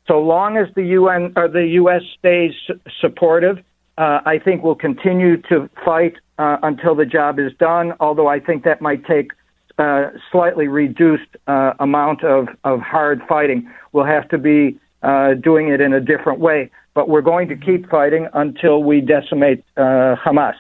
So 0.08 0.22
long 0.22 0.56
as 0.56 0.74
the 0.74 0.86
UN 1.00 1.34
or 1.36 1.50
the 1.50 1.68
U.S. 1.82 2.02
stays 2.18 2.54
supportive, 3.02 3.58
uh, 3.98 4.22
I 4.26 4.40
think 4.40 4.64
we'll 4.64 4.76
continue 4.76 5.36
to 5.50 5.70
fight 5.84 6.14
uh, 6.38 6.60
until 6.64 6.96
the 6.96 7.06
job 7.06 7.40
is 7.40 7.52
done. 7.60 7.92
Although 8.00 8.28
I 8.28 8.40
think 8.40 8.64
that 8.64 8.80
might 8.80 9.06
take 9.06 9.32
a 9.78 9.84
uh, 9.84 10.12
slightly 10.32 10.70
reduced 10.70 11.36
uh, 11.48 11.74
amount 11.82 12.24
of, 12.24 12.48
of 12.64 12.80
hard 12.80 13.22
fighting. 13.28 13.70
We'll 13.92 14.06
have 14.06 14.30
to 14.30 14.38
be 14.38 14.80
uh, 15.04 15.34
doing 15.34 15.68
it 15.68 15.82
in 15.82 15.92
a 15.92 16.00
different 16.00 16.40
way 16.40 16.72
but 16.94 17.10
we're 17.10 17.22
going 17.22 17.48
to 17.50 17.56
keep 17.56 17.90
fighting 17.90 18.28
until 18.34 18.84
we 18.84 19.02
decimate 19.02 19.64
uh, 19.78 20.16
Hamas. 20.24 20.56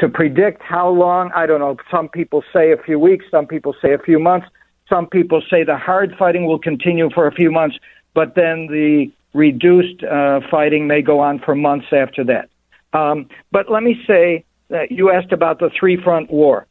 To 0.00 0.08
predict 0.08 0.62
how 0.62 0.88
long, 0.88 1.30
I 1.34 1.46
don't 1.46 1.60
know. 1.60 1.76
Some 1.90 2.08
people 2.08 2.42
say 2.52 2.72
a 2.72 2.76
few 2.76 2.98
weeks, 2.98 3.24
some 3.30 3.46
people 3.46 3.74
say 3.80 3.92
a 3.92 3.98
few 3.98 4.18
months, 4.18 4.46
some 4.88 5.06
people 5.06 5.42
say 5.48 5.64
the 5.64 5.76
hard 5.76 6.14
fighting 6.18 6.46
will 6.46 6.58
continue 6.58 7.08
for 7.10 7.26
a 7.26 7.32
few 7.32 7.50
months, 7.50 7.78
but 8.14 8.34
then 8.34 8.66
the 8.66 9.10
reduced 9.32 10.02
uh, 10.04 10.40
fighting 10.50 10.86
may 10.86 11.02
go 11.02 11.20
on 11.20 11.38
for 11.38 11.54
months 11.54 11.86
after 11.92 12.24
that. 12.24 12.48
Um, 12.98 13.28
but 13.50 13.70
let 13.70 13.82
me 13.82 14.02
say 14.06 14.44
that 14.68 14.90
you 14.90 15.10
asked 15.10 15.32
about 15.32 15.58
the 15.58 15.70
three 15.78 16.02
front 16.02 16.30
war. 16.30 16.66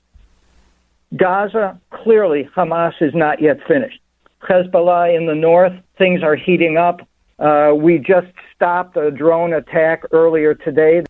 Gaza, 1.15 1.79
clearly, 1.91 2.47
Hamas 2.55 2.93
is 3.01 3.13
not 3.13 3.41
yet 3.41 3.57
finished. 3.67 3.99
Hezbollah 4.47 5.15
in 5.15 5.25
the 5.25 5.35
north, 5.35 5.73
things 5.97 6.23
are 6.23 6.35
heating 6.35 6.77
up. 6.77 7.01
Uh, 7.41 7.73
we 7.75 7.97
just 7.97 8.27
stopped 8.55 8.95
a 8.95 9.09
drone 9.09 9.53
attack 9.53 10.03
earlier 10.11 10.53
today 10.53 11.01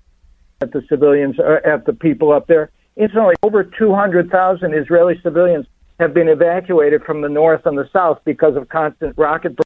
at 0.62 0.72
the 0.72 0.82
civilians, 0.88 1.38
uh, 1.38 1.60
at 1.66 1.86
the 1.86 1.92
people 1.92 2.32
up 2.32 2.48
there. 2.48 2.72
Incidentally, 2.96 3.36
over 3.44 3.66
200,000 3.66 4.74
Israeli 4.74 5.20
civilians 5.22 5.66
have 6.00 6.14
been 6.14 6.30
evacuated 6.30 7.04
from 7.04 7.20
the 7.20 7.28
north 7.28 7.66
and 7.66 7.78
the 7.78 7.90
south 7.92 8.20
because 8.24 8.56
of 8.56 8.70
constant 8.70 9.14
rocket 9.18 9.58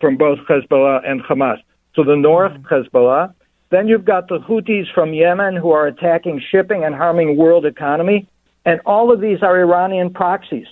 from 0.00 0.16
both 0.16 0.38
Hezbollah 0.48 1.06
and 1.06 1.22
Hamas. 1.22 1.58
So 1.94 2.02
the 2.02 2.16
north, 2.16 2.52
Hezbollah. 2.62 3.34
Then 3.68 3.86
you've 3.86 4.06
got 4.06 4.28
the 4.28 4.38
Houthis 4.38 4.92
from 4.94 5.12
Yemen 5.12 5.54
who 5.54 5.70
are 5.70 5.86
attacking 5.86 6.42
shipping 6.50 6.82
and 6.82 6.94
harming 6.94 7.36
world 7.36 7.66
economy. 7.66 8.26
And 8.64 8.80
all 8.86 9.12
of 9.12 9.20
these 9.20 9.42
are 9.42 9.60
Iranian 9.60 10.12
proxies. 10.12 10.66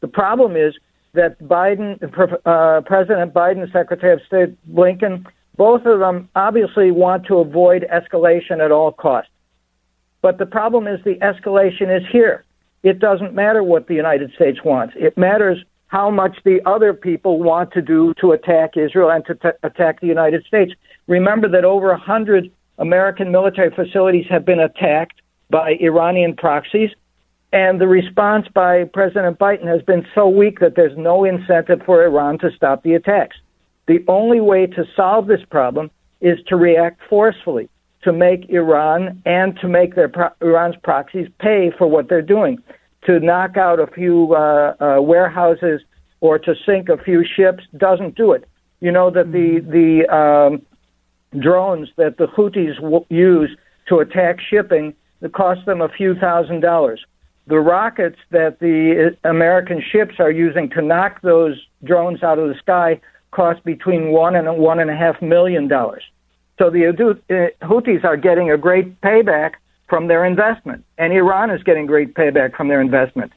The 0.00 0.08
problem 0.08 0.56
is 0.56 0.74
that 1.14 1.38
Biden, 1.42 2.02
uh, 2.46 2.80
President 2.82 3.34
Biden, 3.34 3.70
Secretary 3.72 4.14
of 4.14 4.20
State 4.26 4.56
Blinken, 4.74 5.26
both 5.56 5.84
of 5.84 5.98
them 6.00 6.28
obviously 6.34 6.90
want 6.90 7.26
to 7.26 7.38
avoid 7.38 7.86
escalation 7.92 8.64
at 8.64 8.72
all 8.72 8.92
costs. 8.92 9.30
But 10.22 10.38
the 10.38 10.46
problem 10.46 10.86
is 10.86 11.00
the 11.04 11.16
escalation 11.16 11.94
is 11.94 12.02
here. 12.10 12.44
It 12.82 12.98
doesn't 12.98 13.34
matter 13.34 13.62
what 13.62 13.86
the 13.88 13.94
United 13.94 14.32
States 14.34 14.58
wants. 14.64 14.94
It 14.96 15.18
matters 15.18 15.62
how 15.88 16.10
much 16.10 16.38
the 16.44 16.60
other 16.64 16.94
people 16.94 17.38
want 17.38 17.72
to 17.72 17.82
do 17.82 18.14
to 18.14 18.32
attack 18.32 18.76
Israel 18.76 19.10
and 19.10 19.24
to 19.26 19.34
t- 19.34 19.58
attack 19.62 20.00
the 20.00 20.06
United 20.06 20.44
States. 20.46 20.72
Remember 21.06 21.48
that 21.48 21.64
over 21.64 21.88
100 21.88 22.50
American 22.78 23.30
military 23.30 23.70
facilities 23.70 24.26
have 24.30 24.46
been 24.46 24.60
attacked 24.60 25.20
by 25.50 25.76
Iranian 25.80 26.34
proxies. 26.34 26.90
And 27.52 27.78
the 27.78 27.86
response 27.86 28.48
by 28.54 28.84
President 28.84 29.38
Biden 29.38 29.66
has 29.66 29.82
been 29.82 30.06
so 30.14 30.26
weak 30.26 30.60
that 30.60 30.74
there's 30.74 30.96
no 30.96 31.24
incentive 31.24 31.82
for 31.84 32.02
Iran 32.02 32.38
to 32.38 32.50
stop 32.56 32.82
the 32.82 32.94
attacks. 32.94 33.36
The 33.86 34.02
only 34.08 34.40
way 34.40 34.66
to 34.66 34.84
solve 34.96 35.26
this 35.26 35.44
problem 35.50 35.90
is 36.22 36.38
to 36.46 36.56
react 36.56 37.00
forcefully, 37.10 37.68
to 38.04 38.12
make 38.12 38.48
Iran 38.48 39.20
and 39.26 39.58
to 39.60 39.68
make 39.68 39.94
their 39.94 40.08
pro- 40.08 40.30
Iran's 40.40 40.76
proxies 40.82 41.28
pay 41.40 41.70
for 41.76 41.86
what 41.86 42.08
they're 42.08 42.22
doing, 42.22 42.58
to 43.04 43.20
knock 43.20 43.58
out 43.58 43.80
a 43.80 43.86
few 43.86 44.34
uh, 44.34 44.74
uh, 44.80 45.02
warehouses 45.02 45.82
or 46.20 46.38
to 46.38 46.54
sink 46.64 46.88
a 46.88 46.96
few 46.96 47.22
ships 47.24 47.64
doesn't 47.76 48.14
do 48.14 48.32
it. 48.32 48.48
You 48.80 48.92
know 48.92 49.10
that 49.10 49.32
the 49.32 49.60
the 49.60 50.08
um, 50.14 50.62
drones 51.40 51.88
that 51.96 52.16
the 52.16 52.26
Houthis 52.26 52.76
w- 52.76 53.04
use 53.10 53.56
to 53.88 53.98
attack 53.98 54.40
shipping 54.40 54.94
cost 55.34 55.66
them 55.66 55.80
a 55.80 55.88
few 55.88 56.14
thousand 56.14 56.60
dollars 56.60 57.04
the 57.46 57.58
rockets 57.58 58.18
that 58.30 58.60
the 58.60 59.16
American 59.24 59.82
ships 59.82 60.14
are 60.18 60.30
using 60.30 60.70
to 60.70 60.82
knock 60.82 61.20
those 61.22 61.56
drones 61.84 62.22
out 62.22 62.38
of 62.38 62.48
the 62.48 62.54
sky 62.54 63.00
cost 63.32 63.64
between 63.64 64.10
one 64.10 64.36
and 64.36 64.58
one 64.58 64.78
and 64.78 64.90
a 64.90 64.96
half 64.96 65.20
million 65.20 65.66
dollars. 65.66 66.02
So 66.58 66.70
the 66.70 66.86
uh, 66.86 67.66
Houthis 67.66 68.04
are 68.04 68.16
getting 68.16 68.50
a 68.50 68.58
great 68.58 69.00
payback 69.00 69.52
from 69.88 70.06
their 70.06 70.24
investment. 70.24 70.84
And 70.98 71.12
Iran 71.12 71.50
is 71.50 71.62
getting 71.62 71.86
great 71.86 72.14
payback 72.14 72.54
from 72.56 72.68
their 72.68 72.80
investment. 72.80 73.32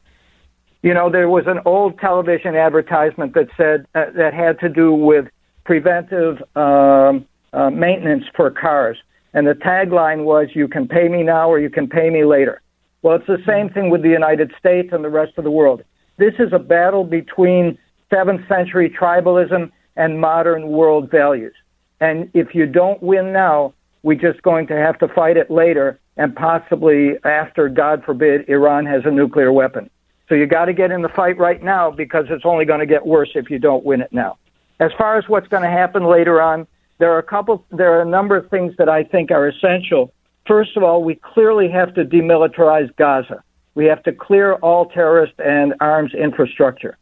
You 0.82 0.94
know, 0.94 1.10
there 1.10 1.28
was 1.28 1.44
an 1.46 1.58
old 1.64 1.98
television 1.98 2.54
advertisement 2.54 3.34
that 3.34 3.48
said 3.56 3.86
uh, 3.94 4.12
that 4.14 4.32
had 4.32 4.60
to 4.60 4.68
do 4.68 4.92
with 4.92 5.26
preventive 5.64 6.36
um, 6.54 7.26
uh, 7.52 7.70
maintenance 7.70 8.24
for 8.36 8.50
cars. 8.50 8.96
And 9.34 9.46
the 9.46 9.54
tagline 9.54 10.24
was, 10.24 10.48
You 10.54 10.68
can 10.68 10.86
pay 10.86 11.08
me 11.08 11.22
now 11.22 11.50
or 11.50 11.58
you 11.58 11.70
can 11.70 11.88
pay 11.88 12.10
me 12.10 12.24
later. 12.24 12.60
Well, 13.02 13.16
it's 13.16 13.26
the 13.26 13.42
same 13.46 13.68
thing 13.70 13.90
with 13.90 14.02
the 14.02 14.08
United 14.08 14.52
States 14.58 14.90
and 14.92 15.04
the 15.04 15.10
rest 15.10 15.32
of 15.36 15.44
the 15.44 15.50
world. 15.50 15.82
This 16.16 16.34
is 16.38 16.52
a 16.52 16.58
battle 16.58 17.04
between 17.04 17.78
7th 18.10 18.46
century 18.48 18.90
tribalism 18.90 19.70
and 19.96 20.20
modern 20.20 20.68
world 20.68 21.10
values. 21.10 21.54
And 22.00 22.30
if 22.34 22.54
you 22.54 22.66
don't 22.66 23.02
win 23.02 23.32
now, 23.32 23.74
we're 24.02 24.18
just 24.18 24.42
going 24.42 24.66
to 24.68 24.76
have 24.76 24.98
to 25.00 25.08
fight 25.08 25.36
it 25.36 25.50
later 25.50 25.98
and 26.16 26.34
possibly 26.34 27.16
after, 27.24 27.68
God 27.68 28.02
forbid, 28.04 28.48
Iran 28.48 28.86
has 28.86 29.02
a 29.04 29.10
nuclear 29.10 29.52
weapon. 29.52 29.90
So 30.28 30.34
you 30.34 30.46
got 30.46 30.64
to 30.64 30.72
get 30.72 30.90
in 30.90 31.02
the 31.02 31.08
fight 31.08 31.38
right 31.38 31.62
now 31.62 31.90
because 31.90 32.26
it's 32.30 32.44
only 32.44 32.64
going 32.64 32.80
to 32.80 32.86
get 32.86 33.06
worse 33.06 33.30
if 33.34 33.50
you 33.50 33.58
don't 33.58 33.84
win 33.84 34.00
it 34.00 34.12
now. 34.12 34.38
As 34.80 34.90
far 34.98 35.18
as 35.18 35.28
what's 35.28 35.48
going 35.48 35.62
to 35.62 35.70
happen 35.70 36.04
later 36.04 36.40
on, 36.40 36.66
there 36.98 37.12
are 37.12 37.18
a 37.18 37.22
couple, 37.22 37.64
there 37.70 37.92
are 37.98 38.02
a 38.02 38.08
number 38.08 38.36
of 38.36 38.48
things 38.50 38.74
that 38.78 38.88
I 38.88 39.04
think 39.04 39.30
are 39.30 39.46
essential. 39.46 40.12
First 40.46 40.76
of 40.76 40.82
all, 40.82 41.02
we 41.02 41.16
clearly 41.16 41.68
have 41.70 41.94
to 41.94 42.04
demilitarize 42.04 42.94
Gaza. 42.96 43.42
We 43.74 43.86
have 43.86 44.02
to 44.04 44.12
clear 44.12 44.54
all 44.54 44.86
terrorist 44.86 45.34
and 45.38 45.74
arms 45.80 46.14
infrastructure. 46.14 46.96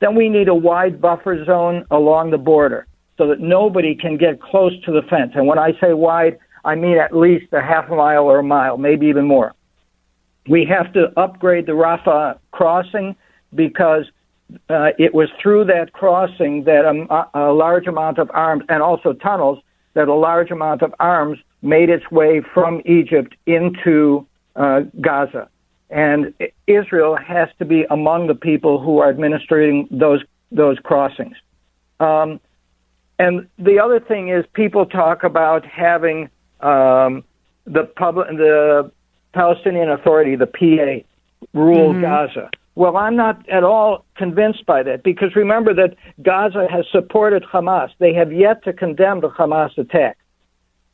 Then 0.00 0.14
we 0.14 0.28
need 0.28 0.48
a 0.48 0.54
wide 0.54 1.00
buffer 1.00 1.44
zone 1.44 1.84
along 1.90 2.30
the 2.30 2.38
border 2.38 2.86
so 3.18 3.26
that 3.28 3.40
nobody 3.40 3.94
can 3.94 4.16
get 4.16 4.40
close 4.40 4.72
to 4.84 4.92
the 4.92 5.02
fence. 5.02 5.32
And 5.34 5.46
when 5.46 5.58
I 5.58 5.72
say 5.80 5.92
wide, 5.92 6.38
I 6.64 6.74
mean 6.74 6.98
at 6.98 7.16
least 7.16 7.52
a 7.52 7.62
half 7.62 7.88
a 7.90 7.94
mile 7.94 8.24
or 8.24 8.40
a 8.40 8.42
mile, 8.42 8.76
maybe 8.76 9.06
even 9.06 9.26
more. 9.26 9.54
We 10.48 10.64
have 10.66 10.92
to 10.94 11.12
upgrade 11.18 11.66
the 11.66 11.72
Rafah 11.72 12.38
crossing 12.50 13.16
because 13.54 14.04
uh, 14.68 14.90
it 14.98 15.14
was 15.14 15.28
through 15.42 15.64
that 15.64 15.92
crossing 15.92 16.64
that 16.64 16.84
a, 16.84 17.38
a 17.38 17.52
large 17.52 17.86
amount 17.86 18.18
of 18.18 18.30
arms 18.32 18.64
and 18.68 18.82
also 18.82 19.12
tunnels 19.12 19.58
that 19.94 20.08
a 20.08 20.14
large 20.14 20.50
amount 20.50 20.82
of 20.82 20.94
arms 21.00 21.38
made 21.62 21.88
its 21.88 22.10
way 22.10 22.42
from 22.54 22.82
Egypt 22.84 23.34
into 23.46 24.26
uh, 24.54 24.82
Gaza. 25.00 25.48
And 25.90 26.34
Israel 26.66 27.16
has 27.16 27.48
to 27.58 27.64
be 27.64 27.84
among 27.90 28.26
the 28.26 28.34
people 28.34 28.80
who 28.80 28.98
are 28.98 29.08
administering 29.08 29.88
those 29.90 30.22
those 30.50 30.78
crossings. 30.78 31.36
Um, 32.00 32.40
and 33.18 33.46
the 33.58 33.78
other 33.78 34.00
thing 34.00 34.28
is, 34.28 34.44
people 34.52 34.86
talk 34.86 35.22
about 35.24 35.64
having 35.64 36.28
um, 36.60 37.24
the 37.66 37.84
public, 37.96 38.28
the 38.28 38.90
Palestinian 39.32 39.90
Authority, 39.90 40.36
the 40.36 40.46
PA, 40.46 41.06
rule 41.54 41.92
mm-hmm. 41.92 42.02
Gaza. 42.02 42.50
Well, 42.74 42.96
I'm 42.98 43.16
not 43.16 43.48
at 43.48 43.64
all 43.64 44.04
convinced 44.16 44.66
by 44.66 44.82
that 44.82 45.02
because 45.02 45.34
remember 45.34 45.72
that 45.74 45.96
Gaza 46.22 46.66
has 46.70 46.84
supported 46.92 47.42
Hamas. 47.42 47.90
They 47.98 48.12
have 48.12 48.32
yet 48.32 48.64
to 48.64 48.72
condemn 48.72 49.20
the 49.20 49.30
Hamas 49.30 49.76
attack. 49.78 50.18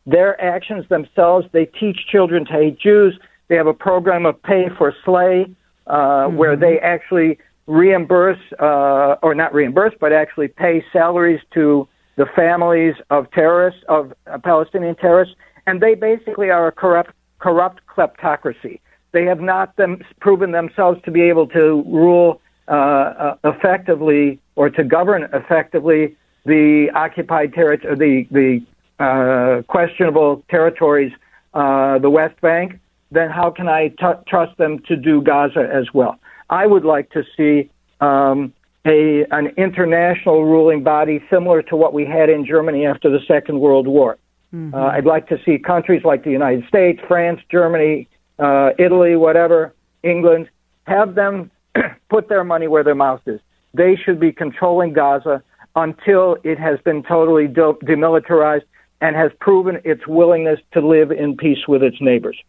Their 0.06 0.40
actions 0.40 0.88
themselves, 0.88 1.46
they 1.52 1.66
teach 1.66 2.06
children 2.10 2.44
to 2.46 2.52
hate 2.52 2.78
Jews. 2.78 3.18
They 3.48 3.56
have 3.56 3.66
a 3.66 3.74
program 3.74 4.26
of 4.26 4.42
pay 4.42 4.68
for 4.76 4.94
slay, 5.04 5.46
uh, 5.86 5.94
mm-hmm. 5.94 6.36
where 6.36 6.56
they 6.56 6.78
actually 6.80 7.38
reimburse, 7.66 8.38
uh, 8.58 9.16
or 9.22 9.34
not 9.34 9.54
reimburse, 9.54 9.94
but 10.00 10.12
actually 10.12 10.48
pay 10.48 10.84
salaries 10.92 11.40
to 11.54 11.86
the 12.16 12.26
families 12.34 12.94
of 13.10 13.30
terrorists, 13.30 13.80
of 13.88 14.12
uh, 14.26 14.38
Palestinian 14.38 14.96
terrorists, 14.96 15.34
and 15.66 15.80
they 15.80 15.94
basically 15.94 16.50
are 16.50 16.66
a 16.66 16.72
corrupt, 16.72 17.12
corrupt 17.38 17.80
kleptocracy. 17.86 18.80
They 19.12 19.24
have 19.24 19.40
not 19.40 19.76
them, 19.76 20.02
proven 20.20 20.52
themselves 20.52 21.00
to 21.04 21.10
be 21.10 21.22
able 21.22 21.46
to 21.48 21.84
rule 21.86 22.40
uh, 22.68 22.72
uh, 22.72 23.36
effectively 23.44 24.40
or 24.56 24.70
to 24.70 24.84
govern 24.84 25.28
effectively 25.32 26.16
the 26.44 26.88
occupied 26.94 27.52
territory, 27.52 27.96
the 27.96 28.26
the 28.34 28.66
uh, 28.98 29.62
questionable 29.68 30.44
territories, 30.48 31.12
uh, 31.54 31.98
the 31.98 32.10
West 32.10 32.40
Bank. 32.40 32.78
Then 33.10 33.30
how 33.30 33.50
can 33.50 33.68
I 33.68 33.88
t- 33.88 34.22
trust 34.26 34.56
them 34.56 34.80
to 34.88 34.96
do 34.96 35.20
Gaza 35.20 35.68
as 35.72 35.92
well? 35.92 36.18
I 36.48 36.66
would 36.66 36.84
like 36.84 37.10
to 37.10 37.24
see 37.36 37.70
um, 38.00 38.52
a 38.86 39.24
an 39.30 39.48
international 39.56 40.44
ruling 40.44 40.82
body 40.82 41.22
similar 41.30 41.62
to 41.62 41.76
what 41.76 41.92
we 41.92 42.04
had 42.04 42.28
in 42.28 42.46
Germany 42.46 42.86
after 42.86 43.10
the 43.10 43.20
Second 43.26 43.60
World 43.60 43.86
War. 43.86 44.18
Mm-hmm. 44.54 44.74
Uh, 44.74 44.88
I'd 44.88 45.06
like 45.06 45.28
to 45.28 45.38
see 45.44 45.58
countries 45.58 46.02
like 46.04 46.24
the 46.24 46.30
United 46.30 46.66
States, 46.68 47.00
France, 47.08 47.40
Germany, 47.50 48.08
uh, 48.38 48.70
Italy, 48.78 49.16
whatever, 49.16 49.74
England, 50.02 50.48
have 50.86 51.14
them 51.14 51.50
put 52.10 52.28
their 52.28 52.44
money 52.44 52.68
where 52.68 52.84
their 52.84 52.94
mouth 52.94 53.22
is. 53.26 53.40
They 53.74 53.96
should 53.96 54.20
be 54.20 54.32
controlling 54.32 54.92
Gaza 54.92 55.42
until 55.74 56.36
it 56.44 56.58
has 56.58 56.78
been 56.80 57.02
totally 57.02 57.46
de- 57.46 57.78
demilitarized 57.84 58.64
and 59.02 59.16
has 59.16 59.32
proven 59.40 59.80
its 59.84 60.06
willingness 60.06 60.60
to 60.72 60.80
live 60.80 61.10
in 61.10 61.36
peace 61.36 61.66
with 61.66 61.82
its 61.82 62.00
neighbors. 62.00 62.40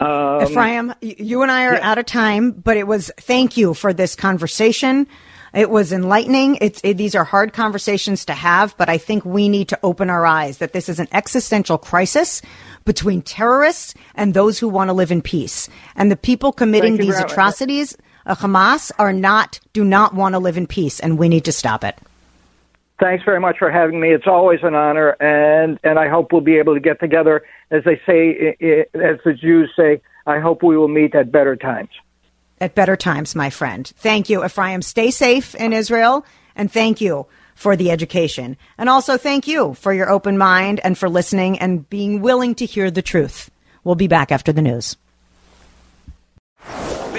Um, 0.00 0.42
Ephraim, 0.42 0.92
you 1.00 1.42
and 1.42 1.52
I 1.52 1.66
are 1.66 1.74
yeah. 1.74 1.90
out 1.90 1.98
of 1.98 2.04
time, 2.04 2.50
but 2.50 2.76
it 2.76 2.88
was 2.88 3.12
thank 3.20 3.56
you 3.56 3.72
for 3.72 3.94
this 3.94 4.16
conversation. 4.16 5.06
It 5.54 5.70
was 5.70 5.92
enlightening. 5.92 6.58
It's 6.60 6.80
it, 6.82 6.96
these 6.96 7.14
are 7.14 7.22
hard 7.22 7.52
conversations 7.52 8.24
to 8.24 8.34
have, 8.34 8.76
but 8.76 8.88
I 8.88 8.98
think 8.98 9.24
we 9.24 9.48
need 9.48 9.68
to 9.68 9.78
open 9.84 10.10
our 10.10 10.26
eyes 10.26 10.58
that 10.58 10.72
this 10.72 10.88
is 10.88 10.98
an 10.98 11.06
existential 11.12 11.78
crisis 11.78 12.42
between 12.84 13.22
terrorists 13.22 13.94
and 14.16 14.34
those 14.34 14.58
who 14.58 14.68
want 14.68 14.88
to 14.88 14.94
live 14.94 15.12
in 15.12 15.22
peace. 15.22 15.68
And 15.94 16.10
the 16.10 16.16
people 16.16 16.52
committing 16.52 16.96
these 16.96 17.18
atrocities, 17.18 17.96
uh, 18.26 18.34
Hamas, 18.34 18.90
are 18.98 19.12
not 19.12 19.60
do 19.72 19.84
not 19.84 20.12
want 20.12 20.34
to 20.34 20.40
live 20.40 20.58
in 20.58 20.66
peace, 20.66 20.98
and 20.98 21.16
we 21.16 21.28
need 21.28 21.44
to 21.44 21.52
stop 21.52 21.84
it. 21.84 21.96
Thanks 22.98 23.24
very 23.24 23.40
much 23.40 23.58
for 23.58 23.70
having 23.70 24.00
me. 24.00 24.12
It's 24.12 24.26
always 24.26 24.60
an 24.62 24.74
honor, 24.74 25.10
and 25.20 25.78
and 25.84 25.98
I 25.98 26.08
hope 26.08 26.32
we'll 26.32 26.40
be 26.40 26.56
able 26.56 26.74
to 26.74 26.80
get 26.80 26.98
together. 26.98 27.42
As 27.70 27.84
they 27.84 28.00
say, 28.06 28.56
as 28.94 29.18
the 29.24 29.34
Jews 29.38 29.70
say, 29.76 30.00
I 30.26 30.38
hope 30.38 30.62
we 30.62 30.76
will 30.78 30.88
meet 30.88 31.14
at 31.14 31.30
better 31.30 31.56
times. 31.56 31.90
At 32.58 32.74
better 32.74 32.96
times, 32.96 33.34
my 33.34 33.50
friend. 33.50 33.86
Thank 33.96 34.30
you, 34.30 34.44
Ephraim. 34.44 34.80
Stay 34.80 35.10
safe 35.10 35.54
in 35.54 35.74
Israel, 35.74 36.24
and 36.54 36.72
thank 36.72 37.02
you 37.02 37.26
for 37.54 37.76
the 37.76 37.90
education. 37.90 38.56
And 38.78 38.88
also 38.88 39.18
thank 39.18 39.46
you 39.46 39.74
for 39.74 39.92
your 39.92 40.10
open 40.10 40.38
mind 40.38 40.80
and 40.82 40.96
for 40.96 41.08
listening 41.08 41.58
and 41.58 41.88
being 41.90 42.22
willing 42.22 42.54
to 42.56 42.66
hear 42.66 42.90
the 42.90 43.02
truth. 43.02 43.50
We'll 43.84 43.94
be 43.94 44.08
back 44.08 44.32
after 44.32 44.52
the 44.52 44.62
news. 44.62 44.96